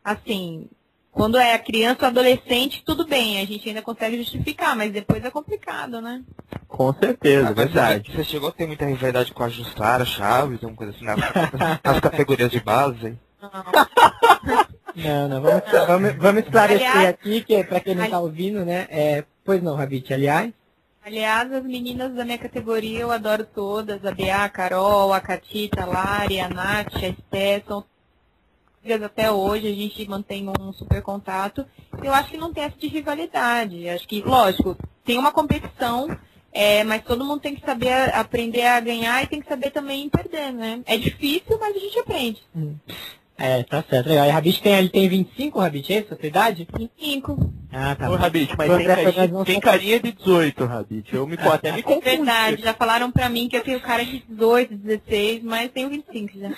assim, 0.04 0.68
quando 1.18 1.36
é 1.36 1.58
criança 1.58 2.02
ou 2.02 2.06
adolescente, 2.08 2.80
tudo 2.86 3.04
bem, 3.04 3.40
a 3.40 3.44
gente 3.44 3.68
ainda 3.68 3.82
consegue 3.82 4.16
justificar, 4.18 4.76
mas 4.76 4.92
depois 4.92 5.24
é 5.24 5.30
complicado, 5.32 6.00
né? 6.00 6.22
Com 6.68 6.94
certeza, 6.94 7.48
Ah, 7.48 7.54
mas 7.56 7.56
verdade. 7.56 8.12
Você 8.14 8.22
chegou 8.22 8.48
a 8.50 8.52
ter 8.52 8.68
muita 8.68 8.86
rivalidade 8.86 9.32
com 9.32 9.42
a 9.42 9.48
Jussara, 9.48 10.04
Chaves, 10.04 10.62
alguma 10.62 10.76
coisa 10.76 10.92
assim, 10.94 11.04
nas, 11.04 11.18
nas 11.84 11.98
categorias 12.00 12.52
de 12.52 12.60
base? 12.60 13.18
Não, 14.94 15.28
não, 15.28 15.42
vamos, 15.42 15.62
vamos, 15.86 16.14
vamos 16.16 16.42
esclarecer 16.44 16.86
Aliás- 16.90 17.08
aqui, 17.14 17.40
que 17.42 17.64
para 17.64 17.80
quem 17.80 17.94
não 17.96 18.04
está 18.04 18.20
ouvindo, 18.20 18.64
né? 18.64 18.86
É, 18.88 19.24
pois 19.44 19.60
não, 19.60 19.74
Rabite, 19.74 20.14
aliás. 20.14 20.52
Aliás, 21.04 21.52
as 21.52 21.64
meninas 21.64 22.14
da 22.14 22.24
minha 22.24 22.38
categoria 22.38 23.00
eu 23.00 23.10
adoro 23.10 23.44
todas, 23.44 24.04
a 24.04 24.12
Bea, 24.12 24.44
a 24.44 24.48
Carol, 24.48 25.12
a 25.12 25.20
Catita, 25.20 25.82
a 25.82 25.86
Lari, 25.86 26.38
a 26.38 26.48
Nath, 26.48 26.94
a 26.96 27.08
Esté, 27.08 27.62
são 27.66 27.84
amigas 28.82 29.02
até 29.02 29.30
hoje, 29.30 29.66
a 29.66 29.74
gente 29.74 30.08
mantém 30.08 30.48
um 30.60 30.72
super 30.72 31.02
contato. 31.02 31.64
Eu 32.02 32.12
acho 32.12 32.30
que 32.30 32.36
não 32.36 32.52
tem 32.52 32.64
essa 32.64 32.76
de 32.78 32.88
rivalidade. 32.88 33.88
Acho 33.88 34.06
que, 34.06 34.22
lógico, 34.22 34.76
tem 35.04 35.18
uma 35.18 35.32
competição, 35.32 36.08
é, 36.52 36.84
mas 36.84 37.02
todo 37.02 37.24
mundo 37.24 37.40
tem 37.40 37.54
que 37.54 37.64
saber 37.64 37.92
aprender 38.14 38.64
a 38.66 38.80
ganhar 38.80 39.22
e 39.22 39.26
tem 39.26 39.40
que 39.40 39.48
saber 39.48 39.70
também 39.70 40.08
perder, 40.08 40.52
né? 40.52 40.80
É 40.86 40.96
difícil, 40.96 41.58
mas 41.60 41.76
a 41.76 41.78
gente 41.78 41.98
aprende. 41.98 42.42
É, 43.40 43.62
tá 43.62 43.84
certo, 43.88 44.08
legal. 44.08 44.26
E 44.26 44.30
Rabite 44.30 44.60
tem, 44.60 44.74
ele 44.74 44.88
tem 44.88 45.08
25, 45.08 45.60
Rabite, 45.60 45.92
é 45.92 46.00
isso, 46.00 46.12
a 46.12 46.16
sua 46.16 46.26
idade? 46.26 46.66
25. 46.76 47.52
Ah, 47.70 47.94
tá 47.94 48.08
Ô, 48.08 48.12
bom. 48.12 48.16
Rabite, 48.16 48.52
mas 48.58 48.76
tem 48.76 48.86
carinha, 48.86 49.44
tem 49.44 49.60
carinha 49.60 50.00
de 50.00 50.10
18, 50.12 50.64
Rabite. 50.64 51.14
Eu 51.14 51.24
me, 51.24 51.36
até 51.38 51.70
me 51.70 51.78
É 51.78 51.82
confundi. 51.82 52.04
verdade, 52.16 52.62
já 52.62 52.74
falaram 52.74 53.12
pra 53.12 53.28
mim 53.28 53.48
que 53.48 53.56
eu 53.56 53.62
tenho 53.62 53.80
cara 53.80 54.04
de 54.04 54.24
18, 54.28 54.74
16, 54.74 55.44
mas 55.44 55.70
tenho 55.70 55.88
25 55.88 56.36
já. 56.36 56.50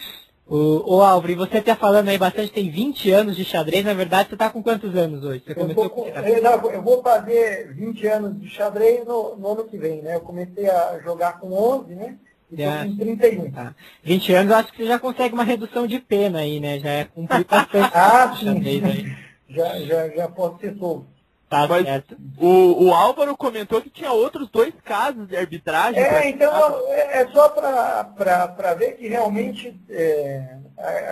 O, 0.50 0.96
o 0.96 1.00
Álvaro, 1.00 1.30
e 1.30 1.36
você 1.36 1.62
tá 1.62 1.76
falando 1.76 2.08
aí 2.08 2.18
bastante, 2.18 2.50
tem 2.50 2.68
20 2.68 3.08
anos 3.12 3.36
de 3.36 3.44
xadrez, 3.44 3.84
na 3.84 3.94
verdade 3.94 4.30
você 4.30 4.36
tá 4.36 4.50
com 4.50 4.60
quantos 4.60 4.96
anos 4.96 5.22
hoje? 5.22 5.44
Você 5.46 5.52
Eu 5.52 5.54
começou 5.54 5.84
vou, 5.84 5.90
com 5.90 6.08
eu, 6.08 6.70
eu 6.72 6.82
vou 6.82 7.00
fazer 7.04 7.72
20 7.72 8.06
anos 8.08 8.40
de 8.40 8.50
xadrez 8.50 9.06
no, 9.06 9.36
no 9.36 9.52
ano 9.52 9.64
que 9.64 9.78
vem, 9.78 10.02
né? 10.02 10.16
Eu 10.16 10.22
comecei 10.22 10.68
a 10.68 10.98
jogar 11.04 11.38
com 11.38 11.52
11, 11.52 11.94
né? 11.94 12.16
E 12.50 12.56
Já. 12.56 12.84
com 12.84 12.96
31. 12.96 13.50
Tá. 13.52 13.74
20 14.02 14.32
anos, 14.32 14.50
eu 14.50 14.58
acho 14.58 14.72
que 14.72 14.78
você 14.78 14.86
já 14.86 14.98
consegue 14.98 15.34
uma 15.34 15.44
redução 15.44 15.86
de 15.86 16.00
pena 16.00 16.40
aí, 16.40 16.58
né? 16.58 16.80
Já 16.80 16.90
é 16.90 17.04
cumprir 17.04 17.44
bastante 17.44 17.90
Ah, 17.94 18.34
xadrez 18.34 18.82
aí. 18.82 19.16
Já, 19.48 19.78
já, 19.82 20.08
já 20.08 20.28
posso 20.28 20.58
ser 20.58 20.76
solto. 20.78 21.06
Tá 21.50 21.66
Mas- 21.66 21.84
certo. 21.84 22.16
O, 22.38 22.84
o 22.86 22.94
Álvaro 22.94 23.36
comentou 23.36 23.82
que 23.82 23.90
tinha 23.90 24.12
outros 24.12 24.48
dois 24.48 24.72
casos 24.84 25.26
de 25.26 25.36
arbitragem. 25.36 26.00
É, 26.00 26.28
então 26.30 26.50
é 26.88 27.22
é 27.22 27.26
só 27.32 27.48
para 27.48 28.74
ver 28.78 28.92
que 28.96 29.08
realmente 29.08 29.78
é, 29.90 30.56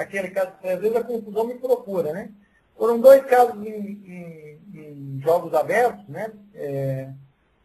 aquele 0.01 0.28
caso, 0.28 0.53
às 0.62 0.78
vezes 0.80 0.97
a 0.97 1.03
confusão 1.03 1.45
me 1.45 1.55
procura, 1.57 2.12
né? 2.12 2.30
Foram 2.76 3.01
dois 3.01 3.24
casos 3.26 3.57
em, 3.66 3.68
em- 3.68 4.59
em 4.74 5.20
jogos 5.24 5.53
abertos, 5.55 6.07
né? 6.09 6.30
É, 6.55 7.09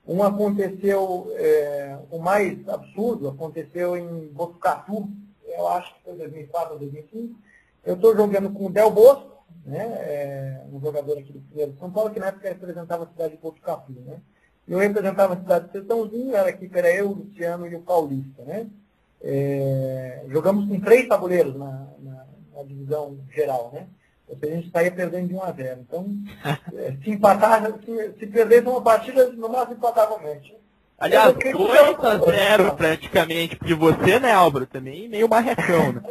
um 0.07 0.23
aconteceu, 0.23 1.31
é, 1.37 1.95
o 2.09 2.17
mais 2.17 2.67
absurdo, 2.67 3.29
aconteceu 3.29 3.95
em 3.95 4.27
Botucatu, 4.29 5.07
eu 5.47 5.67
acho 5.67 5.93
que 5.93 6.03
foi 6.05 6.15
2004 6.15 6.73
ou 6.73 6.79
2005. 6.79 7.35
Eu 7.85 7.93
estou 7.95 8.15
jogando 8.15 8.49
com 8.51 8.65
o 8.65 8.71
Del 8.71 8.89
Bosco, 8.89 9.32
né? 9.65 9.83
é, 9.83 10.61
um 10.71 10.79
jogador 10.79 11.17
aqui 11.17 11.31
do 11.33 11.39
primeiro 11.41 11.75
São 11.79 11.91
Paulo, 11.91 12.11
que 12.11 12.19
na 12.19 12.27
época 12.27 12.49
representava 12.49 13.03
a 13.03 13.07
cidade 13.07 13.35
de 13.35 13.41
Botucatu. 13.41 13.91
Né? 13.91 14.17
Eu 14.67 14.79
representava 14.79 15.33
a 15.33 15.37
cidade 15.37 15.65
de 15.67 15.71
Sertãozinho, 15.73 16.35
era 16.35 16.47
a 16.47 16.51
equipe 16.51 16.77
era 16.77 16.93
eu, 16.93 17.09
o 17.09 17.13
Luciano 17.13 17.67
e 17.67 17.75
o 17.75 17.81
Paulista. 17.81 18.43
Né? 18.43 18.67
É, 19.21 20.23
jogamos 20.29 20.67
com 20.67 20.79
três 20.79 21.07
tabuleiros 21.07 21.55
na, 21.55 21.87
na- 21.99 22.25
na 22.55 22.63
divisão 22.63 23.17
geral. 23.33 23.71
Né? 23.73 23.87
Ou 24.27 24.37
seja, 24.37 24.53
a 24.53 24.55
gente 24.57 24.71
saía 24.71 24.91
perdendo 24.91 25.27
de 25.29 25.35
1 25.35 25.43
a 25.43 25.51
0. 25.51 25.81
Então, 25.81 26.05
é, 26.75 26.91
se 27.03 27.09
empatar, 27.09 27.63
se, 27.85 28.13
se 28.19 28.27
perdesse 28.27 28.67
uma 28.67 28.81
partida, 28.81 29.31
no 29.31 29.49
máximo 29.49 29.75
empatava 29.77 30.15
o 30.15 30.23
match. 30.23 30.51
Aliás, 30.97 31.29
Eu 31.29 31.33
fiquei 31.35 31.51
com 31.51 31.65
2 31.65 31.99
a 31.99 32.17
0 32.17 32.75
praticamente, 32.75 33.55
porque 33.55 33.73
você, 33.73 34.19
né, 34.19 34.31
Álvaro, 34.31 34.65
também 34.65 35.07
meio 35.09 35.27
barrecão, 35.27 35.93
né? 35.93 36.01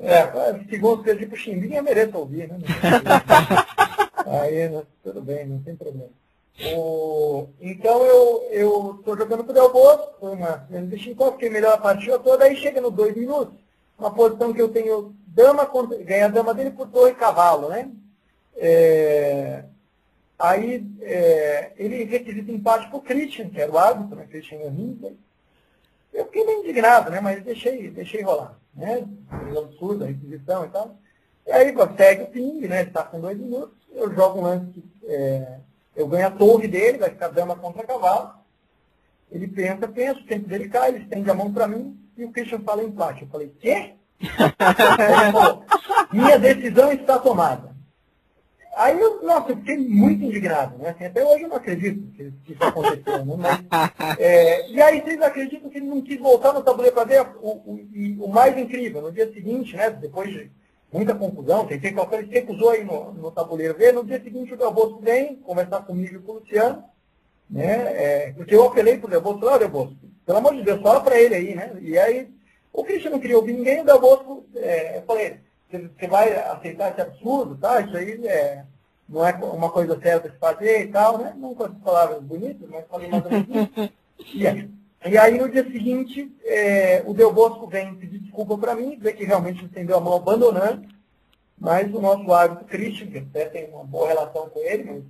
É, 0.00 0.60
segundo 0.70 1.02
perdi 1.02 1.26
pro 1.26 1.36
Chimbinha, 1.36 1.82
mereço 1.82 2.16
ouvir, 2.16 2.48
né? 2.48 2.58
Aí, 4.26 4.82
tudo 5.02 5.20
bem, 5.20 5.46
não 5.46 5.60
tem 5.62 5.74
problema. 5.76 6.08
O- 6.76 7.48
então 7.60 8.04
eu 8.04 8.42
eu 8.50 8.96
estou 8.98 9.16
jogando 9.16 9.44
pro 9.44 9.52
Del 9.54 9.72
Bosco, 9.72 10.14
foi 10.20 10.32
uma 10.32 10.66
Chincó, 10.98 11.32
fiquei 11.32 11.48
melhor 11.48 11.74
a 11.74 11.78
partida 11.78 12.18
toda, 12.18 12.44
aí 12.44 12.54
chega 12.56 12.80
nos 12.82 12.92
dois 12.92 13.16
minutos, 13.16 13.54
uma 13.98 14.10
posição 14.10 14.52
que 14.52 14.60
eu 14.60 14.68
tenho 14.68 15.14
dama 15.26 15.64
contra, 15.64 15.96
ganha 15.98 16.26
a 16.26 16.28
dama 16.28 16.52
dele 16.52 16.70
por 16.70 16.88
torre 16.88 17.12
e 17.12 17.14
cavalo, 17.14 17.68
né? 17.70 17.90
É, 18.56 19.64
aí 20.40 20.86
é, 21.02 21.72
ele 21.76 22.04
requisita 22.04 22.50
empate 22.50 22.88
pro 22.88 23.00
Christian, 23.00 23.50
que 23.50 23.60
era 23.60 23.70
o 23.70 23.78
árbitro, 23.78 24.16
né? 24.16 24.26
Christian 24.28 24.58
Henrique. 24.58 25.16
Eu 26.12 26.24
fiquei 26.24 26.44
bem 26.44 26.60
indignado, 26.60 27.10
né? 27.10 27.20
Mas 27.20 27.44
deixei, 27.44 27.90
deixei 27.90 28.22
rolar, 28.22 28.58
né? 28.74 29.06
Um 29.52 29.58
absurdo 29.58 30.04
a 30.04 30.08
requisição 30.08 30.64
e 30.64 30.68
tal. 30.70 30.96
E 31.46 31.52
aí 31.52 31.74
segue 31.96 32.22
o 32.22 32.26
ping, 32.28 32.60
né? 32.66 32.80
Ele 32.80 32.88
está 32.88 33.02
com 33.04 33.20
dois 33.20 33.38
minutos, 33.38 33.76
eu 33.92 34.12
jogo 34.14 34.40
um 34.40 34.42
lance 34.42 34.72
que 34.72 34.82
é, 35.06 35.58
eu 35.94 36.08
ganho 36.08 36.26
a 36.26 36.30
torre 36.30 36.66
dele, 36.66 36.98
vai 36.98 37.10
ficar 37.10 37.28
dama 37.28 37.54
contra 37.54 37.86
cavalo. 37.86 38.34
Ele 39.30 39.46
pensa, 39.46 39.86
pensa, 39.86 40.20
o 40.20 40.26
tempo 40.26 40.48
dele 40.48 40.68
cai, 40.68 40.88
ele 40.88 41.04
estende 41.04 41.30
a 41.30 41.34
mão 41.34 41.52
para 41.52 41.68
mim 41.68 41.96
e 42.16 42.24
o 42.24 42.32
Christian 42.32 42.60
fala 42.60 42.82
empate. 42.82 43.22
Eu 43.22 43.28
falei, 43.28 43.52
quê? 43.60 43.94
Minha 46.12 46.38
decisão 46.38 46.92
está 46.92 47.18
tomada. 47.18 47.69
Aí 48.76 48.98
eu, 49.00 49.22
nossa, 49.22 49.50
eu 49.50 49.56
fiquei 49.56 49.76
muito 49.76 50.24
indignado, 50.24 50.78
né? 50.78 50.90
Assim, 50.90 51.04
até 51.04 51.24
hoje 51.24 51.42
eu 51.42 51.48
não 51.48 51.56
acredito 51.56 52.12
que, 52.12 52.32
que 52.44 52.52
isso 52.52 52.64
aconteceu, 52.64 53.24
né? 53.24 53.36
Mas, 53.36 53.60
é, 54.18 54.70
e 54.70 54.80
aí 54.80 55.00
vocês 55.00 55.20
acreditam 55.20 55.68
que 55.68 55.78
ele 55.78 55.86
não 55.86 56.00
quis 56.00 56.18
voltar 56.18 56.52
no 56.52 56.62
tabuleiro 56.62 56.94
para 56.94 57.04
ver 57.04 57.26
o, 57.40 57.48
o, 57.48 58.24
o 58.24 58.28
mais 58.28 58.56
incrível, 58.56 59.02
no 59.02 59.12
dia 59.12 59.30
seguinte, 59.32 59.76
né? 59.76 59.90
Depois 59.90 60.30
de 60.30 60.50
muita 60.92 61.14
confusão, 61.14 61.66
tentei 61.66 61.92
qualquer 61.92 62.20
ele 62.20 62.32
recusou 62.32 62.70
aí 62.70 62.84
no, 62.84 63.12
no 63.12 63.30
tabuleiro 63.30 63.76
ver, 63.76 63.92
no 63.92 64.04
dia 64.04 64.20
seguinte 64.22 64.54
o 64.54 64.70
Bosco 64.70 65.00
vem 65.00 65.36
conversar 65.36 65.82
comigo 65.82 66.16
e 66.16 66.18
com 66.18 66.32
o 66.32 66.34
Luciano, 66.36 66.84
né? 67.48 67.72
É, 67.94 68.32
porque 68.32 68.54
eu 68.54 68.64
apelei 68.64 68.98
pro 68.98 69.08
ó, 69.08 69.58
Del 69.58 69.68
Bosco, 69.68 69.96
pelo 70.24 70.38
amor 70.38 70.54
de 70.54 70.62
Deus, 70.62 70.80
fala 70.80 71.00
para 71.00 71.20
ele 71.20 71.34
aí, 71.34 71.54
né? 71.54 71.72
E 71.80 71.98
aí 71.98 72.28
o 72.72 72.84
Cristian 72.84 73.10
não 73.10 73.20
queria 73.20 73.36
ouvir 73.36 73.52
ninguém, 73.52 73.80
o 73.80 74.00
Bosco, 74.00 74.46
é, 74.54 74.98
eu 74.98 75.02
falei, 75.02 75.38
você 75.78 76.06
vai 76.06 76.34
aceitar 76.34 76.90
esse 76.90 77.00
absurdo, 77.00 77.56
tá? 77.56 77.80
Isso 77.80 77.96
aí 77.96 78.26
é, 78.26 78.64
não 79.08 79.26
é 79.26 79.32
uma 79.32 79.70
coisa 79.70 80.00
certa 80.00 80.28
de 80.28 80.34
se 80.34 80.40
fazer 80.40 80.84
e 80.84 80.88
tal, 80.88 81.18
né? 81.18 81.34
Não 81.36 81.54
com 81.54 81.64
essas 81.64 81.78
palavras 81.78 82.22
bonitas, 82.22 82.68
mas 82.68 82.86
falei 82.88 83.08
mais 83.08 83.24
ou 83.24 83.30
menos. 83.30 83.92
E 84.34 84.46
e 85.08 85.16
aí 85.16 85.38
no 85.38 85.48
dia 85.48 85.64
seguinte, 85.64 86.30
é, 86.44 87.02
o 87.06 87.14
Del 87.14 87.32
Bosco 87.32 87.66
vem 87.66 87.94
pedir 87.94 88.18
desculpa 88.18 88.58
para 88.58 88.74
mim, 88.74 88.96
dizer 88.96 89.14
que 89.14 89.24
realmente 89.24 89.64
estendeu 89.64 89.96
a 89.96 90.00
mão 90.00 90.14
abandonando, 90.14 90.86
mas 91.58 91.92
o 91.94 92.00
nosso 92.00 92.30
árbitro 92.30 92.66
Christian, 92.66 93.06
que 93.06 93.18
até 93.18 93.46
tem 93.46 93.70
uma 93.70 93.84
boa 93.84 94.08
relação 94.08 94.50
com 94.50 94.60
ele, 94.60 94.84
mas 94.84 95.02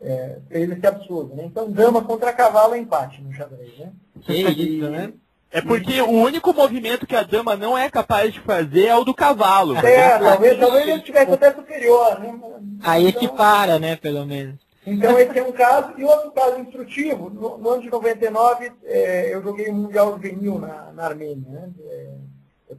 é, 0.00 0.38
fez 0.48 0.70
esse 0.70 0.86
absurdo. 0.86 1.34
Né? 1.34 1.44
Então, 1.44 1.70
dama 1.70 2.02
contra 2.02 2.32
cavalo 2.32 2.74
é 2.74 2.78
empate 2.78 3.20
no 3.20 3.32
xadrez. 3.32 3.78
Né? 3.78 3.92
Que 4.22 4.32
isso, 4.32 4.88
né? 4.88 5.12
É 5.52 5.60
porque 5.60 6.00
o 6.00 6.10
único 6.10 6.52
movimento 6.54 7.06
que 7.06 7.16
a 7.16 7.24
dama 7.24 7.56
não 7.56 7.76
é 7.76 7.90
capaz 7.90 8.32
de 8.32 8.40
fazer 8.40 8.86
é 8.86 8.96
o 8.96 9.04
do 9.04 9.12
cavalo. 9.12 9.76
É, 9.78 10.18
talvez, 10.18 10.58
talvez 10.60 10.86
ele 10.86 10.98
estivesse 10.98 11.32
até 11.32 11.52
superior. 11.52 12.20
Né? 12.20 12.38
Aí 12.82 13.08
Então- 13.08 13.22
equipara, 13.22 13.78
né, 13.78 13.96
pelo 13.96 14.24
menos. 14.24 14.54
Então 14.86 15.18
esse 15.18 15.38
é 15.38 15.42
um 15.42 15.52
caso. 15.52 15.92
E 15.98 16.04
outro 16.04 16.30
caso 16.30 16.58
instrutivo, 16.60 17.28
no, 17.30 17.58
no 17.58 17.68
ano 17.70 17.82
de 17.82 17.90
99, 17.90 18.72
é, 18.84 19.34
eu 19.34 19.42
joguei 19.42 19.68
o 19.68 19.74
Mundial 19.74 20.12
Juvenil 20.12 20.58
na, 20.58 20.92
na 20.92 21.04
Armênia. 21.04 21.44
Né? 21.48 21.70
É, 21.84 22.14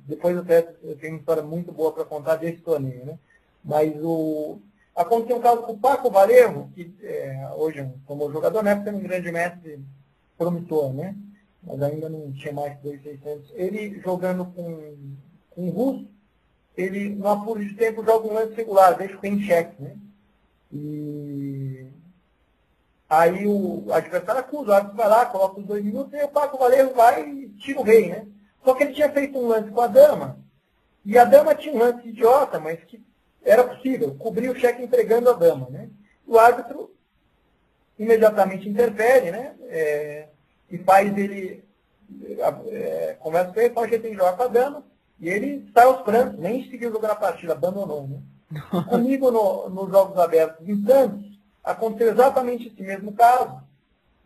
depois 0.08 0.38
até 0.38 0.68
eu 0.84 0.96
tenho 0.96 1.14
uma 1.14 1.20
história 1.20 1.44
muito 1.44 1.72
boa 1.72 1.92
para 1.92 2.06
contar 2.06 2.38
desse 2.38 2.62
torneio. 2.62 3.06
Né? 3.06 3.20
Mas 3.64 3.94
o, 4.02 4.60
aconteceu 4.96 5.38
um 5.38 5.42
caso 5.42 5.62
com 5.62 5.74
o 5.74 5.78
Paco 5.78 6.10
Valerro, 6.10 6.72
que 6.74 6.92
é, 7.04 7.50
hoje, 7.56 7.86
como 8.06 8.32
jogador, 8.32 8.64
na 8.64 8.72
época 8.72 8.90
era 8.90 8.98
um 8.98 9.02
grande 9.02 9.32
mestre 9.32 9.80
promissor, 10.38 10.94
né? 10.94 11.16
Mas 11.64 11.82
ainda 11.82 12.10
não 12.10 12.32
tinha 12.32 12.54
mais 12.54 12.76
que 12.78 12.84
2,600. 12.84 13.52
Ele 13.56 14.00
jogando 14.02 14.46
com, 14.46 14.96
com 15.52 15.68
o 15.68 15.70
russo, 15.70 16.08
ele, 16.76 17.10
no 17.10 17.28
apuro 17.28 17.64
de 17.64 17.74
tempo, 17.76 18.04
joga 18.04 18.28
um 18.28 18.34
lance 18.34 18.54
regular, 18.54 18.98
deixa 18.98 19.16
o 19.16 19.20
rei 19.20 19.32
em 19.32 19.42
xeque, 19.42 19.82
né? 19.82 19.96
E 20.72 21.86
aí 23.10 23.46
o 23.46 23.92
adversário 23.92 24.40
acusa, 24.40 24.72
o 24.72 24.74
árbitro 24.74 24.98
vai 24.98 25.10
lá, 25.10 25.26
coloca 25.26 25.60
os 25.60 25.66
dois 25.66 25.84
minutos, 25.84 26.14
e 26.14 26.24
o 26.24 26.30
Paco 26.30 26.58
Valerro 26.58 26.94
vai 26.94 27.30
e 27.30 27.50
tira 27.50 27.80
o 27.80 27.84
rei, 27.84 28.10
né? 28.10 28.26
Só 28.64 28.74
que 28.74 28.84
ele 28.84 28.94
tinha 28.94 29.12
feito 29.12 29.38
um 29.38 29.48
lance 29.48 29.70
com 29.70 29.82
a 29.82 29.88
dama, 29.88 30.40
e 31.06 31.18
a 31.18 31.26
dama 31.26 31.54
tinha 31.54 31.76
um 31.76 31.80
lance 31.80 32.08
idiota, 32.08 32.60
mas 32.60 32.82
que 32.86 33.04
era 33.44 33.64
possível, 33.64 34.16
cobrir 34.16 34.50
o 34.50 34.56
cheque 34.56 34.84
entregando 34.84 35.30
a 35.30 35.34
dama, 35.34 35.68
né? 35.70 35.90
O 36.26 36.38
árbitro 36.38 36.96
imediatamente 38.00 38.70
interfere, 38.70 39.32
né? 39.32 39.56
É, 39.64 40.28
e 40.72 40.78
faz 40.80 41.16
ele, 41.18 41.64
é, 42.70 43.16
conversa 43.20 43.54
com 43.54 43.60
ele, 43.60 43.74
fala 43.74 43.88
que 43.88 43.96
ele 43.96 44.02
tem 44.04 44.12
que 44.12 44.18
jogar 44.18 44.34
com 44.38 44.44
a 44.44 44.48
dama, 44.48 44.84
e 45.20 45.30
ele 45.30 45.70
sai 45.74 45.86
aos 45.86 46.02
prantos, 46.02 46.40
nem 46.40 46.70
seguiu 46.70 46.92
jogar 46.92 47.12
a 47.12 47.16
partida, 47.16 47.54
abandonou, 47.54 48.08
né? 48.08 48.20
Comigo 48.90 49.32
no- 49.32 49.70
nos 49.70 49.90
Jogos 49.90 50.18
Abertos 50.18 50.68
em 50.68 50.84
Santos, 50.86 51.26
aconteceu 51.64 52.12
exatamente 52.12 52.68
esse 52.68 52.82
mesmo 52.82 53.14
caso. 53.14 53.62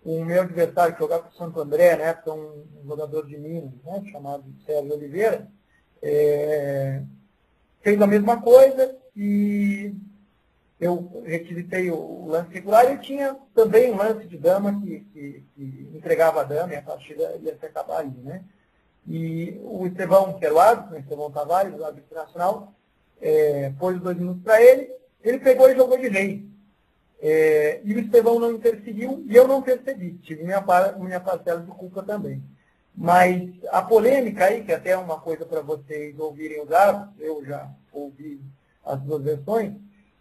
O 0.03 0.23
meu 0.23 0.41
adversário 0.41 0.93
que 0.93 0.99
jogava 1.01 1.23
com 1.23 1.29
o 1.29 1.33
Santo 1.37 1.59
André, 1.59 1.95
né, 1.97 2.13
que 2.13 2.29
é 2.29 2.33
um, 2.33 2.63
um 2.83 2.87
jogador 2.87 3.25
de 3.27 3.37
Minas, 3.37 3.71
né, 3.83 4.03
chamado 4.11 4.43
Sérgio 4.65 4.93
Oliveira, 4.93 5.47
é, 6.01 7.01
fez 7.81 7.99
a 8.01 8.07
mesma 8.07 8.41
coisa 8.41 8.95
e 9.15 9.93
eu 10.79 11.23
requisitei 11.25 11.89
o, 11.89 11.95
o 11.95 12.27
lance 12.27 12.51
regular 12.53 12.91
e 12.93 12.97
tinha 12.97 13.35
também 13.53 13.91
um 13.91 13.97
lance 13.97 14.27
de 14.27 14.37
dama 14.37 14.79
que, 14.81 14.99
que- 15.13 15.43
que 15.55 15.89
entregava 15.95 16.41
a 16.41 16.43
dama 16.43 16.73
e 16.73 16.75
a 16.75 16.81
partida 16.81 17.37
ia 17.41 17.57
se 17.57 17.65
acabar 17.65 17.99
ali, 17.99 18.17
né? 18.21 18.43
E 19.07 19.59
o 19.63 19.85
Estevão, 19.87 20.33
que 20.37 20.45
era 20.45 20.53
o 20.53 20.59
árbitro, 20.59 20.93
né, 20.93 20.99
Estevão 20.99 21.31
Tavares, 21.31 21.77
o 21.79 21.85
árbitro 21.85 22.15
nacional, 22.15 22.73
é, 23.21 23.71
pôs 23.79 23.99
dois 24.01 24.17
minutos 24.17 24.43
para 24.43 24.61
ele, 24.61 24.91
ele 25.23 25.39
pegou 25.39 25.69
e 25.69 25.75
jogou 25.75 25.97
de 25.97 26.07
rei. 26.07 26.45
É, 27.21 27.79
e 27.83 27.93
o 27.93 27.99
Estevão 27.99 28.39
não 28.39 28.51
interferiu 28.51 29.23
e 29.27 29.35
eu 29.35 29.47
não 29.47 29.61
percebi, 29.61 30.13
tive 30.23 30.43
minha, 30.43 30.63
minha 30.97 31.19
parcela 31.19 31.61
de 31.61 31.71
culpa 31.71 32.03
também. 32.03 32.43
Mas 32.95 33.49
a 33.71 33.81
polêmica 33.81 34.45
aí, 34.45 34.63
que 34.63 34.71
até 34.73 34.91
é 34.91 34.97
uma 34.97 35.19
coisa 35.19 35.45
para 35.45 35.61
vocês 35.61 36.17
ouvirem 36.19 36.61
os 36.61 36.71
árbitros, 36.71 37.13
eu 37.19 37.43
já 37.45 37.69
ouvi 37.91 38.41
as 38.83 38.99
duas 39.01 39.21
versões, 39.23 39.73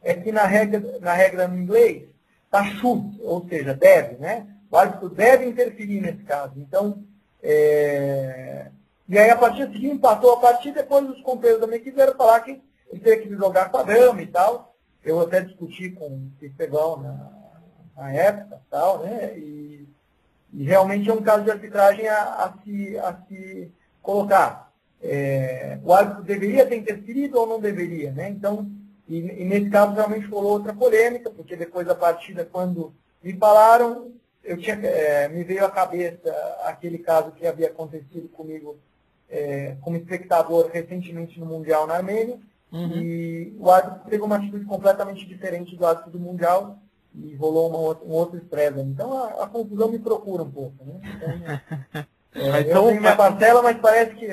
é 0.05 0.14
que 0.14 0.30
na 0.30 0.44
regra, 0.44 0.98
na 1.00 1.12
regra 1.12 1.48
no 1.48 1.59
inglês 1.59 2.05
está 2.44 2.64
should, 2.64 3.20
ou 3.22 3.46
seja, 3.48 3.74
deve, 3.74 4.16
né? 4.16 4.46
O 4.70 4.76
árbitro 4.76 5.09
deve 5.09 5.46
interferir 5.46 6.00
nesse 6.00 6.22
caso. 6.22 6.52
Então, 6.57 7.02
é, 7.42 8.70
e 9.09 9.18
aí 9.18 9.30
a 9.30 9.36
partida 9.36 9.70
seguinte 9.72 9.96
empatou 9.96 10.32
a 10.32 10.40
partida, 10.40 10.82
depois 10.82 11.09
os 11.09 11.20
companheiros 11.22 11.64
também 11.64 11.80
quiseram 11.80 12.14
falar 12.14 12.40
que 12.40 12.61
ele 12.90 13.00
teria 13.00 13.22
que 13.22 13.34
jogar 13.34 13.70
com 13.70 13.78
a 13.78 13.82
dama 13.82 14.22
e 14.22 14.26
tal. 14.26 14.74
Eu 15.05 15.20
até 15.20 15.40
discuti 15.40 15.90
com 15.90 16.07
o 16.07 16.44
Estevão 16.44 16.96
na, 16.96 17.30
na 17.96 18.12
época 18.12 18.61
tal, 18.70 19.00
né? 19.00 19.36
E, 19.36 19.86
e 20.52 20.64
realmente 20.64 21.11
é 21.11 21.12
um 21.12 21.22
caso 21.22 21.44
de 21.44 21.50
arbitragem 21.50 22.09
a, 22.09 22.22
a 22.22 22.55
se, 22.62 22.98
a 22.98 23.16
se 23.28 23.70
colocar. 24.00 24.72
É, 25.02 25.78
o 25.84 25.92
árbitro 25.92 26.22
deveria 26.22 26.64
ter 26.64 26.76
interferido 26.76 27.38
ou 27.38 27.46
não 27.46 27.61
deveria, 27.61 28.11
né? 28.12 28.30
Então, 28.30 28.70
e, 29.09 29.18
e 29.18 29.44
nesse 29.44 29.70
caso 29.70 29.92
realmente 29.94 30.26
rolou 30.26 30.52
outra 30.52 30.72
polêmica, 30.72 31.30
porque 31.30 31.57
depois 31.57 31.86
da 31.86 31.94
partida, 31.94 32.44
quando 32.50 32.92
me 33.22 33.32
falaram, 33.34 34.12
eu 34.42 34.57
tinha, 34.59 34.76
é, 34.76 35.28
me 35.28 35.42
veio 35.44 35.64
à 35.64 35.70
cabeça 35.70 36.30
aquele 36.64 36.98
caso 36.98 37.32
que 37.32 37.46
havia 37.46 37.68
acontecido 37.68 38.28
comigo 38.28 38.76
é, 39.30 39.76
como 39.80 39.96
espectador 39.96 40.68
recentemente 40.72 41.38
no 41.40 41.46
Mundial 41.46 41.86
na 41.86 41.94
Armênia, 41.94 42.38
E 42.96 43.55
o 43.59 43.70
árbitro 43.70 44.11
teve 44.11 44.22
uma 44.22 44.36
atitude 44.36 44.64
completamente 44.64 45.24
diferente 45.26 45.76
do 45.76 45.86
árbitro 45.86 46.11
do 46.11 46.18
Mundial 46.18 46.76
e 47.14 47.34
rolou 47.36 47.68
uma 47.68 47.78
um 48.05 48.11
outro 48.12 48.36
estresse. 48.36 48.80
Então 48.80 49.16
a, 49.16 49.44
a 49.44 49.46
confusão 49.46 49.88
me 49.88 49.98
procura 50.00 50.42
um 50.42 50.50
pouco. 50.50 50.74
Né? 50.84 51.61
Então, 52.36 52.46
é, 52.48 52.50
Mas 52.50 52.64
eu 52.66 52.70
então, 52.72 52.86
tenho 52.88 53.00
minha 53.00 53.14
mas- 53.14 53.16
parcela, 53.16 53.62
mas 53.62 53.78
parece 53.78 54.14
que 54.16 54.26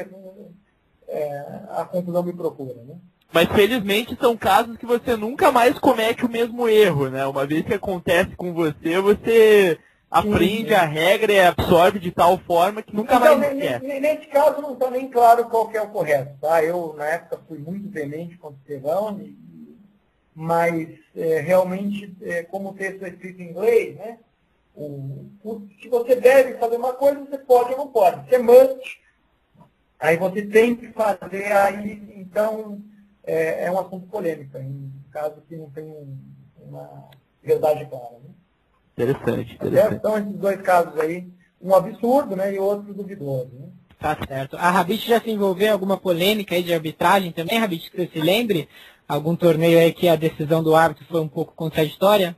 é, 1.08 1.62
a 1.70 1.86
confusão 1.86 2.24
me 2.24 2.34
procura. 2.34 2.74
Né? 2.84 2.96
Mas 3.34 3.48
felizmente 3.50 4.18
são 4.20 4.36
casos 4.36 4.78
que 4.78 4.86
você 4.86 5.16
nunca 5.16 5.52
mais 5.52 5.78
comete 5.80 6.26
o 6.26 6.30
mesmo 6.30 6.68
erro, 6.68 7.10
né? 7.10 7.26
Uma 7.26 7.46
vez 7.46 7.66
que 7.66 7.74
acontece 7.74 8.36
com 8.36 8.54
você, 8.54 9.00
você 9.00 9.80
aprende 10.10 10.70
sim. 10.70 10.74
a 10.76 10.84
regra 10.84 11.32
e 11.32 11.40
absorve 11.40 11.98
de 12.00 12.12
tal 12.12 12.38
forma 12.40 12.82
que 12.82 12.94
nunca 12.94 13.16
Então, 13.16 13.38
mais 13.38 13.54
esquece. 13.54 13.88
ne- 13.88 14.00
Nesse 14.02 14.26
caso 14.28 14.62
não 14.62 14.74
está 14.74 14.92
nem 14.92 15.10
claro 15.10 15.46
qual 15.46 15.70
que 15.70 15.78
é 15.78 15.82
o 15.82 15.88
correto. 15.88 16.32
Tá? 16.42 16.62
Eu, 16.62 16.94
na 16.98 17.06
época, 17.06 17.40
fui 17.48 17.58
muito 17.58 17.90
veemente 17.90 18.38
contra 18.38 18.60
o 18.78 19.22
e- 19.22 19.36
mas 20.36 20.90
é, 21.16 21.40
realmente, 21.42 22.14
é, 22.22 22.44
como 22.44 22.70
o 22.70 22.74
texto 22.74 23.04
é 23.04 23.10
escrito 23.10 23.42
em 23.42 23.50
inglês, 23.50 23.96
né, 23.98 24.18
o, 24.76 25.26
o- 25.44 25.68
se 25.82 25.88
você 25.90 26.16
deve 26.16 26.54
fazer 26.58 26.78
uma 26.78 26.94
coisa, 26.94 27.20
você 27.20 27.38
pode 27.38 27.72
ou 27.74 27.78
não 27.78 27.88
pode. 27.88 28.30
Você 28.30 28.38
must, 28.38 29.02
aí 30.00 30.18
você 30.18 30.42
tem 30.44 30.76
que 30.76 30.88
fazer, 30.90 31.52
aí 31.52 32.02
então 32.18 32.82
é, 33.24 33.66
é 33.66 33.72
um 33.72 33.80
assunto 33.80 34.08
polêmico, 34.08 34.58
em 34.58 34.92
caso 35.12 35.42
que 35.48 35.56
não 35.56 35.70
tem 35.70 35.84
um- 35.84 36.18
uma 36.68 37.10
verdade 37.44 37.86
clara. 37.86 38.18
Né? 38.24 38.30
Interessante, 38.94 39.54
interessante. 39.56 39.96
Então, 39.96 40.18
esses 40.18 40.34
dois 40.34 40.62
casos 40.62 41.00
aí, 41.00 41.28
um 41.62 41.74
absurdo 41.74 42.36
né, 42.36 42.54
e 42.54 42.60
outro 42.60 42.94
duvidoso. 42.94 43.50
Né? 43.54 43.68
Tá 44.00 44.18
certo. 44.28 44.58
A 44.58 44.70
Rabit 44.72 45.08
já 45.08 45.22
se 45.22 45.30
envolveu 45.30 45.68
em 45.68 45.72
alguma 45.72 45.98
polêmica 45.98 46.56
aí 46.56 46.64
de 46.64 46.74
arbitragem 46.74 47.32
também, 47.32 47.60
Rabit, 47.60 47.90
que 47.92 47.98
você 47.98 48.08
se 48.08 48.20
lembre? 48.20 48.68
Algum 49.08 49.36
torneio 49.36 49.78
aí 49.78 49.94
que 49.94 50.08
a 50.08 50.16
decisão 50.16 50.64
do 50.64 50.76
árbitro 50.76 51.06
foi 51.06 51.22
um 51.22 51.28
pouco 51.28 51.54
contraditória? 51.54 52.36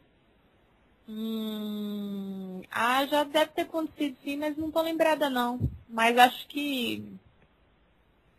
Hum, 1.07 2.61
ah, 2.71 3.05
já 3.05 3.23
deve 3.23 3.51
ter 3.51 3.61
acontecido 3.61 4.15
sim, 4.23 4.37
mas 4.37 4.57
não 4.57 4.71
tô 4.71 4.81
lembrada 4.81 5.29
não. 5.29 5.59
Mas 5.87 6.17
acho 6.17 6.47
que 6.47 7.03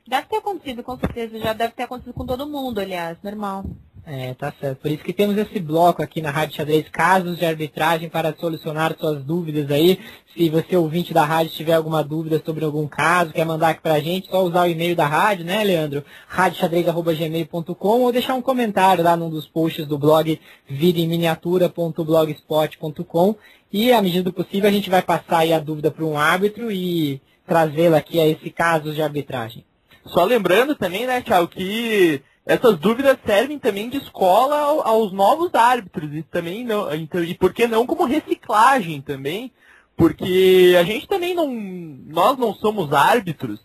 deve 0.07 0.29
ter 0.29 0.37
acontecido, 0.37 0.83
com 0.83 0.99
certeza. 0.99 1.39
Já 1.39 1.53
deve 1.53 1.75
ter 1.75 1.85
acontecido 1.85 2.15
com 2.15 2.27
todo 2.27 2.47
mundo, 2.47 2.79
aliás, 2.79 3.17
normal. 3.23 3.65
É, 4.07 4.35
tá 4.35 4.53
certo. 4.61 4.81
Por 4.81 4.91
isso 4.91 5.03
que 5.03 5.15
temos 5.15 5.39
esse 5.39 5.59
bloco 5.59 6.03
aqui 6.03 6.21
na 6.21 6.31
Rádio 6.31 6.57
Xadrez, 6.57 6.87
casos 6.91 7.39
de 7.39 7.47
arbitragem 7.47 8.11
para 8.11 8.35
solucionar 8.35 8.95
suas 8.99 9.25
dúvidas 9.25 9.71
aí. 9.71 9.99
Se 10.37 10.51
você, 10.51 10.77
ouvinte 10.77 11.15
da 11.15 11.25
rádio, 11.25 11.53
tiver 11.53 11.73
alguma 11.73 12.05
dúvida 12.05 12.43
sobre 12.45 12.67
algum 12.67 12.87
caso, 12.87 13.33
quer 13.33 13.47
mandar 13.47 13.71
aqui 13.71 13.81
pra 13.81 13.99
gente, 14.01 14.29
só 14.29 14.45
usar 14.45 14.67
o 14.67 14.71
e-mail 14.71 14.95
da 14.95 15.07
rádio, 15.07 15.47
né, 15.47 15.65
Leandro? 15.65 16.05
radioxadrez.gmail.com 16.29 18.03
ou 18.03 18.13
deixar 18.13 18.35
um 18.35 18.43
comentário 18.43 19.03
lá 19.03 19.17
num 19.17 19.31
dos 19.31 19.47
posts 19.47 19.87
do 19.87 19.97
blog 19.97 20.39
vidaemminiatura.blogspot.com 20.69 23.37
e, 23.73 23.91
à 23.91 24.03
medida 24.03 24.25
do 24.25 24.35
possível, 24.35 24.69
a 24.69 24.73
gente 24.73 24.91
vai 24.91 25.01
passar 25.01 25.39
aí 25.39 25.51
a 25.53 25.59
dúvida 25.59 25.91
para 25.91 26.05
um 26.05 26.19
árbitro 26.19 26.71
e 26.71 27.23
trazê-la 27.47 27.97
aqui 27.99 28.19
a 28.21 28.27
esse 28.27 28.51
caso 28.51 28.93
de 28.93 29.01
arbitragem. 29.01 29.65
Só 30.07 30.25
lembrando 30.25 30.75
também, 30.75 31.07
né, 31.07 31.21
Thiago, 31.23 31.49
que 31.49 32.23
essas 32.47 32.79
dúvidas 32.79 33.19
servem 33.25 33.59
também 33.59 33.89
de 33.89 33.99
escola 33.99 34.59
ao- 34.59 34.87
aos 34.87 35.13
novos 35.13 35.55
árbitros 35.55 36.13
e 36.15 36.23
também 36.23 36.65
não, 36.65 36.95
então, 36.95 37.23
e 37.25 37.35
por 37.35 37.53
que 37.55 37.67
não 37.67 37.87
como 37.87 38.05
reciclagem 38.05 39.01
também, 39.01 39.51
porque 39.97 40.77
a 40.79 40.85
gente 40.85 41.09
também 41.09 41.35
não, 41.35 41.49
nós 41.49 42.37
não 42.37 42.53
somos 42.55 42.93
árbitros, 42.93 43.61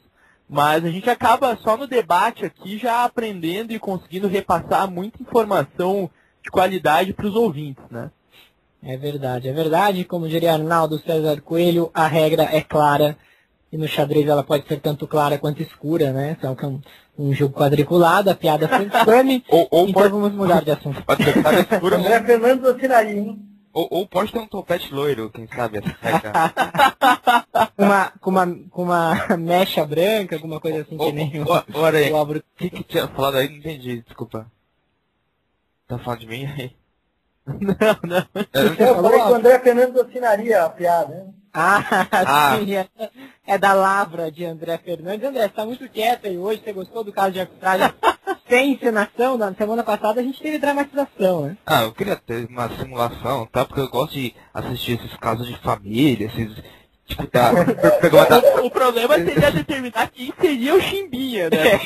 mas 0.49 0.83
a 0.85 0.89
gente 0.89 1.09
acaba 1.09 1.57
só 1.57 1.75
no 1.77 1.87
debate 1.87 2.45
aqui 2.45 2.77
já 2.77 3.03
aprendendo 3.03 3.71
e 3.73 3.79
conseguindo 3.79 4.27
repassar 4.27 4.89
muita 4.89 5.21
informação 5.21 6.09
de 6.43 6.49
qualidade 6.49 7.13
para 7.13 7.27
os 7.27 7.35
ouvintes, 7.35 7.83
né? 7.91 8.09
É 8.81 8.95
verdade, 8.95 9.49
é 9.49 9.53
verdade. 9.53 10.05
Como 10.05 10.27
diria 10.29 10.53
Arnaldo 10.53 10.99
César 10.99 11.41
Coelho, 11.41 11.91
a 11.93 12.07
regra 12.07 12.43
é 12.43 12.61
clara. 12.61 13.17
E 13.71 13.77
no 13.77 13.87
xadrez 13.87 14.27
ela 14.27 14.43
pode 14.43 14.67
ser 14.67 14.79
tanto 14.79 15.07
clara 15.07 15.37
quanto 15.37 15.61
escura, 15.61 16.11
né? 16.11 16.37
Só 16.41 16.55
que 16.55 16.65
é 16.65 16.67
um, 16.67 16.81
um 17.17 17.33
jogo 17.33 17.53
quadriculado, 17.53 18.29
a 18.29 18.35
piada 18.35 18.67
foi 18.67 18.85
infame. 18.85 19.43
Ou, 19.47 19.67
ou, 19.69 19.87
então 19.87 20.01
pode, 20.01 20.13
vamos 20.13 20.33
mudar 20.33 20.63
de 20.63 20.71
assunto. 20.71 21.03
pode 21.03 21.23
ser 21.23 21.41
clara 21.41 21.59
escura, 21.59 21.97
ou, 21.97 22.01
André 22.01 22.23
Fernandes 22.23 22.65
assinaria, 22.65 23.19
hein? 23.19 23.49
ou, 23.71 23.87
ou 23.91 24.07
pode 24.07 24.31
ter 24.31 24.39
um 24.39 24.47
topete 24.47 24.93
loiro, 24.93 25.29
quem 25.29 25.47
sabe, 25.47 25.77
essa 25.77 25.87
uma, 27.77 28.11
com 28.19 28.29
uma, 28.29 28.47
com 28.69 28.83
uma 28.83 29.37
mecha 29.37 29.85
branca, 29.85 30.35
alguma 30.35 30.59
coisa 30.59 30.81
assim 30.81 30.97
que 30.97 31.11
nem 31.11 31.31
Aranha, 31.83 32.13
o 32.13 32.17
Álvaro. 32.17 32.39
O 32.39 32.57
que 32.57 32.69
que 32.69 32.83
tinha 32.83 33.07
falado 33.07 33.37
aí? 33.37 33.47
Não 33.47 33.57
entendi, 33.57 34.01
desculpa. 34.01 34.51
Tá 35.87 35.97
falando 35.97 36.19
de 36.19 36.27
mim 36.27 36.45
aí? 36.45 36.71
Não, 37.49 37.75
não. 38.03 38.27
Eu 38.77 38.95
falei 39.01 39.19
que 39.19 39.27
o 39.27 39.33
André 39.33 39.59
Fernandes 39.59 39.99
assinaria 39.99 40.63
a 40.65 40.69
piada, 40.69 41.15
né? 41.15 41.33
Ah, 41.53 41.83
Ah. 42.11 42.57
sim, 42.59 42.73
é, 42.75 42.87
é 43.47 43.57
da 43.57 43.73
Lavra 43.73 44.31
de 44.31 44.45
André 44.45 44.77
Fernandes. 44.77 45.27
André, 45.27 45.43
você 45.43 45.49
tá 45.49 45.65
muito 45.65 45.87
quieto 45.89 46.27
aí 46.27 46.37
hoje, 46.37 46.61
você 46.63 46.71
gostou 46.73 47.03
do 47.03 47.11
caso 47.11 47.31
de 47.31 47.39
arbitragem 47.39 47.91
sem 48.47 48.73
encenação? 48.73 49.37
Na 49.37 49.53
semana 49.53 49.83
passada 49.83 50.19
a 50.21 50.23
gente 50.23 50.41
teve 50.41 50.57
dramatização, 50.59 51.47
né? 51.47 51.57
Ah, 51.65 51.83
eu 51.83 51.91
queria 51.91 52.15
ter 52.15 52.47
uma 52.47 52.69
simulação, 52.77 53.45
tá? 53.51 53.65
Porque 53.65 53.81
eu 53.81 53.89
gosto 53.89 54.13
de 54.13 54.33
assistir 54.53 54.99
esses 54.99 55.15
casos 55.17 55.47
de 55.47 55.57
família, 55.59 56.27
esses. 56.27 56.55
Tipo, 57.07 57.27
da- 57.31 57.51
O, 58.61 58.67
o 58.67 58.69
problema 58.69 59.15
seria 59.15 59.49
determinar 59.51 60.11
quem 60.11 60.31
seria 60.39 60.75
o 60.75 60.79
Chimbinha, 60.81 61.49
né? 61.49 61.79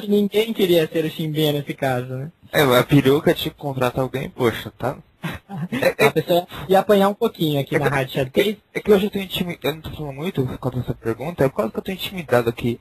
Que 0.00 0.08
ninguém 0.08 0.52
queria 0.52 0.86
ser 0.86 1.04
o 1.06 1.10
Chimbinha 1.10 1.52
nesse 1.52 1.72
caso, 1.74 2.06
né? 2.12 2.30
É, 2.52 2.60
a 2.62 2.82
peruca, 2.84 3.32
tipo, 3.32 3.56
contrata 3.56 4.00
alguém, 4.02 4.28
poxa, 4.28 4.70
tá? 4.76 4.96
A 5.22 6.10
pessoa 6.12 6.46
ia 6.68 6.78
apanhar 6.78 7.08
um 7.08 7.14
pouquinho 7.14 7.60
aqui 7.60 7.78
na 7.78 7.88
Rádio 7.88 8.14
Xadrez. 8.14 8.56
É 8.72 8.80
que 8.80 8.92
hoje 8.92 9.06
eu 9.06 9.10
tô 9.10 9.18
intimidado, 9.18 9.66
eu 9.68 9.74
não 9.74 9.82
tô 9.82 9.90
falando 9.90 10.14
muito 10.14 10.46
por 10.46 10.58
causa 10.58 10.78
dessa 10.78 10.94
pergunta, 10.94 11.44
é 11.44 11.48
por 11.48 11.56
causa 11.56 11.72
que 11.72 11.78
eu 11.78 11.82
tô 11.82 11.92
intimidado 11.92 12.48
aqui. 12.48 12.80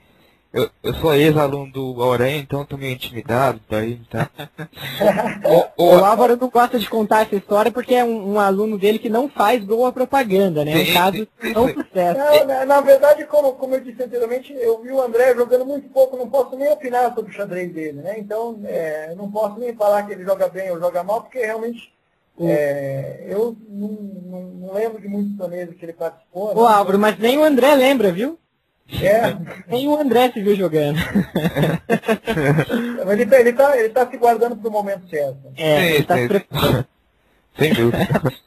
Eu, 0.51 0.67
eu 0.81 0.95
sou 0.95 1.13
ex-aluno 1.13 1.71
do 1.71 2.01
Aurém, 2.01 2.39
então 2.39 2.61
eu 2.61 2.65
tô 2.65 2.75
meio 2.75 2.93
intimidado, 2.93 3.61
daí, 3.69 4.01
tá? 4.09 4.31
O 5.77 6.03
Álvaro 6.03 6.35
não 6.37 6.49
gosta 6.49 6.79
de 6.79 6.89
contar 6.89 7.21
essa 7.21 7.35
história 7.35 7.71
porque 7.71 7.93
é 7.93 8.03
um, 8.03 8.33
um 8.33 8.39
aluno 8.39 8.75
dele 8.75 8.97
que 8.97 9.09
não 9.09 9.29
faz 9.29 9.63
boa 9.63 9.91
propaganda, 9.93 10.65
né? 10.65 10.71
É 10.71 10.77
um 10.77 10.85
Sim, 10.85 10.93
caso 10.93 11.27
sim, 11.39 11.53
não 11.53 11.67
sim. 11.67 11.75
sucesso. 11.75 12.19
Não, 12.19 12.45
na, 12.47 12.65
na 12.65 12.81
verdade, 12.81 13.25
como, 13.25 13.53
como 13.53 13.75
eu 13.75 13.81
disse 13.81 14.01
anteriormente, 14.01 14.51
eu 14.53 14.81
vi 14.81 14.91
o 14.91 14.99
André 14.99 15.35
jogando 15.35 15.67
muito 15.67 15.87
pouco, 15.89 16.17
não 16.17 16.27
posso 16.27 16.55
nem 16.55 16.71
opinar 16.71 17.13
sobre 17.13 17.29
o 17.31 17.33
xadrez 17.33 17.71
dele, 17.71 18.01
né? 18.01 18.17
Então, 18.17 18.59
é, 18.65 19.13
não 19.15 19.29
posso 19.29 19.59
nem 19.59 19.75
falar 19.75 20.01
que 20.03 20.13
ele 20.13 20.25
joga 20.25 20.49
bem 20.49 20.71
ou 20.71 20.79
joga 20.79 21.03
mal, 21.03 21.21
porque 21.21 21.37
realmente 21.37 21.93
é, 22.41 23.25
eu 23.27 23.55
não, 23.69 23.87
não, 23.89 24.41
não 24.41 24.73
lembro 24.73 25.01
de 25.01 25.07
muitos 25.07 25.37
torneios 25.37 25.75
que 25.75 25.85
ele 25.85 25.93
participou. 25.93 26.55
Ô 26.57 26.67
né? 26.67 26.75
Álvaro, 26.75 26.99
mas 26.99 27.17
nem 27.17 27.37
o 27.37 27.43
André 27.43 27.73
lembra, 27.75 28.11
viu? 28.11 28.37
É, 29.01 29.21
Nem 29.69 29.87
o 29.87 29.99
André 29.99 30.31
se 30.31 30.41
viu 30.41 30.55
jogando. 30.55 30.97
mas 33.05 33.19
ele, 33.19 33.25
tá- 33.27 33.39
ele, 33.39 33.53
tá, 33.53 33.77
ele 33.77 33.89
tá 33.89 34.09
se 34.09 34.17
guardando 34.17 34.57
para 34.57 34.67
o 34.67 34.71
momento 34.71 35.07
certo. 35.09 35.37
É, 35.55 35.79
Sim, 35.79 35.85
ele 35.93 36.03
tá 36.03 36.15
sim. 36.15 36.21
se 36.23 36.27
preparando. 36.27 36.85
Sem 37.59 37.73
dúvida. 37.73 38.07